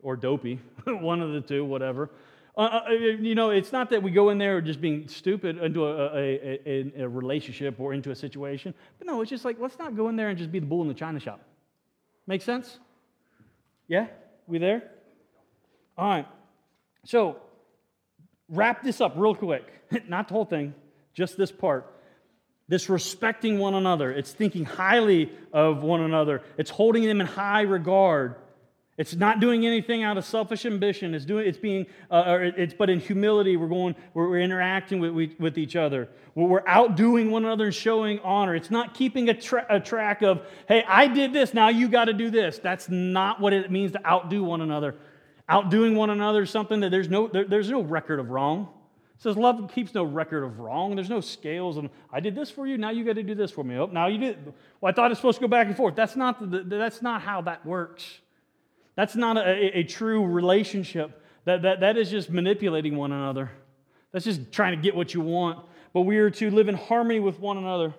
or 0.04 0.16
Dopey, 0.16 0.60
one 0.86 1.20
of 1.20 1.34
the 1.34 1.42
two, 1.42 1.66
whatever. 1.66 2.12
Uh, 2.56 2.62
uh, 2.62 2.82
uh, 2.90 2.92
you 2.92 3.34
know, 3.34 3.50
it's 3.50 3.72
not 3.72 3.90
that 3.90 4.04
we 4.04 4.12
go 4.12 4.30
in 4.30 4.38
there 4.38 4.62
just 4.62 4.82
being 4.82 5.08
stupid 5.08 5.58
into 5.58 5.88
a, 5.88 6.16
a, 6.16 6.60
a, 6.68 7.02
a, 7.02 7.10
relationship 7.10 7.80
or 7.80 7.96
into 7.96 8.12
a 8.12 8.16
situation, 8.16 8.76
but 9.00 9.08
no, 9.08 9.20
it's 9.22 9.32
just 9.32 9.46
like, 9.46 9.58
let's 9.60 9.80
not 9.80 9.98
go 9.98 10.10
in 10.10 10.16
there 10.16 10.30
and 10.30 10.38
just 10.38 10.52
be 10.52 10.60
the 10.60 10.66
bull 10.68 10.84
in 10.84 10.90
the 10.90 10.94
china 10.94 11.20
shop. 11.20 11.42
Make 12.28 12.44
sense? 12.44 12.78
Yeah? 13.88 14.06
We 14.46 14.60
there? 14.60 14.92
All 15.98 16.08
right. 16.08 16.28
So, 17.04 17.38
wrap 18.52 18.84
this 18.84 19.02
up 19.02 19.14
real 19.16 19.34
quick. 19.34 19.66
not 20.08 20.28
the 20.28 20.36
whole 20.36 20.46
thing, 20.46 20.76
just 21.16 21.38
this 21.38 21.52
part 21.52 21.92
this 22.72 22.88
respecting 22.88 23.60
one 23.60 23.74
another. 23.74 24.14
It's 24.14 24.32
thinking 24.32 24.64
highly 24.64 25.30
of 25.52 25.84
one 25.84 26.00
another. 26.00 26.42
It's 26.58 26.70
holding 26.70 27.04
them 27.04 27.20
in 27.20 27.28
high 27.28 27.64
regard. 27.64 28.36
It's 28.98 29.14
not 29.14 29.42
doing 29.42 29.66
anything 29.66 30.04
out 30.04 30.18
of 30.18 30.24
selfish 30.24 30.66
ambition. 30.66 31.14
It's 31.14 31.26
doing. 31.26 31.46
It's 31.48 31.58
being. 31.58 31.86
Uh, 32.10 32.24
or 32.28 32.44
it's 32.44 32.74
but 32.74 32.90
in 32.90 33.02
humility. 33.02 33.58
We're 33.58 33.68
going. 33.68 33.94
We're, 34.14 34.30
we're 34.30 34.40
interacting 34.40 35.02
with, 35.02 35.38
with 35.38 35.58
each 35.58 35.76
other. 35.76 36.08
We're 36.34 36.66
outdoing 36.66 37.30
one 37.30 37.44
another 37.44 37.66
and 37.66 37.76
showing 37.76 38.20
honor. 38.20 38.56
It's 38.56 38.72
not 38.72 38.94
keeping 38.94 39.28
a, 39.28 39.34
tra- 39.34 39.66
a 39.70 39.82
track 39.82 40.22
of, 40.22 40.42
hey, 40.70 40.82
I 40.88 41.08
did 41.08 41.34
this. 41.34 41.54
Now 41.54 41.68
you 41.68 41.90
got 41.90 42.06
to 42.06 42.14
do 42.14 42.30
this. 42.30 42.58
That's 42.58 42.88
not 42.88 43.42
what 43.42 43.52
it 43.52 43.70
means 43.70 43.92
to 43.94 44.08
outdo 44.08 44.46
one 44.46 44.62
another. 44.62 44.96
Outdoing 45.52 45.96
one 45.96 46.10
another 46.10 46.46
something 46.46 46.80
that 46.80 46.90
there's 46.90 47.10
no 47.10 47.28
there, 47.28 47.46
there's 47.46 47.70
no 47.70 47.82
record 47.82 48.20
of 48.20 48.30
wrong 48.30 48.70
says 49.22 49.38
love 49.38 49.70
keeps 49.72 49.94
no 49.94 50.04
record 50.04 50.44
of 50.44 50.60
wrong. 50.60 50.96
There's 50.96 51.10
no 51.10 51.22
scales, 51.22 51.78
and 51.78 51.92
I 52.12 52.20
did 52.20 52.34
this 52.34 52.50
for 52.50 52.66
you. 52.66 52.80
Now 52.80 52.90
you 52.90 53.06
got 53.06 53.14
to 53.18 53.24
do 53.24 53.36
this 53.36 53.52
for 53.52 53.64
me. 53.64 53.78
Oh, 53.78 53.86
now 53.86 54.08
you 54.08 54.18
did. 54.18 54.52
Well, 54.82 54.92
I 54.92 54.94
thought 54.94 55.12
it's 55.12 55.20
supposed 55.20 55.38
to 55.38 55.42
go 55.42 55.48
back 55.48 55.68
and 55.68 55.78
forth. 55.78 55.96
That's 55.96 56.16
not 56.16 56.50
the, 56.50 56.64
that's 56.64 57.04
not 57.04 57.22
how 57.22 57.42
that 57.42 57.64
works. 57.64 58.20
That's 58.96 59.16
not 59.16 59.38
a, 59.38 59.48
a, 59.48 59.80
a 59.80 59.84
true 59.84 60.26
relationship. 60.26 61.24
That, 61.46 61.62
that, 61.62 61.82
that 61.82 61.98
is 61.98 62.10
just 62.10 62.32
manipulating 62.32 62.98
one 62.98 63.12
another. 63.12 63.52
That's 64.12 64.26
just 64.26 64.52
trying 64.52 64.76
to 64.76 64.82
get 64.82 64.96
what 64.96 65.14
you 65.14 65.22
want. 65.22 65.64
But 65.94 66.02
we 66.02 66.18
are 66.18 66.32
to 66.32 66.50
live 66.50 66.68
in 66.68 66.76
harmony 66.76 67.20
with 67.20 67.40
one 67.40 67.60
another. 67.60 67.94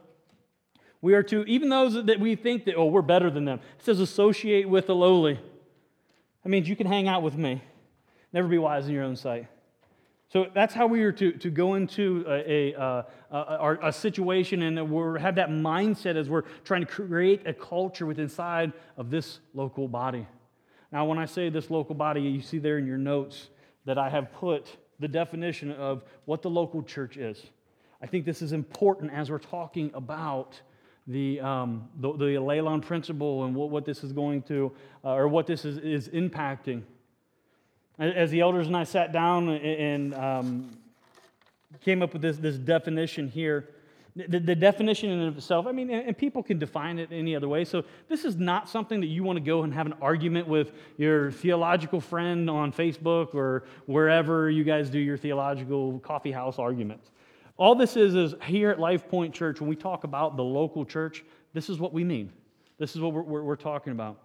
We 1.03 1.15
are 1.15 1.23
to, 1.25 1.45
even 1.45 1.69
those 1.69 2.05
that 2.05 2.19
we 2.19 2.35
think 2.35 2.65
that, 2.65 2.75
oh, 2.75 2.87
we're 2.87 3.01
better 3.01 3.31
than 3.31 3.45
them. 3.45 3.61
It 3.79 3.85
says 3.85 4.01
associate 4.01 4.69
with 4.69 4.89
the 4.89 4.95
lowly. 4.97 5.39
That 6.43 6.49
means 6.49 6.69
you 6.69 6.77
can 6.77 6.87
hang 6.87 7.09
out 7.09 7.23
with 7.23 7.37
me. 7.37 7.63
Never 8.33 8.49
be 8.49 8.59
wise 8.59 8.87
in 8.87 8.95
your 8.95 9.05
own 9.05 9.17
sight. 9.17 9.47
So 10.33 10.47
that's 10.55 10.73
how 10.73 10.87
we 10.87 11.03
are 11.03 11.13
to, 11.13 11.33
to 11.33 11.51
go 11.51 11.75
into 11.75 12.25
a, 12.27 12.73
a, 12.73 12.81
uh, 12.81 13.03
a, 13.31 13.89
a 13.89 13.93
situation 13.93 14.63
and 14.63 14.91
we 14.91 15.21
have 15.21 15.35
that 15.35 15.51
mindset 15.51 16.17
as 16.17 16.31
we're 16.31 16.45
trying 16.65 16.81
to 16.81 16.87
create 16.87 17.47
a 17.47 17.53
culture 17.53 18.07
within 18.07 18.25
inside 18.25 18.73
of 18.97 19.11
this 19.11 19.41
local 19.53 19.89
body. 19.89 20.27
Now, 20.91 21.05
when 21.05 21.19
I 21.19 21.27
say 21.27 21.51
this 21.51 21.71
local 21.71 21.95
body, 21.95 22.23
you 22.23 22.41
see 22.41 22.59
there 22.59 22.79
in 22.79 22.87
your 22.87 22.97
notes 22.97 23.51
that 23.85 23.99
I 23.99 24.09
have 24.09 24.33
put 24.33 24.75
the 25.01 25.09
definition 25.09 25.71
of 25.71 26.03
what 26.25 26.41
the 26.41 26.49
local 26.49 26.83
church 26.83 27.19
is. 27.19 27.43
I 28.01 28.07
think 28.07 28.25
this 28.25 28.41
is 28.41 28.53
important 28.53 29.13
as 29.13 29.31
we're 29.31 29.39
talking 29.39 29.91
about 29.93 30.61
the, 31.07 31.41
um, 31.41 31.89
the, 32.01 32.13
the 32.13 32.81
principle 32.83 33.45
and 33.45 33.55
what, 33.55 33.71
what 33.71 33.85
this 33.85 34.05
is 34.05 34.13
going 34.13 34.43
to, 34.43 34.73
uh, 35.05 35.13
or 35.13 35.29
what 35.29 35.47
this 35.47 35.65
is, 35.65 35.79
is 35.79 36.09
impacting. 36.09 36.83
As 37.99 38.31
the 38.31 38.41
elders 38.41 38.67
and 38.67 38.77
I 38.77 38.85
sat 38.85 39.13
down 39.13 39.49
and 39.49 40.15
um, 40.15 40.79
came 41.85 42.03
up 42.03 42.13
with 42.13 42.23
this, 42.23 42.39
this 42.39 42.57
definition 42.57 43.29
here, 43.29 43.69
the, 44.15 44.39
the, 44.39 44.55
definition 44.55 45.09
in 45.11 45.21
itself, 45.35 45.67
I 45.67 45.73
mean, 45.73 45.91
and 45.91 46.17
people 46.17 46.43
can 46.43 46.59
define 46.59 46.99
it 46.99 47.09
any 47.11 47.35
other 47.35 47.49
way. 47.49 47.65
So 47.65 47.85
this 48.09 48.27
is 48.27 48.37
not 48.37 48.69
something 48.69 49.01
that 49.01 49.07
you 49.07 49.25
want 49.25 49.39
to 49.39 49.45
go 49.45 49.63
and 49.63 49.73
have 49.73 49.87
an 49.87 49.95
argument 50.03 50.47
with 50.47 50.73
your 50.99 51.31
theological 51.31 51.99
friend 51.99 52.51
on 52.51 52.73
Facebook 52.73 53.35
or 53.35 53.65
wherever 53.87 54.51
you 54.51 54.65
guys 54.65 54.91
do 54.91 54.99
your 54.99 55.17
theological 55.17 55.99
coffee 56.01 56.33
house 56.33 56.59
arguments. 56.59 57.11
All 57.63 57.77
this 57.77 57.97
is 57.97 58.17
is 58.17 58.35
here 58.43 58.71
at 58.71 58.81
Life 58.81 59.07
Point 59.07 59.33
Church, 59.33 59.61
when 59.61 59.71
we 59.71 59.77
talk 59.77 60.03
about 60.03 60.37
the 60.37 60.43
local 60.43 60.85
church, 60.85 61.25
this 61.53 61.71
is 61.71 61.79
what 61.79 61.93
we 61.93 62.03
mean. 62.03 62.33
This 62.77 62.97
is 62.97 63.01
what 63.01 63.13
we're, 63.13 63.23
we're, 63.23 63.43
we're 63.45 63.55
talking 63.55 63.93
about. 63.93 64.19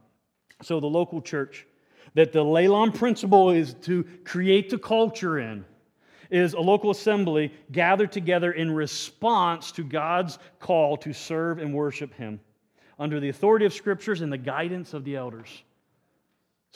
So 0.63 0.79
the 0.79 0.87
local 0.87 1.21
church 1.21 1.67
that 2.15 2.33
the 2.33 2.43
Allelon 2.43 2.95
principle 2.95 3.51
is 3.51 3.75
to 3.83 4.05
create 4.25 4.71
the 4.71 4.79
culture 4.79 5.37
in 5.37 5.65
is 6.31 6.53
a 6.53 6.59
local 6.59 6.89
assembly 6.89 7.53
gathered 7.71 8.11
together 8.11 8.53
in 8.53 8.71
response 8.71 9.71
to 9.73 9.83
God's 9.83 10.39
call 10.59 10.97
to 10.97 11.13
serve 11.13 11.59
and 11.59 11.75
worship 11.75 12.15
Him 12.15 12.39
under 12.97 13.19
the 13.19 13.29
authority 13.29 13.67
of 13.67 13.73
scriptures 13.75 14.21
and 14.21 14.33
the 14.33 14.39
guidance 14.39 14.95
of 14.95 15.03
the 15.03 15.15
elders. 15.15 15.61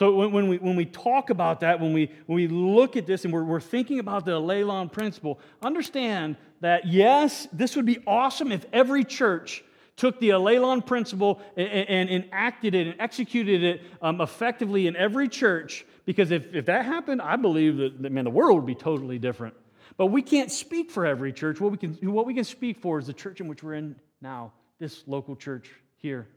So 0.02 0.16
when, 0.16 0.32
when, 0.32 0.48
we, 0.48 0.58
when 0.58 0.76
we 0.76 0.86
talk 0.86 1.30
about 1.30 1.60
that, 1.60 1.80
when 1.80 1.94
we, 1.94 2.10
when 2.26 2.36
we 2.36 2.48
look 2.48 2.98
at 2.98 3.06
this 3.06 3.24
and 3.24 3.32
we're, 3.32 3.44
we're 3.44 3.62
thinking 3.62 4.00
about 4.00 4.26
the 4.26 4.32
Allelon 4.32 4.92
principle, 4.92 5.40
understand 5.62 6.38
that 6.62 6.88
yes, 6.88 7.48
this 7.54 7.76
would 7.76 7.86
be 7.86 8.00
awesome 8.08 8.52
if 8.52 8.66
every 8.74 9.04
church 9.04 9.64
took 9.98 10.20
the 10.20 10.30
Allelon 10.30 10.84
principle 10.84 11.40
and, 11.56 11.68
and, 11.70 12.10
enacted 12.10 12.74
it 12.74 12.88
and 12.88 13.00
executed 13.00 13.64
it 13.64 13.84
um, 14.02 14.22
effectively 14.22 14.88
in 14.88 14.96
every 14.96 15.30
church. 15.30 15.86
Because 16.06 16.32
if, 16.32 16.52
if 16.52 16.66
that 16.66 16.84
happened, 16.84 17.22
I 17.22 17.36
believe 17.36 17.78
that, 17.78 18.02
that, 18.02 18.12
man, 18.12 18.24
the 18.24 18.32
world 18.32 18.56
would 18.56 18.66
be 18.66 18.74
totally 18.74 19.20
different. 19.20 19.54
But 19.98 20.08
we 20.08 20.24
can't 20.24 20.52
speak 20.52 20.90
for 20.90 21.06
every 21.06 21.32
church. 21.32 21.62
What 21.62 21.74
we, 21.74 21.78
can, 21.78 21.94
what 22.12 22.26
we 22.26 22.34
can 22.34 22.44
speak 22.44 22.82
for 22.82 22.98
is 22.98 23.06
the 23.06 23.14
church 23.14 23.40
in 23.40 23.48
which 23.48 23.62
we're 23.62 23.76
in 23.76 23.96
now, 24.20 24.52
this 24.80 25.04
local 25.06 25.36
church 25.36 25.70
here. 25.98 26.28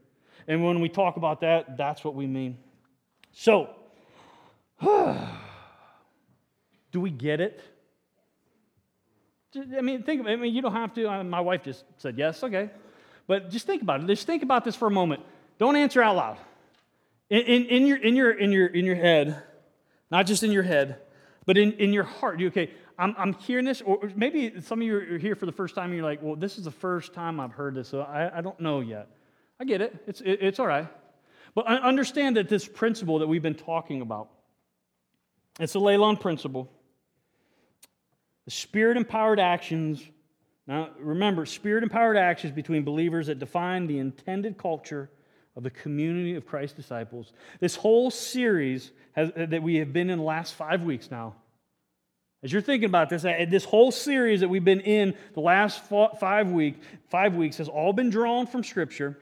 And 0.47 0.63
when 0.63 0.81
we 0.81 0.87
talk 0.87 1.17
about 1.17 1.41
that, 1.41 1.77
that's 1.77 2.03
what 2.03 2.13
we 2.13 2.27
mean. 2.27 2.59
So, 3.37 3.69
do 4.81 5.19
we 6.95 7.11
get 7.11 7.41
it? 7.41 7.61
I 9.77 9.81
mean, 9.81 10.03
think 10.03 10.21
of 10.21 10.27
it. 10.27 10.31
I 10.31 10.35
mean, 10.37 10.55
you 10.55 10.61
don't 10.61 10.71
have 10.71 10.93
to. 10.95 11.23
My 11.23 11.41
wife 11.41 11.63
just 11.63 11.83
said 11.97 12.17
yes. 12.17 12.43
Okay. 12.43 12.69
But 13.27 13.49
just 13.49 13.65
think 13.65 13.81
about 13.81 14.01
it. 14.01 14.07
Just 14.07 14.25
think 14.25 14.41
about 14.41 14.63
this 14.63 14.75
for 14.75 14.87
a 14.87 14.91
moment. 14.91 15.21
Don't 15.57 15.75
answer 15.75 16.01
out 16.01 16.15
loud. 16.15 16.37
In, 17.29 17.41
in, 17.41 17.65
in, 17.65 17.87
your, 17.87 17.97
in, 17.97 18.15
your, 18.15 18.31
in, 18.31 18.51
your, 18.51 18.67
in 18.67 18.85
your 18.85 18.95
head, 18.95 19.41
not 20.11 20.27
just 20.27 20.43
in 20.43 20.51
your 20.51 20.63
head, 20.63 20.97
but 21.45 21.57
in, 21.57 21.73
in 21.73 21.91
your 21.91 22.03
heart. 22.03 22.39
You, 22.39 22.47
okay, 22.47 22.71
I'm, 22.97 23.15
I'm 23.17 23.33
hearing 23.33 23.65
this, 23.65 23.81
or 23.81 24.11
maybe 24.15 24.61
some 24.61 24.79
of 24.79 24.87
you 24.87 24.97
are 24.97 25.17
here 25.17 25.35
for 25.35 25.45
the 25.45 25.51
first 25.51 25.75
time 25.75 25.85
and 25.85 25.95
you're 25.95 26.05
like, 26.05 26.21
well, 26.21 26.35
this 26.35 26.57
is 26.57 26.65
the 26.65 26.71
first 26.71 27.13
time 27.13 27.39
I've 27.39 27.53
heard 27.53 27.75
this, 27.75 27.87
so 27.87 28.01
I, 28.01 28.37
I 28.37 28.41
don't 28.41 28.59
know 28.59 28.81
yet. 28.81 29.07
I 29.59 29.63
get 29.63 29.81
it, 29.81 29.95
it's, 30.05 30.21
it, 30.21 30.39
it's 30.41 30.59
all 30.59 30.67
right. 30.67 30.87
But 31.55 31.67
understand 31.67 32.35
that 32.35 32.49
this 32.49 32.67
principle 32.67 33.19
that 33.19 33.27
we've 33.27 33.41
been 33.41 33.55
talking 33.55 34.01
about, 34.01 34.29
it's 35.59 35.73
a 35.75 35.79
Laylan 35.79 36.19
principle. 36.19 36.69
The 38.43 38.51
spirit 38.51 38.97
empowered 38.97 39.39
actions. 39.39 40.03
Now, 40.67 40.89
remember, 40.99 41.45
spirit 41.45 41.83
empowered 41.83 42.17
actions 42.17 42.53
between 42.53 42.83
believers 42.83 43.27
that 43.27 43.39
define 43.39 43.87
the 43.87 43.99
intended 43.99 44.57
culture 44.57 45.09
of 45.55 45.63
the 45.63 45.69
community 45.69 46.35
of 46.35 46.45
Christ 46.45 46.75
disciples. 46.75 47.31
This 47.61 47.77
whole 47.77 48.11
series 48.11 48.91
has, 49.13 49.31
uh, 49.37 49.45
that 49.45 49.63
we 49.63 49.75
have 49.75 49.93
been 49.93 50.09
in 50.09 50.19
the 50.19 50.25
last 50.25 50.53
five 50.55 50.83
weeks 50.83 51.09
now, 51.09 51.35
as 52.43 52.51
you're 52.51 52.61
thinking 52.61 52.89
about 52.89 53.09
this, 53.09 53.25
uh, 53.25 53.45
this 53.49 53.63
whole 53.63 53.91
series 53.91 54.41
that 54.41 54.49
we've 54.49 54.63
been 54.63 54.81
in 54.81 55.15
the 55.33 55.39
last 55.39 55.81
five, 56.19 56.51
week, 56.51 56.75
five 57.09 57.33
weeks 57.33 57.57
has 57.57 57.67
all 57.67 57.91
been 57.91 58.11
drawn 58.11 58.45
from 58.45 58.63
Scripture. 58.63 59.17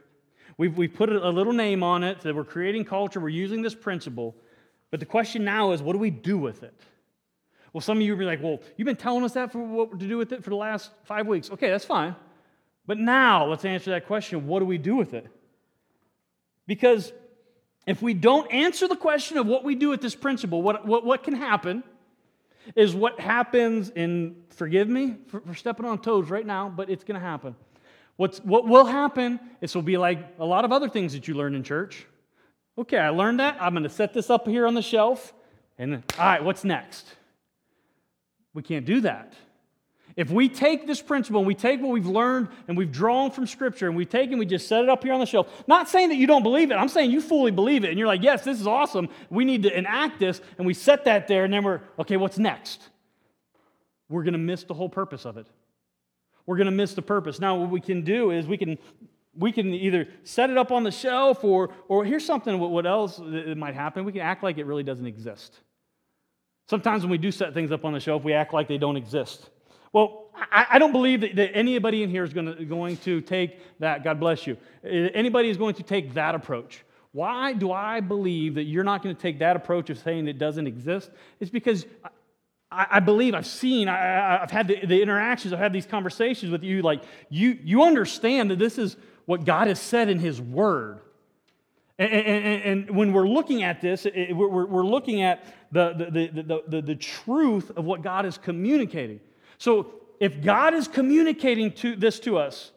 We've, 0.57 0.77
we've 0.77 0.93
put 0.93 1.11
a 1.11 1.29
little 1.29 1.53
name 1.53 1.83
on 1.83 2.03
it 2.03 2.21
that 2.21 2.35
we're 2.35 2.43
creating 2.43 2.85
culture, 2.85 3.19
we're 3.19 3.29
using 3.29 3.61
this 3.61 3.75
principle. 3.75 4.35
But 4.91 4.99
the 4.99 5.05
question 5.05 5.43
now 5.43 5.71
is, 5.71 5.81
what 5.81 5.93
do 5.93 5.99
we 5.99 6.11
do 6.11 6.37
with 6.37 6.63
it? 6.63 6.73
Well, 7.73 7.81
some 7.81 7.97
of 7.97 8.03
you 8.03 8.11
will 8.11 8.19
be 8.19 8.25
like, 8.25 8.41
well, 8.43 8.59
you've 8.77 8.85
been 8.85 8.95
telling 8.95 9.23
us 9.23 9.33
that 9.33 9.51
for 9.51 9.59
what 9.59 9.99
to 9.99 10.07
do 10.07 10.17
with 10.17 10.31
it 10.31 10.43
for 10.43 10.51
the 10.51 10.55
last 10.55 10.91
five 11.05 11.25
weeks. 11.25 11.49
Okay, 11.49 11.71
that's 11.71 11.85
fine. 11.85 12.15
But 12.85 12.99
now 12.99 13.45
let's 13.45 13.65
answer 13.65 13.91
that 13.91 14.05
question 14.05 14.45
what 14.45 14.59
do 14.59 14.65
we 14.65 14.77
do 14.77 14.95
with 14.95 15.13
it? 15.13 15.27
Because 16.67 17.11
if 17.87 18.01
we 18.01 18.13
don't 18.13 18.51
answer 18.51 18.87
the 18.87 18.95
question 18.95 19.37
of 19.37 19.47
what 19.47 19.63
we 19.63 19.75
do 19.75 19.89
with 19.89 20.01
this 20.01 20.15
principle, 20.15 20.61
what, 20.61 20.85
what, 20.85 21.03
what 21.03 21.23
can 21.23 21.33
happen 21.33 21.83
is 22.75 22.95
what 22.95 23.19
happens 23.19 23.89
in, 23.89 24.35
forgive 24.49 24.87
me 24.87 25.15
for, 25.27 25.41
for 25.41 25.53
stepping 25.55 25.85
on 25.85 25.99
toes 25.99 26.29
right 26.29 26.45
now, 26.45 26.69
but 26.69 26.89
it's 26.89 27.03
going 27.03 27.19
to 27.19 27.25
happen. 27.25 27.55
What's, 28.15 28.39
what 28.39 28.67
will 28.67 28.85
happen 28.85 29.39
is 29.61 29.73
will 29.73 29.81
be 29.81 29.97
like 29.97 30.19
a 30.39 30.45
lot 30.45 30.65
of 30.65 30.71
other 30.71 30.89
things 30.89 31.13
that 31.13 31.27
you 31.27 31.33
learn 31.33 31.55
in 31.55 31.63
church. 31.63 32.05
Okay, 32.77 32.97
I 32.97 33.09
learned 33.09 33.39
that. 33.39 33.57
I'm 33.59 33.73
going 33.73 33.83
to 33.83 33.89
set 33.89 34.13
this 34.13 34.29
up 34.29 34.47
here 34.47 34.67
on 34.67 34.73
the 34.73 34.81
shelf. 34.81 35.33
And 35.77 36.03
all 36.17 36.25
right, 36.25 36.43
what's 36.43 36.63
next? 36.63 37.07
We 38.53 38.61
can't 38.61 38.85
do 38.85 39.01
that. 39.01 39.33
If 40.15 40.29
we 40.29 40.47
take 40.47 40.85
this 40.85 41.01
principle 41.01 41.39
and 41.39 41.47
we 41.47 41.55
take 41.55 41.81
what 41.81 41.89
we've 41.89 42.05
learned 42.05 42.49
and 42.67 42.77
we've 42.77 42.91
drawn 42.91 43.31
from 43.31 43.47
Scripture 43.47 43.87
and 43.87 43.97
we 43.97 44.05
take 44.05 44.29
and 44.29 44.37
we 44.37 44.45
just 44.45 44.67
set 44.67 44.83
it 44.83 44.89
up 44.89 45.03
here 45.03 45.11
on 45.13 45.19
the 45.19 45.25
shelf, 45.25 45.47
not 45.65 45.89
saying 45.89 46.09
that 46.09 46.17
you 46.17 46.27
don't 46.27 46.43
believe 46.43 46.69
it, 46.69 46.75
I'm 46.75 46.87
saying 46.87 47.09
you 47.09 47.19
fully 47.19 47.49
believe 47.49 47.83
it 47.83 47.89
and 47.89 47.97
you're 47.97 48.07
like, 48.07 48.21
yes, 48.21 48.43
this 48.43 48.61
is 48.61 48.67
awesome. 48.67 49.09
We 49.31 49.43
need 49.43 49.63
to 49.63 49.75
enact 49.75 50.19
this, 50.19 50.39
and 50.59 50.67
we 50.67 50.75
set 50.75 51.05
that 51.05 51.27
there, 51.27 51.45
and 51.45 51.53
then 51.53 51.63
we're, 51.63 51.81
okay, 51.97 52.17
what's 52.17 52.37
next? 52.37 52.89
We're 54.07 54.21
going 54.21 54.33
to 54.33 54.39
miss 54.39 54.63
the 54.65 54.75
whole 54.75 54.89
purpose 54.89 55.25
of 55.25 55.37
it. 55.37 55.47
We're 56.45 56.57
going 56.57 56.65
to 56.65 56.71
miss 56.71 56.93
the 56.93 57.01
purpose. 57.01 57.39
Now, 57.39 57.55
what 57.55 57.69
we 57.69 57.81
can 57.81 58.01
do 58.03 58.31
is 58.31 58.47
we 58.47 58.57
can 58.57 58.77
we 59.35 59.51
can 59.51 59.73
either 59.73 60.07
set 60.23 60.49
it 60.51 60.57
up 60.57 60.71
on 60.71 60.83
the 60.83 60.91
shelf 60.91 61.43
or 61.43 61.73
or 61.87 62.05
here's 62.05 62.25
something 62.25 62.59
what 62.59 62.85
else 62.85 63.19
it 63.19 63.57
might 63.57 63.73
happen 63.73 64.05
we 64.05 64.11
can 64.11 64.21
act 64.21 64.43
like 64.43 64.59
it 64.59 64.65
really 64.67 64.83
doesn't 64.83 65.07
exist 65.07 65.59
sometimes 66.69 67.01
when 67.01 67.09
we 67.09 67.17
do 67.17 67.31
set 67.31 67.51
things 67.51 67.71
up 67.71 67.83
on 67.83 67.93
the 67.93 67.99
shelf 67.99 68.23
we 68.23 68.31
act 68.31 68.53
like 68.53 68.67
they 68.67 68.77
don't 68.77 68.95
exist 68.95 69.49
well, 69.93 70.31
I, 70.51 70.79
don't 70.79 70.91
believe 70.91 71.21
that, 71.21 71.35
that, 71.35 71.55
anybody 71.55 72.01
in 72.01 72.09
here 72.09 72.23
is 72.23 72.33
going 72.33 72.47
to, 72.47 72.65
going 72.65 72.97
to 72.97 73.21
take 73.21 73.59
that, 73.79 74.03
God 74.03 74.19
bless 74.19 74.47
you, 74.47 74.57
eh, 74.83 75.09
anybody 75.13 75.49
is 75.49 75.57
going 75.57 75.75
to 75.75 75.83
take 75.83 76.15
that 76.15 76.33
approach. 76.33 76.83
Why 77.11 77.53
do 77.53 77.71
I 77.71 77.99
believe 77.99 78.55
that 78.55 78.63
you're 78.63 78.83
not 78.83 79.03
going 79.03 79.15
to 79.15 79.21
take 79.21 79.37
that 79.37 79.55
approach 79.55 79.91
of 79.91 79.99
saying 79.99 80.27
it 80.27 80.39
doesn't 80.39 80.65
exist? 80.65 81.11
It's 81.39 81.51
because 81.51 81.85
I, 82.73 82.87
I 82.91 82.99
believe, 82.99 83.35
I've 83.35 83.45
seen, 83.45 83.87
I, 83.87 84.39
have 84.39 84.51
had 84.51 84.67
the, 84.67 84.85
the 84.85 85.01
interactions, 85.01 85.53
I've 85.53 85.59
had 85.59 85.73
these 85.73 85.85
conversations 85.85 86.51
with 86.51 86.63
you, 86.63 86.81
like 86.81 87.03
you, 87.29 87.57
you 87.63 87.83
understand 87.83 88.51
that 88.51 88.59
this 88.59 88.77
is 88.77 88.97
what 89.25 89.45
God 89.45 89.67
has 89.67 89.79
said 89.79 90.09
in 90.09 90.19
His 90.19 90.41
Word. 90.41 90.99
And, 91.99 92.11
and, 92.11 92.63
and, 92.89 92.95
when 92.95 93.13
we're 93.13 93.27
looking 93.27 93.63
at 93.63 93.79
this, 93.79 94.07
it, 94.07 94.35
we're, 94.35 94.65
we're, 94.65 94.83
looking 94.83 95.21
at 95.21 95.45
the, 95.71 95.93
the, 95.93 96.41
the, 96.41 96.63
the, 96.67 96.81
the 96.81 96.95
truth 96.95 97.71
of 97.75 97.85
what 97.85 98.01
God 98.01 98.25
is 98.25 98.37
communicating. 98.37 99.19
So 99.59 100.01
if 100.19 100.41
God 100.41 100.73
is 100.73 100.87
communicating 100.87 101.71
to 101.73 101.95
this 101.95 102.19
to 102.21 102.37
us, 102.37 102.71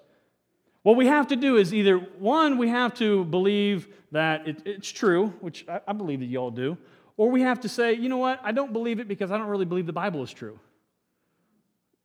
what 0.83 0.97
we 0.97 1.07
have 1.07 1.29
to 1.29 1.37
do 1.37 1.57
is 1.57 1.73
either 1.73 1.97
one, 1.97 2.59
we 2.59 2.69
have 2.69 2.93
to 2.95 3.25
believe 3.25 3.89
that 4.13 4.47
it, 4.47 4.63
it's 4.67 4.93
true, 4.93 5.29
which 5.41 5.65
I, 5.67 5.81
I 5.89 5.93
believe 5.95 6.21
that 6.21 6.27
you 6.27 6.39
all 6.39 6.51
do, 6.51 6.77
or 7.17 7.31
we 7.31 7.43
have 7.43 7.61
to 7.61 7.69
say, 7.69 7.95
you 7.95 8.09
know 8.09 8.19
what, 8.19 8.41
I 8.43 8.53
don't 8.53 8.73
believe 8.73 9.01
it 9.01 9.09
because 9.09 9.31
I 9.31 9.39
don't 9.39 9.49
really 9.49 9.65
believe 9.65 9.87
the 9.87 9.93
Bible 9.93 10.23
is 10.23 10.33
true. 10.33 10.59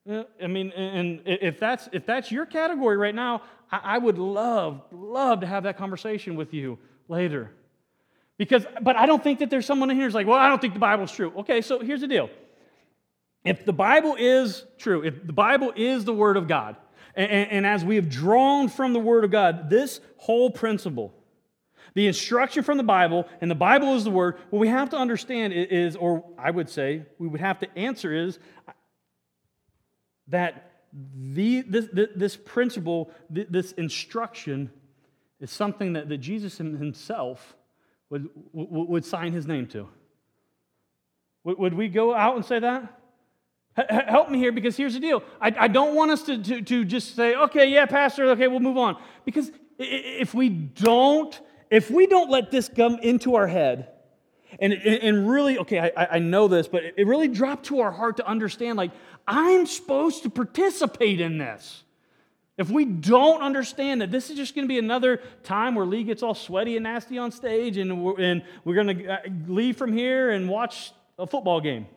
Uh, 0.10 0.24
I 0.42 0.48
mean, 0.48 0.72
and 0.72 1.22
if 1.26 1.60
that's 1.60 1.88
if 1.92 2.06
that's 2.06 2.32
your 2.32 2.46
category 2.46 2.98
right 2.98 3.14
now, 3.14 3.44
I 3.72 3.98
would 3.98 4.18
love 4.18 4.82
love 4.92 5.42
to 5.42 5.48
have 5.48 5.64
that 5.64 5.78
conversation 5.78 6.36
with 6.36 6.54
you 6.54 6.80
later. 7.08 7.52
Because, 8.38 8.66
but 8.82 8.96
I 8.96 9.06
don't 9.06 9.24
think 9.24 9.38
that 9.38 9.52
there's 9.52 9.68
someone 9.68 9.92
in 9.92 9.98
here 9.98 10.06
who's 10.06 10.16
like, 10.16 10.26
well, 10.26 10.40
I 10.40 10.50
don't 10.50 10.60
think 10.60 10.74
the 10.74 10.80
Bible's 10.80 11.12
true. 11.12 11.32
Okay, 11.38 11.62
so 11.62 11.80
here's 11.80 12.02
the 12.02 12.08
deal. 12.08 12.28
If 13.46 13.66
the 13.66 13.74
Bible 13.74 14.16
is 14.18 14.66
true, 14.80 15.04
if 15.04 15.28
the 15.28 15.34
Bible 15.34 15.72
is 15.76 16.06
the 16.06 16.14
Word 16.14 16.38
of 16.38 16.48
God, 16.48 16.76
and, 17.16 17.30
and, 17.30 17.66
as 17.68 17.86
we 17.86 17.98
have 17.98 18.10
drawn 18.10 18.68
from 18.68 18.94
the 18.94 19.00
Word 19.00 19.26
of 19.26 19.32
God, 19.32 19.70
this 19.70 20.00
whole 20.18 20.50
principle, 20.50 21.14
the 21.94 22.08
instruction 22.08 22.64
from 22.64 22.78
the 22.78 22.84
Bible, 22.84 23.28
and 23.42 23.52
the 23.52 23.56
Bible 23.56 23.96
is 23.96 24.04
the 24.04 24.12
Word, 24.12 24.38
what 24.50 24.60
we 24.60 24.68
have 24.70 24.90
to 24.92 24.98
understand 24.98 25.54
is, 25.54 25.96
or 25.96 26.24
I 26.38 26.52
would 26.52 26.70
say, 26.70 27.04
we 27.20 27.28
would 27.28 27.42
have 27.42 27.60
to 27.60 27.78
answer 27.78 28.14
is 28.14 28.40
that 30.28 30.72
the, 31.14 31.62
this, 31.62 31.88
this 32.16 32.38
principle, 32.38 33.12
this 33.30 33.72
instruction, 33.74 34.72
is 35.40 35.50
something 35.50 35.94
that, 35.94 36.08
that 36.10 36.20
Jesus 36.20 36.58
himself 36.58 37.56
would, 38.10 38.30
would 38.54 39.04
sign 39.06 39.34
his 39.34 39.48
name 39.48 39.68
to. 39.68 39.88
Would 41.44 41.74
we 41.74 41.88
go 41.88 42.14
out 42.14 42.36
and 42.36 42.46
say 42.46 42.60
that? 42.60 43.00
Help 43.90 44.30
me 44.30 44.38
here 44.38 44.52
because 44.52 44.78
here's 44.78 44.94
the 44.94 45.00
deal. 45.00 45.24
I, 45.40 45.56
I 45.62 45.68
don't 45.68 45.96
want 45.96 46.12
us 46.12 46.24
to, 46.24 46.38
to, 46.38 46.62
to 46.62 46.86
just 46.86 47.16
say, 47.16 47.36
okay, 47.36 47.68
yeah, 47.68 47.86
Pastor, 47.86 48.26
okay, 48.32 48.48
we'll 48.48 48.60
move 48.60 48.78
on. 48.78 48.98
Because 49.26 49.52
if 49.80 50.34
we 50.34 50.50
don't, 50.50 51.40
if 51.72 51.90
we 51.90 52.06
don't 52.06 52.30
let 52.30 52.52
this 52.52 52.70
come 52.70 53.00
into 53.00 53.36
our 53.36 53.48
head, 53.48 53.88
and, 54.60 54.74
and 54.74 55.30
really, 55.30 55.58
okay, 55.60 55.92
I, 55.96 56.06
I 56.18 56.20
know 56.20 56.50
this, 56.50 56.68
but 56.68 56.84
it 56.84 57.08
really 57.08 57.30
dropped 57.30 57.68
to 57.68 57.80
our 57.80 57.92
heart 57.92 58.18
to 58.18 58.28
understand 58.28 58.78
like, 58.78 58.92
I'm 59.26 59.66
supposed 59.66 60.24
to 60.24 60.30
participate 60.30 61.22
in 61.22 61.38
this. 61.38 61.84
If 62.58 62.70
we 62.70 62.84
don't 62.84 63.42
understand 63.42 64.02
that 64.02 64.12
this 64.12 64.30
is 64.30 64.36
just 64.36 64.54
going 64.54 64.66
to 64.66 64.72
be 64.72 64.78
another 64.78 65.22
time 65.44 65.74
where 65.74 65.86
Lee 65.86 66.04
gets 66.04 66.22
all 66.22 66.36
sweaty 66.36 66.76
and 66.76 66.84
nasty 66.84 67.18
on 67.18 67.32
stage 67.32 67.78
and 67.78 68.04
we're, 68.04 68.20
and 68.20 68.44
we're 68.66 68.76
going 68.76 68.98
to 68.98 69.08
uh, 69.08 69.18
leave 69.48 69.78
from 69.78 69.94
here 69.94 70.32
and 70.32 70.50
watch 70.50 70.92
a 71.18 71.26
football 71.26 71.62
game. 71.62 71.88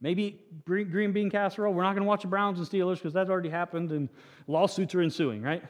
Maybe 0.00 0.40
green 0.66 1.12
bean 1.12 1.30
casserole. 1.30 1.72
We're 1.72 1.84
not 1.84 1.92
going 1.92 2.02
to 2.02 2.08
watch 2.08 2.22
the 2.22 2.28
Browns 2.28 2.58
and 2.58 2.68
Steelers 2.68 2.96
because 2.96 3.14
that's 3.14 3.30
already 3.30 3.48
happened 3.48 3.92
and 3.92 4.08
lawsuits 4.48 4.94
are 4.94 5.00
ensuing, 5.00 5.40
right? 5.40 5.62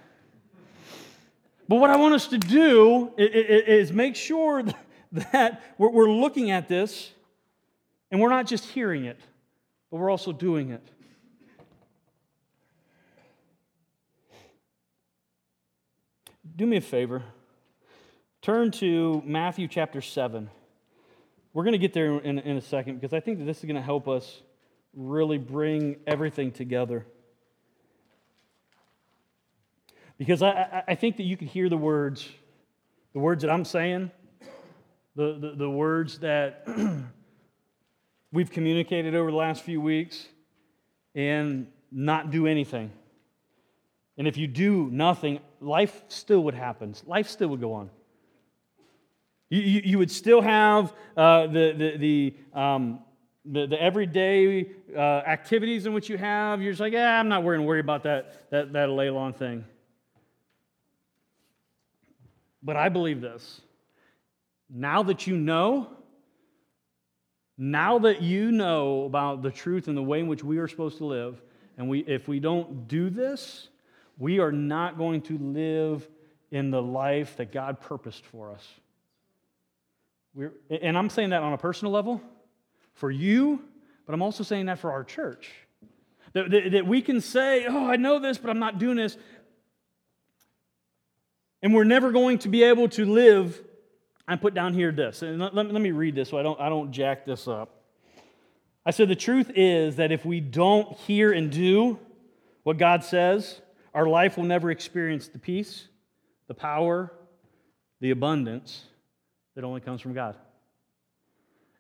But 1.69 1.77
what 1.77 1.91
I 1.91 1.97
want 1.97 2.15
us 2.15 2.27
to 2.29 2.39
do 2.39 3.11
is 3.17 3.93
make 3.93 4.17
sure 4.17 4.63
that 5.33 5.63
we're 5.79 6.11
looking 6.11 6.51
at 6.51 6.69
this 6.69 7.11
and 8.11 8.21
we're 8.21 8.31
not 8.31 8.47
just 8.47 8.67
hearing 8.67 9.05
it, 9.07 9.19
but 9.91 9.97
we're 9.97 10.11
also 10.11 10.33
doing 10.33 10.71
it. 10.71 10.83
Do 16.57 16.67
me 16.67 16.77
a 16.77 16.81
favor. 16.81 17.23
Turn 18.43 18.71
to 18.73 19.23
Matthew 19.25 19.67
chapter 19.67 20.01
7. 20.01 20.49
We're 21.53 21.65
going 21.65 21.73
to 21.73 21.79
get 21.79 21.93
there 21.93 22.19
in, 22.19 22.39
in 22.39 22.57
a 22.57 22.61
second 22.61 23.01
because 23.01 23.13
I 23.13 23.21
think 23.21 23.39
that 23.39 23.45
this 23.45 23.59
is 23.59 23.65
going 23.65 23.77
to 23.77 23.83
help 23.83 24.07
us 24.07 24.43
really 24.95 25.39
bring 25.39 25.97
everything 26.07 26.53
together. 26.53 27.07
Because 30.19 30.43
I, 30.43 30.85
I 30.87 30.95
think 30.95 31.17
that 31.17 31.25
you 31.25 31.37
can 31.37 31.49
hear 31.49 31.69
the 31.69 31.77
words, 31.77 32.29
the 33.13 33.19
words 33.19 33.43
that 33.43 33.51
I'm 33.51 33.65
saying, 33.65 34.11
the, 35.17 35.39
the, 35.41 35.55
the 35.57 35.71
words 35.71 36.19
that 36.19 36.67
we've 38.33 38.51
communicated 38.51 39.15
over 39.15 39.31
the 39.31 39.37
last 39.37 39.63
few 39.63 39.81
weeks, 39.81 40.27
and 41.15 41.69
not 41.91 42.31
do 42.31 42.47
anything. 42.47 42.91
And 44.17 44.29
if 44.29 44.37
you 44.37 44.47
do 44.47 44.89
nothing, 44.91 45.41
life 45.61 46.03
still 46.09 46.45
would 46.45 46.55
happen. 46.55 46.95
Life 47.07 47.29
still 47.29 47.49
would 47.49 47.61
go 47.61 47.73
on. 47.75 47.91
You, 49.51 49.61
you, 49.61 49.83
you 49.85 49.99
would 49.99 50.11
still 50.11 50.41
have 50.41 50.93
uh, 51.17 51.47
the, 51.47 51.73
the, 51.77 51.97
the, 51.97 52.59
um, 52.59 53.01
the, 53.45 53.67
the, 53.67 53.81
everyday 53.81 54.71
uh, 54.97 54.99
activities 54.99 55.87
in 55.87 55.93
which 55.93 56.09
you 56.09 56.17
have. 56.17 56.63
You're 56.63 56.73
just 56.73 56.81
like, 56.81 56.93
yeah, 56.93 57.19
I'm 57.21 57.29
not 57.29 57.43
to 57.43 57.63
worry 57.63 57.81
about 57.81 58.03
that, 58.05 58.51
that, 58.51 58.73
that 58.73 58.89
Laylan 58.89 59.37
thing. 59.37 59.65
But 62.65 62.77
I 62.77 62.89
believe 62.89 63.21
this. 63.21 63.61
Now 64.71 65.03
that 65.05 65.27
you 65.27 65.37
know, 65.37 65.89
Now 67.57 68.01
that 68.01 68.21
you 68.21 68.51
know 68.51 69.05
about 69.05 69.43
the 69.43 69.51
truth 69.51 69.87
and 69.87 69.97
the 69.97 70.03
way 70.03 70.21
in 70.21 70.27
which 70.27 70.43
we 70.43 70.59
are 70.59 70.67
supposed 70.67 70.99
to 70.99 71.05
live, 71.05 71.41
and 71.77 71.89
we, 71.89 72.01
if 72.01 72.27
we 72.27 72.41
don't 72.41 72.89
do 72.89 73.11
this, 73.11 73.69
we 74.19 74.41
are 74.41 74.53
not 74.53 74.99
going 74.99 75.23
to 75.23 75.39
live 75.39 76.09
in 76.51 76.71
the 76.71 76.83
life 76.83 77.37
that 77.37 77.53
God 77.53 77.81
purposed 77.81 78.25
for 78.27 78.51
us. 78.51 78.67
We're, 80.35 80.53
and 80.69 80.99
I'm 80.99 81.11
saying 81.11 81.31
that 81.31 81.43
on 81.43 81.53
a 81.53 81.59
personal 81.59 81.93
level 81.93 82.21
for 82.95 83.11
you, 83.11 83.63
but 84.05 84.15
I'm 84.15 84.23
also 84.23 84.43
saying 84.43 84.67
that 84.67 84.81
for 84.81 84.91
our 84.91 85.05
church. 85.05 85.51
That, 86.33 86.51
that, 86.51 86.73
that 86.73 86.87
we 86.87 87.03
can 87.03 87.21
say, 87.21 87.67
oh, 87.67 87.89
I 87.89 87.97
know 87.97 88.19
this, 88.19 88.39
but 88.39 88.51
I'm 88.51 88.59
not 88.59 88.79
doing 88.81 88.97
this. 88.97 89.17
And 91.65 91.73
we're 91.73 91.85
never 91.85 92.13
going 92.13 92.39
to 92.41 92.51
be 92.51 92.63
able 92.63 92.91
to 92.91 93.07
live. 93.07 93.59
I 94.29 94.37
put 94.37 94.53
down 94.53 94.75
here 94.75 94.93
this, 94.93 95.23
and 95.23 95.41
let, 95.41 95.55
let, 95.55 95.73
me 95.73 95.93
read 95.93 96.15
this 96.15 96.29
so 96.29 96.39
I 96.39 96.43
don't, 96.43 96.61
I 96.61 96.69
don't 96.69 96.93
jack 96.93 97.25
this 97.25 97.49
up. 97.49 97.81
I 98.85 98.91
said, 98.91 99.09
the 99.09 99.17
truth 99.17 99.51
is 99.55 99.97
that 99.97 100.13
if 100.13 100.27
we 100.27 100.41
don't 100.41 100.95
hear 100.99 101.33
and 101.33 101.51
do 101.51 101.99
what 102.65 102.77
God 102.77 103.03
says, 103.03 103.63
our 103.95 104.07
life 104.07 104.37
will 104.37 104.45
never 104.45 104.71
experience 104.71 105.29
the 105.29 105.39
peace, 105.39 105.89
the 106.49 106.55
power, 106.55 107.11
the 108.01 108.11
abundance 108.11 108.85
that 109.55 109.65
only 109.65 109.81
comes 109.81 110.03
from 110.03 110.13
God. 110.13 110.37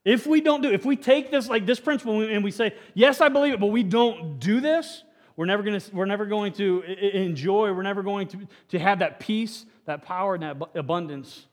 If 0.03 0.27
we 0.27 0.40
don't 0.40 0.62
do, 0.62 0.73
if 0.73 0.87
we 0.87 0.97
take 0.97 1.31
this 1.31 1.47
like 1.47 1.66
this 1.66 1.79
principle 1.79 2.23
and 2.23 2.42
we 2.42 2.53
say, 2.53 2.75
yes, 2.94 3.20
I 3.20 3.29
believe 3.29 3.53
it, 3.53 3.61
but 3.61 3.66
we 3.66 3.83
don't 3.83 4.38
do 4.38 4.61
this, 4.61 5.03
we're 5.37 5.47
never 5.47 5.62
going 5.62 5.79
to, 5.79 5.94
we're 5.94 6.05
never 6.07 6.25
going 6.25 6.55
to 6.55 6.83
enjoy, 6.83 7.70
we're 7.73 7.83
never 7.83 8.03
going 8.03 8.29
to, 8.29 8.49
to 8.68 8.79
have 8.79 9.01
that 9.01 9.20
peace, 9.20 9.66
that 9.87 10.03
power, 10.03 10.35
and 10.35 10.42
that 10.42 10.57
abundance 10.75 11.47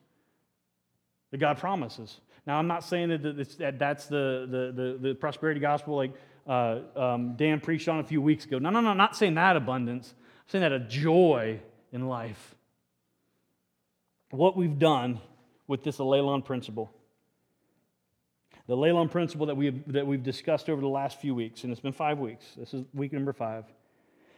that 1.31 1.37
God 1.37 1.57
promises. 1.57 2.19
Now, 2.45 2.57
I'm 2.57 2.67
not 2.67 2.83
saying 2.83 3.09
that, 3.09 3.57
that 3.59 3.79
that's 3.79 4.07
the, 4.07 4.47
the, 4.49 4.81
the, 4.81 5.09
the, 5.09 5.15
prosperity 5.15 5.59
gospel 5.59 5.95
like 5.95 6.13
uh, 6.47 6.79
um, 6.95 7.35
Dan 7.35 7.59
preached 7.59 7.87
on 7.87 7.99
a 7.99 8.03
few 8.03 8.21
weeks 8.21 8.45
ago. 8.45 8.57
No, 8.57 8.69
no, 8.69 8.81
no, 8.81 8.89
I'm 8.89 8.97
not 8.97 9.15
saying 9.15 9.35
that 9.35 9.55
abundance. 9.55 10.13
I'm 10.17 10.49
saying 10.49 10.61
that 10.63 10.71
a 10.71 10.79
joy 10.79 11.59
in 11.91 12.07
life. 12.07 12.55
What 14.31 14.57
we've 14.57 14.79
done 14.79 15.19
with 15.67 15.83
this 15.83 15.97
Allelon 15.97 16.43
principle. 16.43 16.91
The 18.67 18.75
Allelon 18.75 19.11
principle 19.11 19.45
that 19.47 19.55
we've, 19.55 19.81
that 19.91 20.07
we've 20.07 20.23
discussed 20.23 20.69
over 20.69 20.81
the 20.81 20.87
last 20.87 21.19
few 21.19 21.35
weeks, 21.35 21.63
and 21.63 21.71
it's 21.71 21.81
been 21.81 21.93
five 21.93 22.17
weeks. 22.19 22.45
This 22.57 22.73
is 22.73 22.85
week 22.93 23.13
number 23.13 23.33
five. 23.33 23.65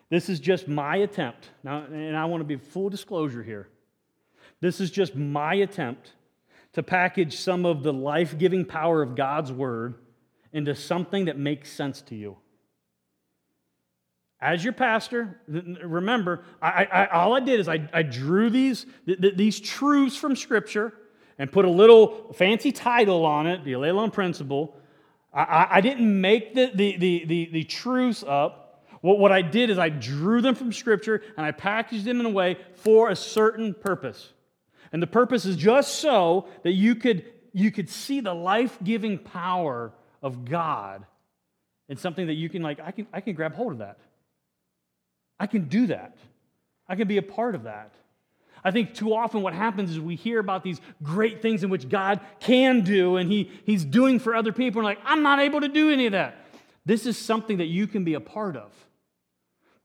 This 0.09 0.29
is 0.29 0.39
just 0.39 0.67
my 0.67 0.97
attempt. 0.97 1.49
Now, 1.63 1.85
and 1.85 2.17
I 2.17 2.25
want 2.25 2.41
to 2.41 2.45
be 2.45 2.57
full 2.57 2.89
disclosure 2.89 3.43
here. 3.43 3.69
This 4.63 4.79
is 4.79 4.91
just 4.91 5.13
my 5.13 5.55
attempt 5.55 6.13
to 6.71 6.81
package 6.81 7.35
some 7.35 7.65
of 7.65 7.83
the 7.83 7.91
life 7.91 8.37
giving 8.37 8.63
power 8.63 9.01
of 9.01 9.13
God's 9.13 9.51
word 9.51 9.95
into 10.53 10.73
something 10.73 11.25
that 11.25 11.37
makes 11.37 11.69
sense 11.69 12.01
to 12.03 12.15
you. 12.15 12.37
As 14.39 14.63
your 14.63 14.71
pastor, 14.71 15.41
remember, 15.49 16.45
I, 16.61 16.85
I, 16.85 17.05
all 17.07 17.33
I 17.33 17.41
did 17.41 17.59
is 17.59 17.67
I, 17.67 17.89
I 17.91 18.03
drew 18.03 18.49
these, 18.49 18.85
these 19.05 19.59
truths 19.59 20.15
from 20.15 20.33
Scripture 20.33 20.93
and 21.37 21.51
put 21.51 21.65
a 21.65 21.69
little 21.69 22.31
fancy 22.31 22.71
title 22.71 23.25
on 23.25 23.47
it, 23.47 23.65
the 23.65 23.73
Allelon 23.73 24.13
Principle. 24.13 24.77
I, 25.33 25.67
I 25.71 25.81
didn't 25.81 26.21
make 26.21 26.55
the, 26.55 26.71
the, 26.73 26.95
the, 26.95 27.25
the, 27.25 27.49
the 27.51 27.63
truths 27.65 28.23
up. 28.25 28.87
What, 29.01 29.19
what 29.19 29.33
I 29.33 29.41
did 29.41 29.71
is 29.71 29.77
I 29.77 29.89
drew 29.89 30.39
them 30.39 30.55
from 30.55 30.71
Scripture 30.71 31.21
and 31.35 31.45
I 31.45 31.51
packaged 31.51 32.05
them 32.05 32.21
in 32.21 32.25
a 32.25 32.29
way 32.29 32.57
for 32.75 33.09
a 33.09 33.15
certain 33.17 33.73
purpose. 33.73 34.31
And 34.93 35.01
the 35.01 35.07
purpose 35.07 35.45
is 35.45 35.57
just 35.57 35.95
so 35.95 36.47
that 36.61 36.71
you 36.71 36.95
could, 36.95 37.25
you 37.51 37.71
could 37.71 37.89
see 37.89 38.21
the 38.21 38.33
life 38.33 38.77
giving 38.83 39.17
power 39.17 39.91
of 40.21 40.45
God 40.45 41.05
and 41.89 41.99
something 41.99 42.27
that 42.27 42.35
you 42.35 42.47
can, 42.47 42.61
like, 42.61 42.79
I 42.79 42.91
can, 42.91 43.07
I 43.11 43.19
can 43.19 43.33
grab 43.33 43.55
hold 43.55 43.73
of 43.73 43.79
that. 43.79 43.97
I 45.39 45.47
can 45.47 45.67
do 45.67 45.87
that. 45.87 46.15
I 46.87 46.95
can 46.95 47.07
be 47.07 47.17
a 47.17 47.23
part 47.23 47.55
of 47.55 47.63
that. 47.63 47.91
I 48.63 48.71
think 48.71 48.93
too 48.93 49.13
often 49.13 49.41
what 49.41 49.53
happens 49.53 49.91
is 49.91 49.99
we 49.99 50.15
hear 50.15 50.39
about 50.39 50.63
these 50.63 50.79
great 51.01 51.41
things 51.41 51.63
in 51.63 51.69
which 51.69 51.89
God 51.89 52.21
can 52.39 52.81
do 52.81 53.17
and 53.17 53.29
he, 53.29 53.51
He's 53.65 53.83
doing 53.83 54.19
for 54.19 54.35
other 54.35 54.53
people, 54.53 54.79
and 54.79 54.85
like, 54.85 54.99
I'm 55.03 55.21
not 55.21 55.39
able 55.39 55.61
to 55.61 55.67
do 55.67 55.91
any 55.91 56.05
of 56.05 56.13
that. 56.13 56.37
This 56.85 57.05
is 57.05 57.17
something 57.17 57.57
that 57.57 57.65
you 57.65 57.87
can 57.87 58.03
be 58.03 58.13
a 58.13 58.21
part 58.21 58.55
of. 58.55 58.71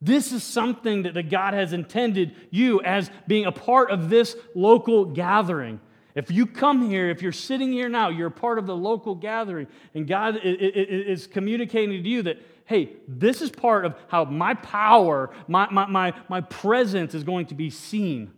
This 0.00 0.32
is 0.32 0.44
something 0.44 1.02
that, 1.02 1.28
God 1.28 1.54
has 1.54 1.72
intended 1.72 2.34
you 2.50 2.80
as 2.82 3.10
being 3.26 3.46
a 3.46 3.52
part 3.52 3.90
of 3.90 4.08
this 4.08 4.36
local 4.54 5.04
gathering. 5.04 5.80
If 6.14 6.30
you 6.30 6.46
come 6.46 6.88
here, 6.88 7.10
if 7.10 7.20
you're 7.20 7.32
sitting 7.32 7.72
here 7.72 7.88
now, 7.88 8.08
you're 8.08 8.28
a 8.28 8.30
part 8.30 8.58
of 8.58 8.66
the 8.66 8.76
local 8.76 9.14
gathering, 9.14 9.66
and 9.94 10.06
God 10.06 10.40
is 10.42 11.26
communicating 11.26 12.02
to 12.02 12.08
you 12.08 12.22
that, 12.22 12.38
hey, 12.64 12.92
this 13.06 13.42
is 13.42 13.50
part 13.50 13.84
of 13.84 13.94
how 14.08 14.24
my 14.24 14.54
power, 14.54 15.30
my, 15.46 15.68
my, 15.70 15.86
my, 15.86 16.12
my 16.28 16.40
presence 16.42 17.14
is 17.14 17.24
going 17.24 17.46
to 17.46 17.54
be 17.54 17.70
seen. 17.70 18.32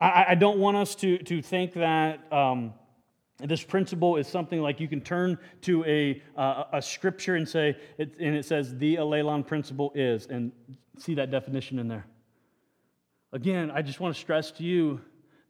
I, 0.00 0.26
I 0.28 0.34
don't 0.34 0.58
want 0.58 0.76
us 0.76 0.94
to, 0.96 1.18
to 1.18 1.42
think 1.42 1.74
that 1.74 2.32
um, 2.32 2.74
this 3.44 3.62
principle 3.62 4.16
is 4.16 4.26
something 4.26 4.60
like 4.60 4.80
you 4.80 4.88
can 4.88 5.00
turn 5.00 5.38
to 5.62 5.84
a, 5.84 6.22
uh, 6.36 6.64
a 6.72 6.82
scripture 6.82 7.36
and 7.36 7.48
say, 7.48 7.76
it, 7.96 8.18
and 8.18 8.34
it 8.34 8.44
says, 8.44 8.76
the 8.76 8.96
Allelon 8.96 9.46
principle 9.46 9.92
is, 9.94 10.26
and 10.26 10.50
see 10.98 11.14
that 11.14 11.30
definition 11.30 11.78
in 11.78 11.86
there. 11.86 12.06
Again, 13.32 13.70
I 13.70 13.82
just 13.82 14.00
want 14.00 14.14
to 14.14 14.20
stress 14.20 14.50
to 14.52 14.64
you 14.64 15.00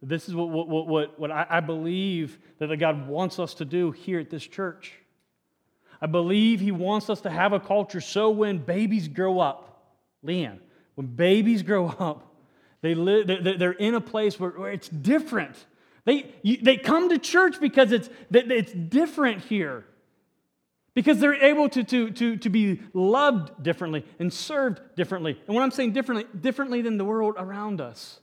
this 0.02 0.28
is 0.28 0.34
what, 0.34 0.48
what, 0.48 0.86
what, 0.86 1.18
what 1.18 1.30
I, 1.30 1.60
believe 1.60 2.38
that 2.58 2.74
God 2.76 3.08
wants 3.08 3.38
us 3.38 3.54
to 3.54 3.64
do 3.64 3.90
here 3.90 4.20
at 4.20 4.30
this 4.30 4.46
church. 4.46 4.92
I 6.00 6.06
believe 6.06 6.60
He 6.60 6.70
wants 6.70 7.10
us 7.10 7.22
to 7.22 7.30
have 7.30 7.52
a 7.52 7.58
culture 7.58 8.00
so 8.00 8.30
when 8.30 8.58
babies 8.58 9.08
grow 9.08 9.40
up, 9.40 9.96
Leanne, 10.24 10.60
when 10.94 11.08
babies 11.08 11.62
grow 11.62 11.88
up, 11.88 12.32
they 12.80 12.94
live, 12.94 13.26
they're 13.58 13.72
in 13.72 13.94
a 13.94 14.00
place 14.00 14.38
where 14.38 14.68
it's 14.68 14.88
different. 14.88 15.56
They, 16.08 16.24
you, 16.40 16.56
they 16.62 16.78
come 16.78 17.10
to 17.10 17.18
church 17.18 17.60
because 17.60 17.92
it's, 17.92 18.08
it's 18.32 18.72
different 18.72 19.44
here. 19.44 19.84
Because 20.94 21.20
they're 21.20 21.34
able 21.34 21.68
to, 21.68 21.84
to, 21.84 22.10
to, 22.12 22.36
to 22.38 22.48
be 22.48 22.80
loved 22.94 23.62
differently 23.62 24.06
and 24.18 24.32
served 24.32 24.80
differently. 24.96 25.38
And 25.46 25.54
what 25.54 25.62
I'm 25.62 25.70
saying 25.70 25.92
differently, 25.92 26.26
differently 26.40 26.80
than 26.80 26.96
the 26.96 27.04
world 27.04 27.34
around 27.36 27.82
us. 27.82 28.20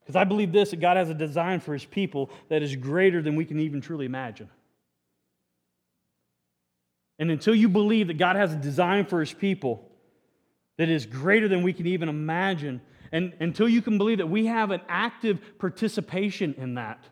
Because 0.00 0.16
I 0.16 0.24
believe 0.24 0.52
this 0.52 0.72
that 0.72 0.80
God 0.80 0.98
has 0.98 1.08
a 1.08 1.14
design 1.14 1.60
for 1.60 1.72
his 1.72 1.86
people 1.86 2.28
that 2.50 2.62
is 2.62 2.76
greater 2.76 3.22
than 3.22 3.34
we 3.34 3.46
can 3.46 3.58
even 3.58 3.80
truly 3.80 4.04
imagine. 4.04 4.50
And 7.18 7.30
until 7.30 7.54
you 7.54 7.70
believe 7.70 8.08
that 8.08 8.18
God 8.18 8.36
has 8.36 8.52
a 8.52 8.56
design 8.56 9.06
for 9.06 9.20
his 9.20 9.32
people, 9.32 9.90
that 10.76 10.90
is 10.90 11.06
greater 11.06 11.48
than 11.48 11.62
we 11.62 11.72
can 11.72 11.86
even 11.86 12.10
imagine. 12.10 12.82
And 13.12 13.34
until 13.40 13.68
you 13.68 13.82
can 13.82 13.98
believe 13.98 14.18
that 14.18 14.28
we 14.28 14.46
have 14.46 14.70
an 14.70 14.80
active 14.88 15.58
participation 15.58 16.54
in 16.56 16.74
that. 16.74 17.04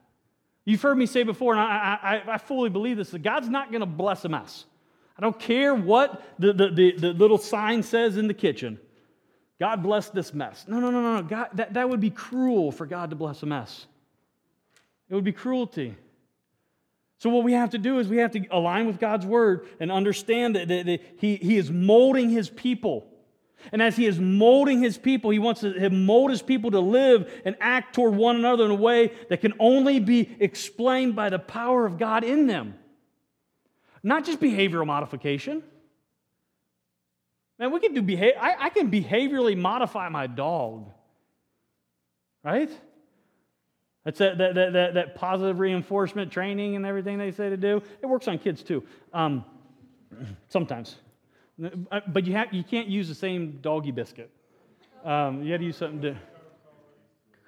You've 0.64 0.80
heard 0.80 0.96
me 0.96 1.06
say 1.06 1.22
before, 1.22 1.52
and 1.52 1.60
I, 1.60 2.22
I, 2.26 2.34
I 2.34 2.38
fully 2.38 2.70
believe 2.70 2.96
this, 2.96 3.10
that 3.10 3.22
God's 3.22 3.48
not 3.48 3.70
going 3.70 3.80
to 3.80 3.86
bless 3.86 4.24
a 4.24 4.28
mess. 4.28 4.64
I 5.16 5.20
don't 5.20 5.38
care 5.38 5.74
what 5.74 6.22
the, 6.38 6.52
the, 6.52 6.70
the, 6.70 6.92
the, 6.92 7.12
little 7.12 7.36
sign 7.36 7.82
says 7.82 8.16
in 8.16 8.26
the 8.26 8.34
kitchen. 8.34 8.80
God 9.58 9.82
bless 9.82 10.08
this 10.08 10.32
mess. 10.32 10.64
No, 10.66 10.80
no, 10.80 10.90
no, 10.90 11.02
no, 11.02 11.16
no. 11.16 11.22
God, 11.22 11.48
that, 11.54 11.74
that 11.74 11.90
would 11.90 12.00
be 12.00 12.08
cruel 12.08 12.72
for 12.72 12.86
God 12.86 13.10
to 13.10 13.16
bless 13.16 13.42
a 13.42 13.46
mess. 13.46 13.86
It 15.10 15.14
would 15.14 15.24
be 15.24 15.32
cruelty. 15.32 15.96
So, 17.18 17.28
what 17.28 17.44
we 17.44 17.52
have 17.52 17.70
to 17.70 17.78
do 17.78 17.98
is 17.98 18.08
we 18.08 18.16
have 18.16 18.30
to 18.30 18.46
align 18.50 18.86
with 18.86 18.98
God's 18.98 19.26
word 19.26 19.68
and 19.78 19.92
understand 19.92 20.56
that, 20.56 20.68
that, 20.68 20.86
that 20.86 21.00
he, 21.18 21.36
he 21.36 21.58
is 21.58 21.70
molding 21.70 22.30
his 22.30 22.48
people. 22.48 23.09
And 23.72 23.82
as 23.82 23.96
he 23.96 24.06
is 24.06 24.18
molding 24.18 24.82
his 24.82 24.98
people, 24.98 25.30
he 25.30 25.38
wants 25.38 25.60
to 25.60 25.90
mold 25.90 26.30
his 26.30 26.42
people 26.42 26.70
to 26.70 26.80
live 26.80 27.30
and 27.44 27.56
act 27.60 27.94
toward 27.94 28.14
one 28.14 28.36
another 28.36 28.64
in 28.64 28.70
a 28.70 28.76
way 28.76 29.12
that 29.28 29.40
can 29.40 29.54
only 29.58 30.00
be 30.00 30.36
explained 30.40 31.14
by 31.14 31.28
the 31.28 31.38
power 31.38 31.86
of 31.86 31.98
God 31.98 32.24
in 32.24 32.46
them. 32.46 32.74
Not 34.02 34.24
just 34.24 34.40
behavioral 34.40 34.86
modification. 34.86 35.62
Man, 37.58 37.72
we 37.72 37.80
can 37.80 37.92
do 37.92 38.00
behavior. 38.00 38.40
I, 38.40 38.54
I 38.58 38.68
can 38.70 38.90
behaviorally 38.90 39.56
modify 39.56 40.08
my 40.08 40.26
dog. 40.26 40.90
Right? 42.42 42.70
That's 44.04 44.18
that, 44.18 44.38
that, 44.38 44.54
that, 44.54 44.94
that, 44.94 45.14
positive 45.14 45.60
reinforcement 45.60 46.32
training 46.32 46.74
and 46.74 46.86
everything 46.86 47.18
they 47.18 47.32
say 47.32 47.50
to 47.50 47.58
do. 47.58 47.82
It 48.00 48.06
works 48.06 48.28
on 48.28 48.38
kids 48.38 48.62
too, 48.62 48.82
um, 49.12 49.44
sometimes. 50.48 50.96
Uh, 51.62 52.00
but 52.08 52.26
you, 52.26 52.32
have, 52.34 52.52
you 52.52 52.64
can't 52.64 52.88
use 52.88 53.08
the 53.08 53.14
same 53.14 53.58
doggy 53.60 53.90
biscuit. 53.90 54.30
Um, 55.04 55.42
you 55.42 55.52
got 55.52 55.58
to 55.58 55.64
use 55.64 55.76
something 55.76 56.00
to. 56.02 56.16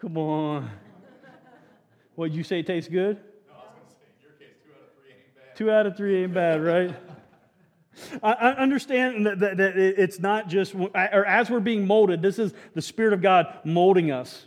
Come 0.00 0.18
on. 0.18 0.70
What, 2.14 2.32
you 2.32 2.44
say 2.44 2.60
it 2.60 2.66
tastes 2.66 2.90
good? 2.90 3.16
No, 3.16 3.54
I 3.54 3.56
was 3.56 3.74
going 3.74 3.86
to 3.86 3.92
say, 3.92 4.04
in 4.16 4.22
your 4.22 4.32
case, 4.32 4.56
two 4.64 4.70
out 4.72 4.86
of 4.86 4.96
three 4.96 5.12
ain't 5.12 5.34
bad. 5.34 5.56
Two 5.56 5.70
out 5.70 5.86
of 5.86 5.96
three 5.96 6.24
ain't 6.24 6.34
bad, 6.34 6.62
right? 6.62 6.94
I 8.22 8.52
understand 8.52 9.26
that, 9.26 9.38
that, 9.40 9.56
that, 9.58 9.76
it's 9.76 10.18
not 10.18 10.48
just, 10.48 10.74
or 10.74 11.26
as 11.26 11.50
we're 11.50 11.60
being 11.60 11.86
molded, 11.86 12.22
this 12.22 12.38
is 12.38 12.54
the 12.74 12.82
Spirit 12.82 13.12
of 13.12 13.20
God 13.20 13.58
molding 13.64 14.10
us. 14.10 14.46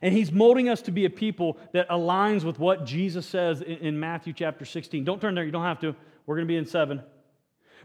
And 0.00 0.14
he's 0.14 0.32
molding 0.32 0.68
us 0.68 0.82
to 0.82 0.90
be 0.90 1.04
a 1.04 1.10
people 1.10 1.58
that 1.72 1.88
aligns 1.88 2.44
with 2.44 2.58
what 2.58 2.86
Jesus 2.86 3.26
says 3.26 3.60
in, 3.60 3.78
in 3.78 4.00
Matthew 4.00 4.32
chapter 4.32 4.64
16. 4.64 5.04
Don't 5.04 5.20
turn 5.20 5.34
there, 5.34 5.44
you 5.44 5.50
don't 5.50 5.64
have 5.64 5.80
to. 5.80 5.94
We're 6.26 6.36
going 6.36 6.46
to 6.46 6.52
be 6.52 6.56
in 6.56 6.66
7. 6.66 7.02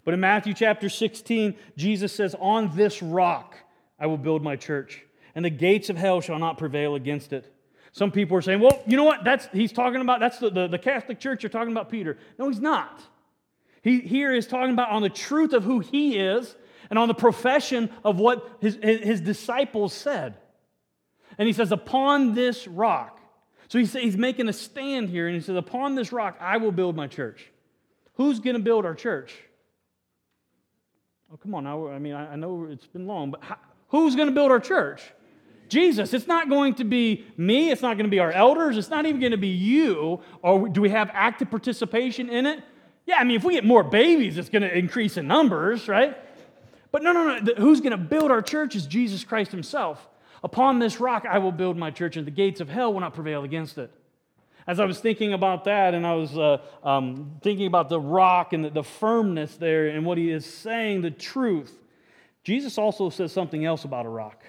But 0.06 0.14
in 0.14 0.20
Matthew 0.20 0.54
chapter 0.54 0.90
16, 0.90 1.56
Jesus 1.78 2.14
says, 2.14 2.36
On 2.40 2.76
this 2.76 3.02
rock 3.02 3.56
I 4.00 4.08
will 4.08 4.18
build 4.18 4.44
my 4.44 4.56
church, 4.56 5.04
and 5.36 5.46
the 5.46 5.50
gates 5.50 5.90
of 5.90 5.98
hell 5.98 6.22
shall 6.22 6.40
not 6.40 6.58
prevail 6.58 6.96
against 6.96 7.34
it. 7.34 7.54
Some 7.94 8.12
people 8.12 8.36
are 8.36 8.42
saying, 8.42 8.60
well, 8.60 8.82
you 8.88 8.98
know 8.98 9.04
what? 9.04 9.24
That's, 9.24 9.48
he's 9.54 9.72
talking 9.72 10.02
about, 10.02 10.20
that's 10.20 10.40
the, 10.40 10.50
the, 10.50 10.68
the 10.68 10.80
Catholic 10.80 11.20
Church, 11.20 11.44
you're 11.44 11.52
talking 11.52 11.72
about 11.72 11.90
Peter. 11.90 12.18
No, 12.40 12.50
he's 12.50 12.60
not. 12.60 13.02
He 13.84 14.00
here 14.00 14.34
is 14.34 14.48
talking 14.48 14.74
about 14.74 14.90
on 14.90 15.04
the 15.04 15.10
truth 15.10 15.54
of 15.54 15.64
who 15.64 15.80
he 15.80 16.18
is 16.18 16.56
and 16.90 16.98
on 16.98 17.08
the 17.08 17.14
profession 17.14 17.92
of 18.04 18.18
what 18.18 18.58
his, 18.62 18.80
his 18.82 19.22
disciples 19.22 19.94
said. 19.94 20.38
And 21.38 21.48
he 21.48 21.54
says, 21.54 21.72
Upon 21.72 22.34
this 22.34 22.68
rock. 22.68 23.20
So 23.68 23.78
he's, 23.78 23.94
he's 23.94 24.18
making 24.18 24.48
a 24.50 24.54
stand 24.54 25.10
here, 25.10 25.28
and 25.28 25.36
he 25.36 25.42
says, 25.42 25.56
Upon 25.56 25.96
this 25.96 26.12
rock, 26.12 26.38
I 26.40 26.58
will 26.58 26.72
build 26.72 26.96
my 26.96 27.08
church. 27.08 27.52
Who's 28.16 28.40
going 28.40 28.56
to 28.56 28.62
build 28.62 28.86
our 28.86 28.96
church? 28.96 29.36
Oh, 31.34 31.38
come 31.38 31.56
on 31.56 31.64
now. 31.64 31.88
I 31.88 31.98
mean, 31.98 32.14
I, 32.14 32.34
I 32.34 32.36
know 32.36 32.68
it's 32.70 32.86
been 32.86 33.08
long, 33.08 33.32
but 33.32 33.44
how, 33.44 33.58
who's 33.88 34.16
going 34.16 34.28
to 34.28 34.34
build 34.34 34.52
our 34.52 34.60
church? 34.60 35.02
Jesus. 35.68 36.14
It's 36.14 36.28
not 36.28 36.48
going 36.50 36.76
to 36.76 36.84
be 36.84 37.26
me. 37.38 37.72
It's 37.72 37.82
not 37.82 37.98
going 37.98 38.06
to 38.06 38.12
be 38.12 38.20
our 38.20 38.32
elders. 38.32 38.78
It's 38.78 38.90
not 38.90 39.08
even 39.08 39.20
going 39.20 39.32
to 39.32 39.38
be 39.38 39.48
you. 39.48 40.22
Or 40.44 40.70
do 40.70 40.82
we 40.82 40.90
have 40.90 41.10
active 41.14 41.50
participation 41.50 42.30
in 42.30 42.46
it? 42.46 42.64
Yeah, 43.08 43.18
I 43.18 43.24
mean, 43.24 43.36
if 43.36 43.44
we 43.44 43.54
get 43.54 43.66
more 43.66 43.84
babies, 43.84 44.38
it's 44.38 44.50
going 44.50 44.62
to 44.62 44.78
increase 44.78 45.18
in 45.18 45.28
numbers, 45.28 45.88
right? 45.88 46.16
But 46.92 47.02
no, 47.02 47.12
no, 47.12 47.40
no. 47.40 47.54
Who's 47.56 47.82
going 47.82 47.92
to 47.92 47.98
build 47.98 48.30
our 48.30 48.42
church 48.42 48.76
is 48.76 48.86
Jesus 48.86 49.24
Christ 49.24 49.52
Himself. 49.52 50.08
Upon 50.44 50.78
this 50.78 51.00
rock 51.00 51.26
I 51.28 51.40
will 51.40 51.52
build 51.52 51.78
my 51.78 51.90
church, 51.90 52.16
and 52.16 52.28
the 52.28 52.32
gates 52.32 52.62
of 52.62 52.70
hell 52.70 52.94
will 52.94 53.00
not 53.00 53.16
prevail 53.16 53.44
against 53.44 53.78
it. 53.80 53.92
As 54.66 54.80
I 54.80 54.86
was 54.86 55.00
thinking 55.00 55.34
about 55.34 55.66
that, 55.66 55.94
and 55.94 56.08
I 56.08 56.16
was 56.16 56.38
uh, 56.38 56.60
um, 56.84 57.38
thinking 57.42 57.68
about 57.68 57.90
the 57.90 58.00
rock 58.00 58.54
and 58.54 58.66
the, 58.66 58.70
the 58.70 58.84
firmness 58.84 59.56
there, 59.58 59.88
and 59.88 60.06
what 60.06 60.18
he 60.18 60.32
is 60.32 60.46
saying, 60.46 61.02
the 61.02 61.12
truth, 61.12 61.78
Jesus 62.44 62.78
also 62.78 63.10
says 63.10 63.32
something 63.32 63.66
else 63.66 63.84
about 63.84 64.06
a 64.06 64.10
rock. 64.10 64.44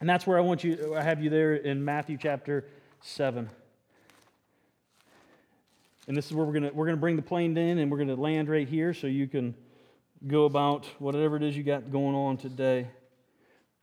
And 0.00 0.08
that's 0.08 0.26
where 0.26 0.38
I 0.38 0.40
want 0.40 0.64
you, 0.64 0.94
I 0.94 1.02
have 1.02 1.22
you 1.22 1.30
there 1.30 1.54
in 1.54 1.84
Matthew 1.84 2.18
chapter 2.20 2.66
7. 3.00 3.48
And 6.08 6.16
this 6.16 6.26
is 6.26 6.32
where 6.32 6.44
we're 6.44 6.52
going 6.52 6.64
to, 6.64 6.70
we're 6.70 6.86
going 6.86 6.96
to 6.96 7.00
bring 7.00 7.16
the 7.16 7.22
plane 7.22 7.56
in 7.56 7.78
and 7.78 7.90
we're 7.90 7.96
going 7.96 8.08
to 8.08 8.16
land 8.16 8.48
right 8.48 8.68
here 8.68 8.94
so 8.94 9.06
you 9.06 9.26
can 9.26 9.54
go 10.26 10.44
about 10.44 10.86
whatever 10.98 11.36
it 11.36 11.42
is 11.42 11.56
you 11.56 11.62
got 11.62 11.90
going 11.90 12.14
on 12.14 12.36
today. 12.36 12.88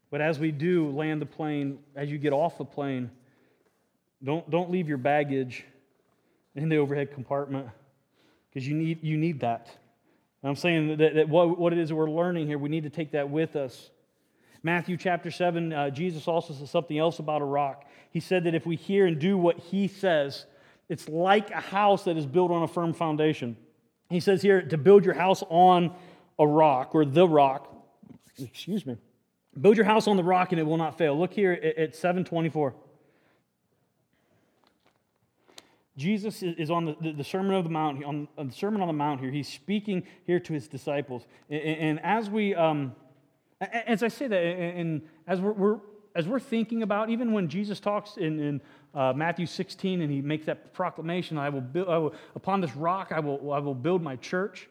But 0.10 0.22
as 0.22 0.40
we 0.40 0.52
do 0.52 0.90
land 0.90 1.22
the 1.22 1.26
plane, 1.26 1.80
as 1.96 2.10
you 2.10 2.18
get 2.18 2.34
off 2.34 2.58
the 2.58 2.66
plane, 2.66 3.10
don't, 4.24 4.50
don't 4.50 4.72
leave 4.72 4.88
your 4.88 4.98
baggage 4.98 5.66
in 6.56 6.70
the 6.70 6.78
overhead 6.78 7.12
compartment 7.14 7.68
because 8.50 8.68
you 8.68 8.76
need, 8.76 9.04
you 9.04 9.18
need 9.18 9.42
that. 9.42 9.70
I'm 10.44 10.56
saying 10.56 10.98
that, 10.98 11.16
that 11.16 11.30
what, 11.30 11.58
what 11.58 11.74
it 11.74 11.80
is 11.80 11.90
that 11.90 11.96
we're 11.96 12.10
learning 12.10 12.48
here, 12.48 12.58
we 12.58 12.70
need 12.70 12.84
to 12.84 12.90
take 12.90 13.12
that 13.12 13.30
with 13.30 13.56
us. 13.56 13.92
Matthew 14.62 14.98
chapter 14.98 15.32
7, 15.32 15.74
uh, 15.74 15.90
Jesus 15.90 16.28
also 16.28 16.54
says 16.54 16.70
something 16.70 16.98
else 16.98 17.20
about 17.20 17.42
a 17.42 17.46
rock. 17.46 17.86
He 18.12 18.20
said 18.20 18.44
that 18.46 18.56
if 18.56 18.66
we 18.66 18.76
hear 18.76 19.06
and 19.06 19.20
do 19.20 19.38
what 19.38 19.58
he 19.58 19.88
says, 19.88 20.46
it's 20.90 21.10
like 21.10 21.50
a 21.52 21.62
house 21.62 22.04
that 22.06 22.18
is 22.18 22.26
built 22.26 22.52
on 22.52 22.64
a 22.64 22.68
firm 22.68 22.94
foundation. 22.94 23.58
He 24.10 24.20
says 24.20 24.42
here 24.42 24.62
to 24.62 24.78
build 24.78 25.06
your 25.06 25.14
house 25.14 25.44
on 25.50 25.94
a 26.38 26.48
rock 26.48 26.94
or 26.94 27.06
the 27.06 27.28
rock. 27.28 27.74
Excuse 28.38 28.86
me. 28.86 28.98
Build 29.60 29.78
your 29.78 29.86
house 29.86 30.08
on 30.08 30.18
the 30.18 30.24
rock 30.24 30.52
and 30.52 30.60
it 30.60 30.64
will 30.64 30.78
not 30.78 30.98
fail. 30.98 31.18
Look 31.18 31.34
here 31.34 31.54
at 31.54 31.96
724. 31.96 32.74
Jesus 35.96 36.42
is 36.42 36.72
on 36.72 36.96
the, 37.16 37.24
Sermon 37.24 37.54
of 37.54 37.64
the 37.64 37.70
Mount, 37.70 38.04
on, 38.04 38.28
the 38.38 38.52
Sermon 38.52 38.82
on 38.82 38.88
the 38.88 38.94
Mount 38.94 39.20
here. 39.20 39.30
He's 39.30 39.48
speaking 39.48 40.04
here 40.26 40.40
to 40.40 40.54
his 40.54 40.68
disciples. 40.68 41.28
And, 41.50 41.62
and 41.62 42.00
as 42.02 42.30
we, 42.30 42.56
um, 42.56 42.96
as 43.62 44.02
I 44.02 44.08
say 44.08 44.28
that, 44.28 44.38
and 44.38 45.04
as 45.28 45.40
we're, 45.40 45.52
we're, 45.52 45.80
as 46.16 46.28
we're 46.28 46.40
thinking 46.40 46.82
about, 46.82 47.10
even 47.10 47.32
when 47.32 47.48
Jesus 47.48 47.80
talks 47.80 48.18
in, 48.18 48.40
in 48.40 48.62
uh, 48.96 49.14
Matthew 49.14 49.46
16 49.46 50.02
and 50.02 50.12
he 50.12 50.22
makes 50.22 50.46
that 50.48 50.74
proclamation, 50.74 51.38
I 51.38 51.50
will 51.50 51.62
build, 51.62 51.88
I 51.88 51.98
will, 52.00 52.14
upon 52.36 52.62
this 52.62 52.76
rock 52.76 53.12
I 53.12 53.20
will, 53.20 53.52
I 53.52 53.60
will 53.60 53.76
build 53.76 54.02
my 54.02 54.16
church. 54.16 54.68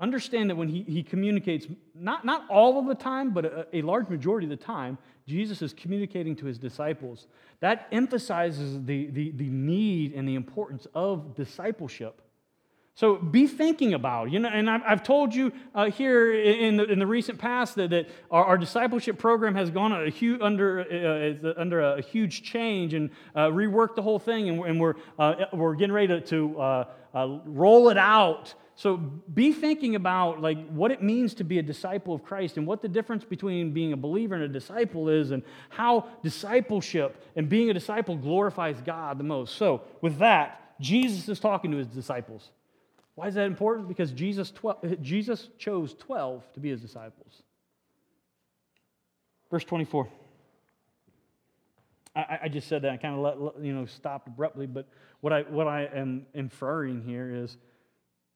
Understand 0.00 0.50
that 0.50 0.56
when 0.56 0.68
he, 0.68 0.82
he 0.82 1.02
communicates, 1.02 1.66
not, 1.94 2.24
not 2.24 2.44
all 2.48 2.78
of 2.78 2.86
the 2.86 2.94
time, 2.94 3.30
but 3.30 3.44
a, 3.44 3.66
a 3.72 3.82
large 3.82 4.08
majority 4.08 4.46
of 4.46 4.50
the 4.50 4.64
time, 4.64 4.98
Jesus 5.26 5.62
is 5.62 5.72
communicating 5.72 6.36
to 6.36 6.46
his 6.46 6.58
disciples. 6.58 7.26
That 7.60 7.88
emphasizes 7.90 8.84
the, 8.84 9.06
the, 9.06 9.30
the 9.30 9.48
need 9.48 10.14
and 10.14 10.28
the 10.28 10.34
importance 10.34 10.86
of 10.94 11.34
discipleship. 11.34 12.20
So 12.96 13.16
be 13.16 13.48
thinking 13.48 13.94
about, 13.94 14.30
you 14.30 14.38
know, 14.38 14.48
and 14.48 14.70
I've, 14.70 14.82
I've 14.86 15.02
told 15.02 15.34
you 15.34 15.50
uh, 15.74 15.90
here 15.90 16.32
in 16.32 16.76
the, 16.76 16.84
in 16.84 17.00
the 17.00 17.06
recent 17.06 17.40
past 17.40 17.74
that, 17.74 17.90
that 17.90 18.08
our, 18.30 18.44
our 18.44 18.58
discipleship 18.58 19.18
program 19.18 19.56
has 19.56 19.68
gone 19.68 19.92
a 19.92 20.08
huge, 20.10 20.40
under, 20.40 20.80
uh, 20.80 21.60
under 21.60 21.80
a 21.80 22.00
huge 22.00 22.44
change 22.44 22.94
and 22.94 23.10
uh, 23.34 23.48
reworked 23.48 23.96
the 23.96 24.02
whole 24.02 24.20
thing, 24.20 24.48
and, 24.48 24.64
and 24.64 24.80
we're, 24.80 24.94
uh, 25.18 25.34
we're 25.52 25.74
getting 25.74 25.92
ready 25.92 26.06
to, 26.06 26.20
to 26.20 26.60
uh, 26.60 26.84
uh, 27.14 27.38
roll 27.46 27.88
it 27.88 27.98
out. 27.98 28.54
So 28.76 28.96
be 28.96 29.52
thinking 29.52 29.94
about 29.94 30.42
like 30.42 30.68
what 30.68 30.90
it 30.90 31.02
means 31.02 31.34
to 31.34 31.44
be 31.44 31.58
a 31.58 31.62
disciple 31.62 32.14
of 32.14 32.24
Christ 32.24 32.56
and 32.56 32.66
what 32.66 32.82
the 32.82 32.88
difference 32.88 33.24
between 33.24 33.72
being 33.72 33.92
a 33.92 33.96
believer 33.96 34.34
and 34.34 34.42
a 34.42 34.48
disciple 34.48 35.08
is 35.08 35.30
and 35.30 35.42
how 35.68 36.08
discipleship 36.22 37.22
and 37.36 37.48
being 37.48 37.70
a 37.70 37.74
disciple 37.74 38.16
glorifies 38.16 38.80
God 38.80 39.18
the 39.18 39.24
most. 39.24 39.56
So 39.56 39.82
with 40.00 40.18
that, 40.18 40.74
Jesus 40.80 41.28
is 41.28 41.38
talking 41.38 41.70
to 41.70 41.76
his 41.76 41.86
disciples. 41.86 42.50
Why 43.14 43.28
is 43.28 43.34
that 43.34 43.46
important? 43.46 43.86
Because 43.86 44.10
Jesus, 44.10 44.50
12, 44.50 45.00
Jesus 45.00 45.48
chose 45.56 45.94
12 45.94 46.52
to 46.54 46.60
be 46.60 46.70
his 46.70 46.80
disciples. 46.80 47.42
Verse 49.50 49.64
24. 49.64 50.08
I, 52.16 52.38
I 52.44 52.48
just 52.48 52.66
said 52.66 52.82
that. 52.82 52.90
I 52.90 52.96
kind 52.96 53.14
of 53.14 53.20
let, 53.20 53.64
you 53.64 53.72
know, 53.72 53.86
stopped 53.86 54.26
abruptly, 54.26 54.66
but 54.66 54.88
what 55.20 55.32
I, 55.32 55.42
what 55.42 55.68
I 55.68 55.88
am 55.94 56.26
inferring 56.34 57.02
here 57.02 57.32
is 57.32 57.56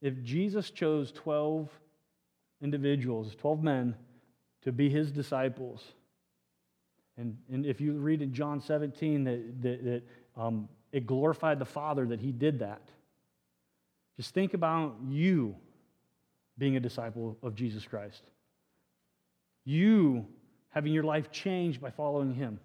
if 0.00 0.22
Jesus 0.22 0.70
chose 0.70 1.12
12 1.12 1.68
individuals, 2.62 3.34
12 3.36 3.62
men, 3.62 3.94
to 4.62 4.72
be 4.72 4.88
his 4.88 5.10
disciples, 5.10 5.84
and, 7.16 7.36
and 7.50 7.66
if 7.66 7.80
you 7.80 7.92
read 7.94 8.22
in 8.22 8.32
John 8.32 8.60
17 8.60 9.24
that, 9.24 9.62
that, 9.62 9.84
that 9.84 10.02
um, 10.36 10.68
it 10.92 11.06
glorified 11.06 11.58
the 11.58 11.64
Father 11.64 12.06
that 12.06 12.20
he 12.20 12.30
did 12.30 12.60
that 12.60 12.82
just 14.18 14.34
think 14.34 14.52
about 14.52 14.96
you 15.08 15.54
being 16.58 16.76
a 16.76 16.80
disciple 16.80 17.38
of 17.40 17.54
Jesus 17.54 17.86
Christ. 17.86 18.24
You 19.64 20.26
having 20.70 20.92
your 20.92 21.04
life 21.04 21.30
changed 21.30 21.80
by 21.80 21.90
following 21.90 22.34
him. 22.34 22.58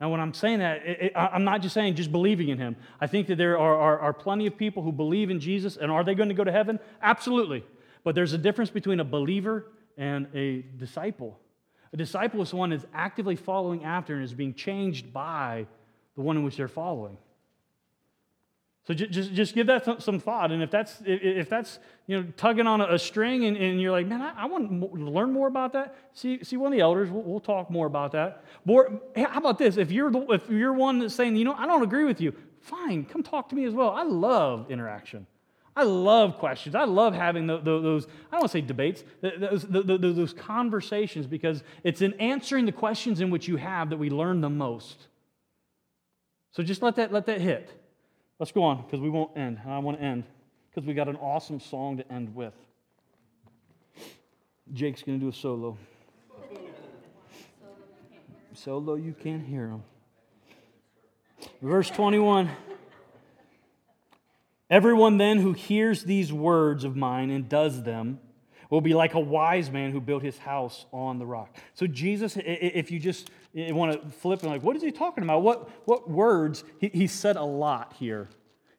Now, 0.00 0.10
when 0.10 0.20
I'm 0.20 0.34
saying 0.34 0.58
that, 0.58 0.84
it, 0.84 1.02
it, 1.02 1.12
I'm 1.16 1.44
not 1.44 1.62
just 1.62 1.72
saying 1.72 1.94
just 1.94 2.12
believing 2.12 2.50
in 2.50 2.58
him. 2.58 2.76
I 3.00 3.06
think 3.06 3.28
that 3.28 3.36
there 3.36 3.58
are, 3.58 3.74
are, 3.78 3.98
are 3.98 4.12
plenty 4.12 4.46
of 4.46 4.56
people 4.56 4.82
who 4.82 4.92
believe 4.92 5.30
in 5.30 5.40
Jesus, 5.40 5.78
and 5.78 5.90
are 5.90 6.04
they 6.04 6.14
going 6.14 6.28
to 6.28 6.34
go 6.34 6.44
to 6.44 6.52
heaven? 6.52 6.78
Absolutely. 7.00 7.64
But 8.04 8.14
there's 8.14 8.34
a 8.34 8.38
difference 8.38 8.70
between 8.70 9.00
a 9.00 9.04
believer 9.04 9.72
and 9.96 10.28
a 10.34 10.62
disciple. 10.76 11.40
A 11.92 11.96
disciple 11.96 12.42
is 12.42 12.52
one 12.52 12.70
that's 12.70 12.84
actively 12.92 13.36
following 13.36 13.84
after 13.84 14.14
and 14.14 14.22
is 14.22 14.34
being 14.34 14.52
changed 14.52 15.12
by 15.12 15.66
the 16.14 16.20
one 16.20 16.36
in 16.36 16.42
which 16.42 16.56
they're 16.56 16.68
following. 16.68 17.16
So 18.86 18.94
just, 18.94 19.32
just 19.32 19.54
give 19.54 19.66
that 19.66 20.00
some 20.00 20.20
thought. 20.20 20.52
And 20.52 20.62
if 20.62 20.70
that's, 20.70 21.02
if 21.04 21.48
that's 21.48 21.80
you 22.06 22.20
know, 22.20 22.26
tugging 22.36 22.68
on 22.68 22.80
a 22.80 22.98
string 22.98 23.44
and, 23.44 23.56
and 23.56 23.80
you're 23.82 23.90
like, 23.90 24.06
man, 24.06 24.22
I, 24.22 24.42
I 24.42 24.46
want 24.46 24.70
to 24.70 25.10
learn 25.10 25.32
more 25.32 25.48
about 25.48 25.72
that, 25.72 25.96
see, 26.12 26.44
see 26.44 26.56
one 26.56 26.72
of 26.72 26.76
the 26.76 26.82
elders. 26.82 27.10
We'll, 27.10 27.22
we'll 27.22 27.40
talk 27.40 27.68
more 27.68 27.88
about 27.88 28.12
that. 28.12 28.44
More, 28.64 29.00
how 29.16 29.38
about 29.38 29.58
this? 29.58 29.76
If 29.76 29.90
you're, 29.90 30.12
the, 30.12 30.20
if 30.30 30.48
you're 30.48 30.72
one 30.72 31.00
that's 31.00 31.16
saying, 31.16 31.34
you 31.34 31.44
know, 31.44 31.54
I 31.54 31.66
don't 31.66 31.82
agree 31.82 32.04
with 32.04 32.20
you, 32.20 32.32
fine, 32.60 33.04
come 33.04 33.24
talk 33.24 33.48
to 33.48 33.56
me 33.56 33.64
as 33.64 33.74
well. 33.74 33.90
I 33.90 34.04
love 34.04 34.70
interaction. 34.70 35.26
I 35.74 35.82
love 35.82 36.38
questions. 36.38 36.76
I 36.76 36.84
love 36.84 37.12
having 37.12 37.48
the, 37.48 37.58
those, 37.58 38.06
I 38.06 38.36
don't 38.36 38.42
want 38.42 38.52
to 38.52 38.58
say 38.58 38.60
debates, 38.60 39.02
those, 39.20 39.64
the, 39.64 39.82
those 39.82 40.32
conversations 40.32 41.26
because 41.26 41.64
it's 41.82 42.02
in 42.02 42.14
answering 42.14 42.66
the 42.66 42.72
questions 42.72 43.20
in 43.20 43.30
which 43.30 43.48
you 43.48 43.56
have 43.56 43.90
that 43.90 43.96
we 43.96 44.10
learn 44.10 44.40
the 44.40 44.48
most. 44.48 45.08
So 46.52 46.62
just 46.62 46.82
let 46.82 46.94
that, 46.96 47.12
let 47.12 47.26
that 47.26 47.40
hit. 47.40 47.68
Let's 48.38 48.52
go 48.52 48.62
on 48.62 48.82
because 48.82 49.00
we 49.00 49.08
won't 49.08 49.36
end. 49.36 49.60
And 49.62 49.72
I 49.72 49.78
want 49.78 49.98
to 49.98 50.04
end 50.04 50.24
because 50.70 50.86
we 50.86 50.94
got 50.94 51.08
an 51.08 51.16
awesome 51.16 51.58
song 51.58 51.96
to 51.96 52.12
end 52.12 52.34
with. 52.34 52.54
Jake's 54.72 55.02
going 55.02 55.18
to 55.18 55.24
do 55.24 55.30
a 55.30 55.32
solo. 55.32 55.78
Solo, 58.52 58.94
you 58.94 59.12
can't 59.12 59.44
hear 59.44 59.68
him. 59.68 59.82
Verse 61.62 61.90
21 61.90 62.50
Everyone 64.68 65.16
then 65.16 65.38
who 65.38 65.52
hears 65.52 66.04
these 66.04 66.32
words 66.32 66.82
of 66.82 66.96
mine 66.96 67.30
and 67.30 67.48
does 67.48 67.84
them 67.84 68.18
will 68.68 68.80
be 68.80 68.94
like 68.94 69.14
a 69.14 69.20
wise 69.20 69.70
man 69.70 69.92
who 69.92 70.00
built 70.00 70.22
his 70.22 70.38
house 70.38 70.86
on 70.92 71.18
the 71.18 71.26
rock. 71.26 71.56
So, 71.74 71.86
Jesus, 71.86 72.36
if 72.36 72.90
you 72.90 72.98
just 72.98 73.30
want 73.72 73.92
to 73.92 74.08
flip 74.18 74.42
and 74.42 74.50
like, 74.50 74.62
what 74.62 74.76
is 74.76 74.82
he 74.82 74.92
talking 74.92 75.24
about? 75.24 75.42
What, 75.42 75.70
what 75.86 76.10
words? 76.10 76.64
He, 76.78 76.90
he 76.92 77.06
said 77.06 77.36
a 77.36 77.44
lot 77.44 77.94
here. 77.98 78.28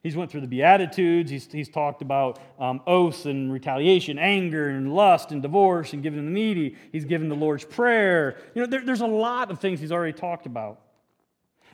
He's 0.04 0.16
went 0.16 0.32
through 0.32 0.42
the 0.42 0.48
Beatitudes. 0.48 1.30
He's, 1.32 1.52
he's 1.52 1.68
talked 1.68 2.02
about 2.02 2.40
um, 2.60 2.82
oaths 2.88 3.26
and 3.26 3.52
retaliation, 3.52 4.20
anger 4.20 4.70
and 4.70 4.94
lust 4.94 5.32
and 5.32 5.42
divorce 5.42 5.94
and 5.94 6.04
giving 6.04 6.24
the 6.24 6.32
needy. 6.32 6.76
He's 6.92 7.06
given 7.06 7.28
the 7.28 7.36
Lord's 7.36 7.66
Prayer. 7.66 8.38
You 8.54 8.62
know, 8.62 8.68
there, 8.68 8.86
there's 8.86 9.02
a 9.02 9.08
lot 9.08 9.52
of 9.52 9.60
things 9.60 9.80
he's 9.80 9.92
already 9.92 10.18
talked 10.18 10.46
about. 10.46 10.80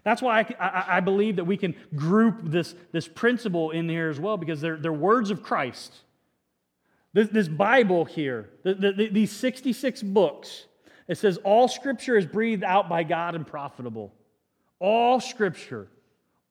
That's 0.03 0.21
why 0.21 0.39
I, 0.39 0.55
I, 0.59 0.97
I, 0.97 0.99
believe 0.99 1.37
that 1.37 1.45
we 1.45 1.55
can 1.55 1.75
group 1.95 2.41
this, 2.43 2.75
this 2.91 3.07
principle 3.07 3.71
in 3.71 3.87
here 3.87 4.09
as 4.09 4.19
well 4.19 4.35
because 4.35 4.59
they're, 4.59 4.77
they're 4.77 4.91
words 4.91 5.29
of 5.31 5.43
Christ. 5.43 5.93
This, 7.13 7.29
this 7.29 7.47
Bible 7.47 8.05
here, 8.05 8.49
the, 8.63 8.73
the, 8.73 9.09
these 9.09 9.31
66 9.31 10.01
books, 10.03 10.65
it 11.07 11.17
says 11.17 11.37
all 11.43 11.67
scripture 11.67 12.17
is 12.17 12.25
breathed 12.25 12.63
out 12.63 12.89
by 12.89 13.03
God 13.03 13.35
and 13.35 13.45
profitable. 13.45 14.13
All 14.79 15.19
scripture. 15.19 15.87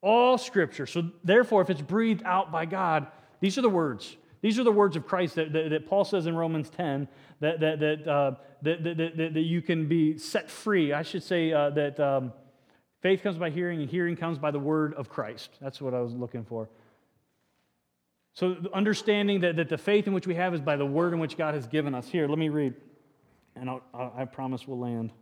All 0.01 0.39
scripture. 0.39 0.87
So, 0.87 1.11
therefore, 1.23 1.63
if 1.63 1.71
it's 1.71 1.81
breathed 1.81 2.23
out 2.25 2.51
by 2.51 2.67
God, 2.67 3.07
these 3.41 3.59
are 3.59 3.63
the 3.63 3.71
words. 3.71 4.17
These 4.41 4.59
are 4.59 4.65
the 4.65 4.73
words 4.73 4.97
of 4.97 5.07
Christ 5.07 5.37
that, 5.37 5.53
that, 5.53 5.71
that 5.71 5.87
Paul 5.87 6.05
says 6.05 6.27
in 6.27 6.35
Romans 6.35 6.69
10 6.71 7.07
that, 7.41 7.61
that, 7.61 7.79
that, 7.81 8.09
uh, 8.09 8.33
that, 8.63 8.83
that, 8.83 8.97
that, 8.97 9.35
that, 9.35 9.41
you 9.41 9.63
can 9.63 9.87
be 9.87 10.19
set 10.19 10.51
free. 10.51 10.93
I 10.93 11.03
should 11.03 11.23
say 11.23 11.53
uh, 11.53 11.71
that 11.71 12.01
um, 12.01 12.33
faith 13.01 13.23
comes 13.23 13.39
by 13.39 13.51
hearing, 13.51 13.81
and 13.81 13.89
hearing 13.89 14.17
comes 14.17 14.39
by 14.39 14.51
the 14.51 14.59
word 14.59 14.95
of 14.95 15.09
Christ. 15.09 15.51
That's 15.61 15.81
what 15.81 15.95
I 15.95 16.01
was 16.01 16.13
looking 16.13 16.45
for. 16.45 16.69
So, 18.35 18.57
understanding 18.73 19.43
that, 19.43 19.57
that 19.57 19.69
the 19.69 19.79
faith 19.79 20.07
in 20.07 20.13
which 20.13 20.27
we 20.27 20.35
have 20.35 20.55
is 20.55 20.61
by 20.61 20.77
the 20.77 20.87
word 20.87 21.13
in 21.13 21.21
which 21.21 21.37
God 21.37 21.55
has 21.55 21.67
given 21.67 21.95
us. 21.95 22.09
Here, 22.09 22.27
let 22.27 22.39
me 22.39 22.49
read, 22.49 22.75
and 23.57 23.71
I'll, 23.71 23.83
i 24.17 24.25
promise 24.25 24.67
we'll 24.67 24.79
land. 24.79 25.13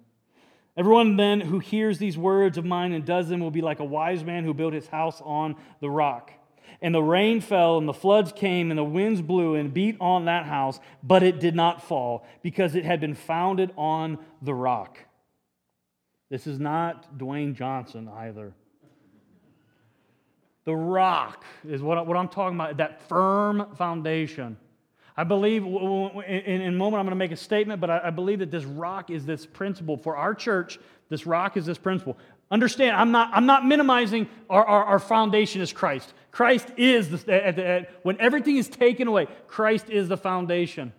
Everyone 0.76 1.16
then 1.16 1.41
who 1.41 1.59
hears 1.59 1.99
these 1.99 2.16
words 2.16 2.57
of 2.57 2.64
mine 2.64 2.93
and 2.93 3.05
does 3.05 3.28
them 3.28 3.41
will 3.41 3.51
be 3.51 3.61
like 3.61 3.81
a 3.81 3.85
wise 3.85 4.24
man 4.24 4.45
who 4.45 4.55
built 4.55 4.72
his 4.72 4.87
house 4.87 5.20
on 5.24 5.57
the 5.81 5.91
rock. 5.91 6.33
And 6.81 6.95
the 6.95 7.03
rain 7.03 7.41
fell, 7.41 7.78
and 7.78 7.89
the 7.89 7.93
floods 7.93 8.33
came, 8.33 8.70
and 8.70 8.78
the 8.78 8.85
winds 8.85 9.20
blew 9.20 9.57
and 9.57 9.74
beat 9.74 9.97
on 10.01 10.26
that 10.26 10.47
house, 10.47 10.81
but 11.03 11.22
it 11.22 11.41
did 11.41 11.55
not 11.55 11.83
fall, 11.83 12.24
because 12.43 12.74
it 12.74 12.85
had 12.85 13.01
been 13.01 13.14
founded 13.14 13.72
on 13.76 14.18
the 14.41 14.55
rock. 14.55 14.99
This 16.31 16.47
is 16.47 16.61
not 16.61 17.18
Dwayne 17.18 17.55
Johnson 17.55 18.09
either. 18.09 18.55
The 20.64 20.76
rock 20.76 21.45
is 21.68 21.83
what, 21.83 22.07
what 22.07 22.16
I'm 22.16 22.28
talking 22.28 22.57
about, 22.57 22.76
that 22.76 23.07
firm 23.09 23.74
foundation. 23.76 24.57
I 25.16 25.24
believe 25.24 25.64
in, 25.64 26.62
a 26.62 26.70
moment 26.70 27.00
I'm 27.00 27.06
going 27.06 27.11
to 27.11 27.16
make 27.16 27.32
a 27.32 27.36
statement, 27.36 27.80
but 27.80 27.90
I, 27.90 28.11
believe 28.11 28.38
that 28.38 28.50
this 28.50 28.64
rock 28.64 29.11
is 29.11 29.26
this 29.26 29.44
principle. 29.44 29.96
For 29.96 30.16
our 30.16 30.34
church, 30.34 30.78
this 31.08 31.26
rock 31.26 31.56
is 31.56 31.66
this 31.66 31.78
principle. 31.78 32.16
Understand, 32.50 32.96
I'm 32.96 33.12
not, 33.12 33.30
I'm 33.32 33.46
not 33.46 33.66
minimizing 33.66 34.28
our, 34.48 34.64
our, 34.64 34.84
our 34.84 34.98
foundation 34.98 35.61
is 35.61 35.72
Christ. 35.72 36.12
Christ 36.30 36.68
is, 36.76 37.11
the, 37.11 37.46
at 37.46 37.56
the, 37.56 37.66
at, 37.66 37.90
when 38.02 38.20
everything 38.20 38.56
is 38.56 38.68
taken 38.68 39.08
away, 39.08 39.26
Christ 39.46 39.90
is 39.90 40.08
the 40.08 40.16
foundation. 40.16 40.92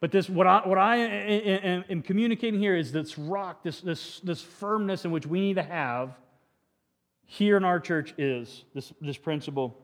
But 0.00 0.12
this, 0.12 0.28
what 0.28 0.46
I, 0.46 0.66
what 0.66 0.78
I 0.78 0.96
am, 0.96 1.84
am 1.88 2.02
communicating 2.02 2.60
here 2.60 2.76
is 2.76 2.92
this 2.92 3.18
rock, 3.18 3.62
this, 3.62 3.80
this, 3.80 4.20
this 4.20 4.40
firmness 4.40 5.04
in 5.04 5.10
which 5.10 5.26
we 5.26 5.40
need 5.40 5.54
to 5.54 5.62
have 5.62 6.16
here 7.26 7.56
in 7.56 7.64
our 7.64 7.80
church 7.80 8.14
is 8.16 8.64
this, 8.74 8.92
this 9.00 9.16
principle. 9.16 9.76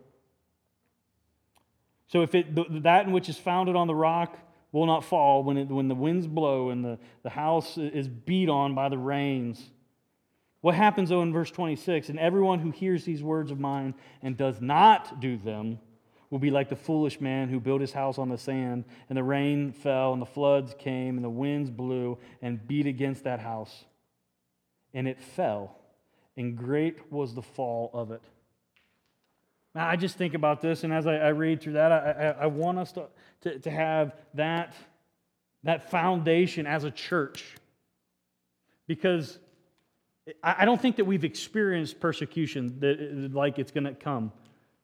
So 2.09 2.22
if 2.22 2.34
it, 2.34 2.82
that 2.82 3.07
in 3.07 3.12
which 3.12 3.28
is 3.28 3.38
founded 3.38 3.76
on 3.76 3.86
the 3.86 3.94
rock 3.94 4.38
will 4.72 4.86
not 4.86 5.05
fall 5.05 5.42
when, 5.42 5.57
it, 5.57 5.68
when 5.68 5.88
the 5.88 5.94
winds 5.94 6.26
blow 6.26 6.70
and 6.70 6.84
the, 6.84 6.98
the 7.22 7.30
house 7.30 7.78
is 7.78 8.09
beat 8.09 8.48
on 8.48 8.74
by 8.74 8.88
the 8.88 8.98
rains. 8.98 9.70
What 10.61 10.74
happens 10.74 11.09
though 11.09 11.22
in 11.22 11.32
verse 11.32 11.50
26? 11.50 12.09
And 12.09 12.18
everyone 12.18 12.59
who 12.59 12.70
hears 12.70 13.05
these 13.05 13.22
words 13.22 13.50
of 13.50 13.61
mine 13.61 13.94
and 14.22 14.36
does 14.36 14.61
not 14.61 15.20
do 15.20 15.36
them 15.36 15.78
will 16.30 16.38
be 16.38 16.50
like 16.50 16.68
the 16.68 16.76
foolish 16.76 17.20
man 17.20 17.48
who 17.48 17.61
built 17.61 17.80
his 17.80 17.92
house 17.92 18.18
on 18.18 18.28
the 18.28 18.38
sand, 18.38 18.84
and 19.09 19.16
the 19.16 19.22
rain 19.22 19.70
fell, 19.72 20.12
and 20.12 20.20
the 20.20 20.26
floods 20.26 20.74
came, 20.76 21.16
and 21.16 21.24
the 21.24 21.30
winds 21.30 21.70
blew 21.70 22.18
and 22.42 22.66
beat 22.66 22.86
against 22.86 23.22
that 23.22 23.38
house. 23.38 23.84
And 24.92 25.07
it 25.07 25.20
fell 25.20 25.76
and 26.36 26.57
great 26.57 27.12
was 27.12 27.34
the 27.34 27.42
fall 27.42 27.90
of 27.92 28.11
it. 28.11 28.22
I 29.75 29.97
just 29.97 30.16
think 30.16 30.35
about 30.35 30.61
this, 30.61 30.85
and 30.85 30.93
as 30.93 31.07
I, 31.07 31.16
I 31.16 31.29
read 31.31 31.61
through 31.61 31.72
that, 31.72 31.91
I, 31.91 31.97
I, 31.99 32.43
I 32.43 32.47
want 32.47 32.79
us 32.79 32.93
to, 32.93 33.07
to, 33.41 33.59
to, 33.59 33.70
have 33.70 34.14
that, 34.35 34.72
that 35.64 35.91
foundation 35.91 36.66
as 36.66 36.85
a 36.85 36.93
church. 36.93 37.57
Because 38.87 39.39
I, 40.43 40.64
don't 40.64 40.81
think 40.81 40.97
that 40.97 41.07
we've 41.07 41.25
experienced 41.25 41.99
persecution 41.99 42.79
that, 42.81 43.35
like 43.35 43.59
it's 43.59 43.72
going 43.72 43.85
to 43.85 43.95
come. 43.95 44.33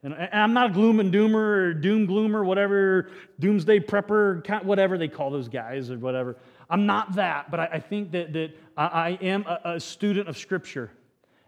And 0.02 0.14
I'm 0.14 0.54
not 0.54 0.70
a 0.70 0.72
gloom 0.72 0.98
and 0.98 1.12
doomer 1.12 1.34
or 1.34 1.74
doom 1.74 2.06
gloomer, 2.06 2.44
whatever, 2.44 3.10
doomsday 3.38 3.80
prepper, 3.80 4.64
whatever 4.64 4.96
they 4.98 5.08
call 5.08 5.30
those 5.30 5.48
guys 5.48 5.90
or 5.90 5.98
whatever. 5.98 6.36
I'm 6.68 6.86
not 6.86 7.16
that, 7.16 7.50
but 7.50 7.60
I, 7.60 7.78
think 7.80 8.10
that, 8.12 8.32
that 8.32 8.56
I, 8.76 9.18
am 9.20 9.44
a, 9.46 9.60
a 9.76 9.80
student 9.80 10.28
of 10.28 10.38
Scripture. 10.38 10.90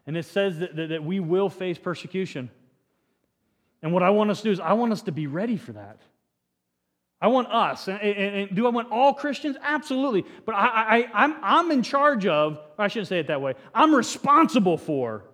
And 0.07 0.17
it 0.17 0.27
says 0.27 0.59
that, 0.59 0.77
that, 0.77 0.91
that 0.91 1.03
we 1.03 1.19
will 1.19 1.49
face 1.49 1.79
persecution. 1.79 2.51
And 3.83 3.93
what 3.93 4.03
I 4.03 4.11
want 4.11 4.31
us 4.31 4.39
to 4.39 4.45
do 4.45 4.51
is, 4.51 4.61
I 4.61 4.75
want 4.75 4.93
us 4.93 5.03
to 5.03 5.13
be 5.13 5.27
ready 5.27 5.57
for 5.57 5.73
that. 5.73 6.01
I 7.21 7.29
want 7.29 7.49
us. 7.49 7.87
And, 7.89 8.01
and, 8.01 8.35
and 8.37 8.57
do 8.57 8.67
I 8.67 8.71
want 8.71 8.91
all 8.91 9.15
Christians? 9.15 9.57
Absolutely. 9.63 10.25
But 10.45 10.57
I, 10.57 10.67
I, 10.67 11.11
I'm, 11.25 11.37
I'm 11.43 11.71
in 11.71 11.83
charge 11.83 12.27
of, 12.27 12.59
I 12.79 12.89
shouldn't 12.89 13.09
say 13.09 13.21
it 13.21 13.29
that 13.29 13.41
way, 13.41 13.55
I'm 13.75 13.95
responsible 13.95 14.77
for 14.77 15.25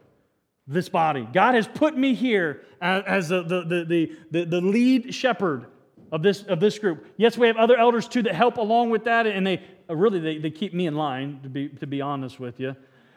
this 0.66 0.90
body. 0.90 1.26
God 1.32 1.54
has 1.54 1.66
put 1.66 1.96
me 1.96 2.14
here 2.14 2.62
as, 2.80 3.30
the, 3.30 3.42
the, 3.42 4.12
the, 4.30 4.44
the, 4.44 4.60
lead 4.60 5.14
shepherd 5.14 5.66
of 6.12 6.22
this, 6.22 6.42
of 6.42 6.60
this 6.60 6.78
group. 6.78 7.06
Yes, 7.16 7.38
we 7.38 7.46
have 7.46 7.56
other 7.56 7.76
elders 7.78 8.06
too 8.06 8.22
that 8.22 8.34
help 8.34 8.58
along 8.58 8.90
with 8.90 9.04
that, 9.04 9.26
and 9.26 9.46
they 9.46 9.62
uh, 9.88 9.96
really 9.96 10.20
they, 10.20 10.38
they 10.38 10.50
keep 10.50 10.74
me 10.74 10.86
in 10.86 10.94
line, 10.94 11.40
to 11.42 11.48
be, 11.48 11.68
to 11.68 11.86
be 11.86 12.02
honest 12.02 12.38
with 12.38 12.60
you. 12.60 12.76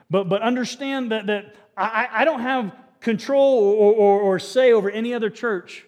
But, 0.09 0.29
but 0.29 0.41
understand 0.41 1.11
that, 1.11 1.27
that 1.27 1.55
I, 1.75 2.07
I 2.11 2.25
don't 2.25 2.41
have 2.41 2.73
control 3.01 3.59
or, 3.59 3.93
or, 3.93 4.21
or 4.21 4.39
say 4.39 4.71
over 4.71 4.89
any 4.89 5.13
other 5.13 5.29
church. 5.29 5.85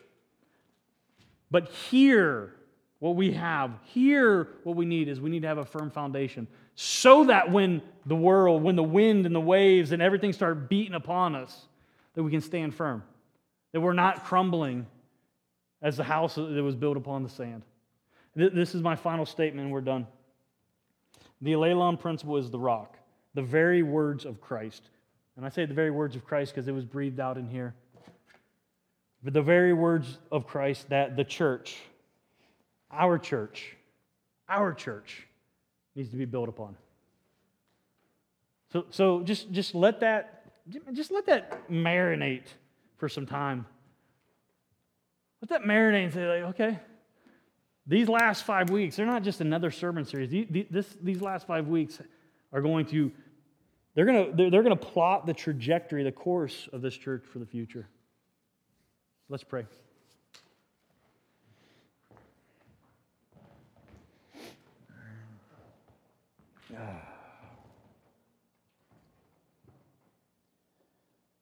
But 1.49 1.69
here, 1.69 2.55
what 2.99 3.15
we 3.15 3.33
have, 3.33 3.71
here, 3.83 4.49
what 4.63 4.75
we 4.75 4.85
need 4.85 5.07
is 5.07 5.21
we 5.21 5.29
need 5.29 5.43
to 5.43 5.47
have 5.47 5.59
a 5.59 5.65
firm 5.65 5.91
foundation 5.91 6.47
so 6.75 7.25
that 7.25 7.51
when 7.51 7.81
the 8.05 8.15
world, 8.15 8.63
when 8.63 8.75
the 8.75 8.83
wind 8.83 9.25
and 9.25 9.35
the 9.35 9.39
waves 9.39 9.91
and 9.91 10.01
everything 10.01 10.33
start 10.33 10.69
beating 10.69 10.95
upon 10.95 11.35
us, 11.35 11.67
that 12.15 12.23
we 12.23 12.31
can 12.31 12.41
stand 12.41 12.73
firm, 12.73 13.03
that 13.71 13.81
we're 13.81 13.93
not 13.93 14.25
crumbling 14.25 14.87
as 15.81 15.97
the 15.97 16.03
house 16.03 16.35
that 16.35 16.63
was 16.63 16.75
built 16.75 16.97
upon 16.97 17.23
the 17.23 17.29
sand. 17.29 17.63
This 18.35 18.73
is 18.73 18.81
my 18.81 18.95
final 18.95 19.25
statement, 19.25 19.65
and 19.65 19.71
we're 19.71 19.81
done. 19.81 20.07
The 21.41 21.51
Allelon 21.51 21.99
principle 21.99 22.37
is 22.37 22.49
the 22.49 22.59
rock 22.59 22.97
the 23.33 23.41
very 23.41 23.83
words 23.83 24.25
of 24.25 24.39
Christ. 24.39 24.89
And 25.35 25.45
I 25.45 25.49
say 25.49 25.65
the 25.65 25.73
very 25.73 25.91
words 25.91 26.15
of 26.15 26.25
Christ 26.25 26.53
because 26.53 26.67
it 26.67 26.73
was 26.73 26.85
breathed 26.85 27.19
out 27.19 27.37
in 27.37 27.47
here. 27.47 27.73
But 29.23 29.33
the 29.33 29.41
very 29.41 29.73
words 29.73 30.19
of 30.31 30.45
Christ 30.45 30.89
that 30.89 31.15
the 31.15 31.23
church, 31.23 31.77
our 32.91 33.17
church, 33.17 33.75
our 34.49 34.73
church 34.73 35.25
needs 35.95 36.09
to 36.09 36.17
be 36.17 36.25
built 36.25 36.49
upon. 36.49 36.75
So, 38.71 38.85
so 38.89 39.21
just, 39.21 39.51
just 39.51 39.75
let 39.75 39.99
that 40.01 40.43
just 40.93 41.11
let 41.11 41.25
that 41.25 41.69
marinate 41.69 42.45
for 42.97 43.09
some 43.09 43.25
time. 43.25 43.65
Let 45.41 45.49
that 45.49 45.67
marinate 45.67 46.05
and 46.05 46.13
say, 46.13 46.27
like, 46.27 46.49
okay, 46.51 46.79
these 47.85 48.07
last 48.07 48.45
five 48.45 48.69
weeks, 48.69 48.95
they're 48.95 49.05
not 49.05 49.23
just 49.23 49.41
another 49.41 49.71
sermon 49.71 50.05
series. 50.05 50.29
These, 50.29 50.85
these 51.01 51.21
last 51.21 51.45
five 51.45 51.67
weeks 51.67 51.99
are 52.53 52.61
going 52.61 52.85
to 52.87 53.11
they're 53.95 54.05
going 54.05 54.35
to, 54.35 54.49
they're, 54.49 54.63
going 54.63 54.77
to 54.77 54.85
plot 54.85 55.25
the 55.25 55.33
trajectory, 55.33 56.03
the 56.03 56.11
course 56.11 56.67
of 56.73 56.81
this 56.81 56.95
church 56.97 57.23
for 57.31 57.39
the 57.39 57.45
future. 57.45 57.87
Let's 59.29 59.43
pray. 59.43 59.65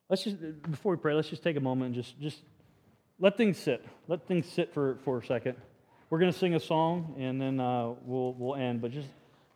Let's 0.10 0.26
just, 0.26 0.38
before 0.70 0.92
we 0.92 0.98
pray, 0.98 1.14
let's 1.14 1.30
just 1.30 1.42
take 1.42 1.56
a 1.56 1.62
moment 1.62 1.96
and 1.96 2.04
just, 2.04 2.20
just 2.20 2.40
let 3.18 3.38
things 3.38 3.58
sit. 3.58 3.86
Let 4.10 4.28
things 4.28 4.46
sit 4.46 4.74
for, 4.74 4.98
for 5.06 5.20
a 5.20 5.26
second. 5.26 5.56
We're 6.10 6.20
going 6.20 6.34
to 6.34 6.38
sing 6.38 6.54
a 6.54 6.60
song 6.60 7.16
and 7.18 7.40
then 7.40 7.62
uh, 7.62 7.94
we'll, 8.04 8.34
we'll 8.34 8.56
end, 8.56 8.82
but 8.82 8.92
just 8.92 9.08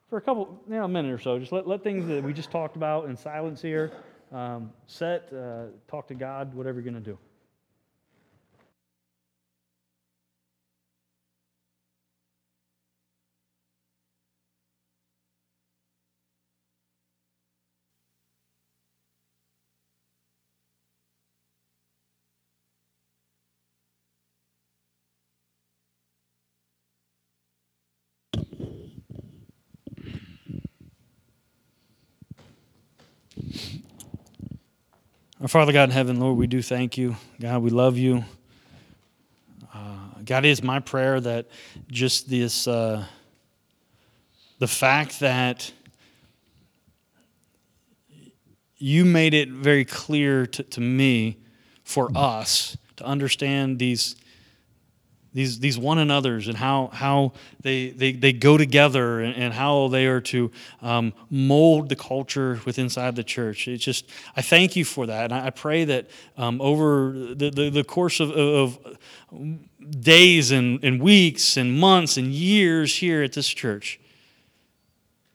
for 0.09 0.17
a 0.17 0.21
couple, 0.21 0.59
you 0.67 0.75
know, 0.75 0.83
a 0.83 0.87
minute 0.87 1.11
or 1.11 1.19
so. 1.19 1.39
Just 1.39 1.51
let, 1.51 1.67
let 1.67 1.83
things 1.83 2.07
that 2.07 2.23
we 2.23 2.33
just 2.33 2.51
talked 2.51 2.75
about 2.75 3.09
in 3.09 3.17
silence 3.17 3.61
here 3.61 3.91
um, 4.31 4.71
set, 4.87 5.31
uh, 5.33 5.65
talk 5.87 6.07
to 6.07 6.15
God, 6.15 6.53
whatever 6.53 6.79
you're 6.79 6.91
going 6.91 7.03
to 7.03 7.11
do. 7.11 7.17
Father 35.55 35.71
God 35.71 35.85
in 35.85 35.91
heaven, 35.91 36.19
Lord, 36.19 36.35
we 36.35 36.47
do 36.47 36.61
thank 36.61 36.97
you. 36.97 37.15
God, 37.39 37.63
we 37.63 37.69
love 37.69 37.97
you. 37.97 38.25
Uh, 39.73 39.99
God, 40.25 40.43
it 40.43 40.49
is 40.49 40.61
my 40.61 40.81
prayer 40.81 41.21
that 41.21 41.47
just 41.89 42.29
this, 42.29 42.67
uh, 42.67 43.05
the 44.59 44.67
fact 44.67 45.21
that 45.21 45.71
you 48.75 49.05
made 49.05 49.33
it 49.33 49.47
very 49.47 49.85
clear 49.85 50.45
to, 50.45 50.61
to 50.61 50.81
me 50.81 51.37
for 51.85 52.11
us 52.13 52.75
to 52.97 53.05
understand 53.05 53.79
these 53.79 54.17
these, 55.35 55.59
these 55.59 55.77
one 55.77 55.97
another's 55.97 56.47
and 56.47 56.55
how, 56.55 56.89
how 56.93 57.33
they, 57.61 57.89
they, 57.89 58.13
they 58.13 58.31
go 58.31 58.57
together 58.57 59.19
and, 59.19 59.35
and 59.35 59.53
how 59.53 59.89
they 59.89 60.05
are 60.05 60.21
to 60.21 60.49
um, 60.81 61.13
mold 61.29 61.89
the 61.89 61.95
culture 61.97 62.61
within 62.65 62.85
inside 62.85 63.17
the 63.17 63.23
church. 63.23 63.67
It's 63.67 63.83
just, 63.83 64.09
I 64.37 64.41
thank 64.41 64.77
you 64.77 64.85
for 64.85 65.05
that. 65.07 65.25
And 65.25 65.33
I, 65.33 65.47
I 65.47 65.49
pray 65.49 65.83
that 65.83 66.09
um, 66.37 66.61
over 66.61 67.11
the, 67.11 67.49
the, 67.49 67.69
the, 67.69 67.83
course 67.83 68.21
of, 68.21 68.31
of 68.31 68.97
days 69.99 70.51
and, 70.51 70.81
and 70.83 71.01
weeks 71.01 71.57
and 71.57 71.77
months 71.77 72.15
and 72.15 72.31
years 72.31 72.95
here 72.95 73.21
at 73.21 73.33
this 73.33 73.49
church, 73.49 73.99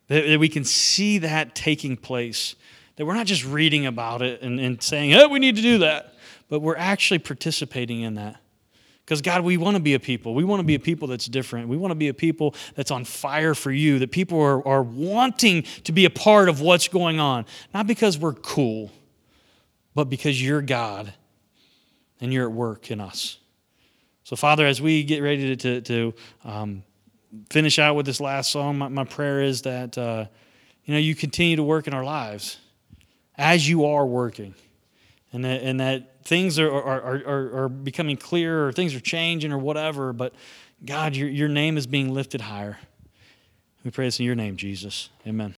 that, 0.08 0.26
that 0.26 0.40
we 0.40 0.48
can 0.48 0.64
see 0.64 1.18
that 1.18 1.54
taking 1.54 1.98
place. 1.98 2.54
That 2.96 3.04
we're 3.04 3.14
not 3.14 3.26
just 3.26 3.44
reading 3.44 3.84
about 3.84 4.22
it 4.22 4.40
and, 4.40 4.58
and 4.58 4.82
saying, 4.82 5.12
oh, 5.12 5.28
we 5.28 5.38
need 5.38 5.56
to 5.56 5.62
do 5.62 5.78
that, 5.78 6.14
but 6.48 6.60
we're 6.60 6.76
actually 6.76 7.18
participating 7.18 8.00
in 8.00 8.14
that. 8.14 8.39
Because, 9.04 9.22
God, 9.22 9.42
we 9.42 9.56
want 9.56 9.76
to 9.76 9.82
be 9.82 9.94
a 9.94 10.00
people. 10.00 10.34
We 10.34 10.44
want 10.44 10.60
to 10.60 10.64
be 10.64 10.76
a 10.76 10.80
people 10.80 11.08
that's 11.08 11.26
different. 11.26 11.68
We 11.68 11.76
want 11.76 11.90
to 11.90 11.96
be 11.96 12.08
a 12.08 12.14
people 12.14 12.54
that's 12.76 12.90
on 12.90 13.04
fire 13.04 13.54
for 13.54 13.72
you, 13.72 13.98
that 13.98 14.12
people 14.12 14.40
are, 14.40 14.66
are 14.66 14.82
wanting 14.82 15.64
to 15.84 15.92
be 15.92 16.04
a 16.04 16.10
part 16.10 16.48
of 16.48 16.60
what's 16.60 16.86
going 16.86 17.18
on. 17.18 17.44
Not 17.74 17.86
because 17.86 18.18
we're 18.18 18.34
cool, 18.34 18.92
but 19.94 20.04
because 20.04 20.40
you're 20.40 20.62
God 20.62 21.12
and 22.20 22.32
you're 22.32 22.46
at 22.46 22.52
work 22.52 22.90
in 22.90 23.00
us. 23.00 23.38
So, 24.22 24.36
Father, 24.36 24.64
as 24.64 24.80
we 24.80 25.02
get 25.02 25.22
ready 25.22 25.56
to, 25.56 25.80
to, 25.80 26.14
um, 26.44 26.84
finish 27.48 27.78
out 27.78 27.94
with 27.96 28.06
this 28.06 28.20
last 28.20 28.50
song, 28.50 28.78
my, 28.78 28.88
my 28.88 29.04
prayer 29.04 29.42
is 29.42 29.62
that 29.62 29.96
uh, 29.96 30.26
you 30.84 30.94
know 30.94 31.00
you 31.00 31.14
continue 31.14 31.56
to 31.56 31.62
work 31.62 31.86
in 31.86 31.94
our 31.94 32.04
lives 32.04 32.58
as 33.36 33.68
you 33.68 33.86
are 33.86 34.06
working, 34.06 34.54
and 35.32 35.44
that, 35.44 35.62
and 35.62 35.80
that 35.80 36.09
things 36.24 36.58
are, 36.58 36.70
are, 36.70 37.22
are, 37.26 37.62
are 37.64 37.68
becoming 37.68 38.16
clearer 38.16 38.66
or 38.66 38.72
things 38.72 38.94
are 38.94 39.00
changing 39.00 39.52
or 39.52 39.58
whatever, 39.58 40.12
but 40.12 40.34
God, 40.84 41.16
your, 41.16 41.28
your 41.28 41.48
name 41.48 41.76
is 41.76 41.86
being 41.86 42.12
lifted 42.12 42.42
higher. 42.42 42.78
We 43.84 43.90
pray 43.90 44.06
this 44.06 44.20
in 44.20 44.26
your 44.26 44.34
name, 44.34 44.56
Jesus. 44.56 45.08
Amen. 45.26 45.54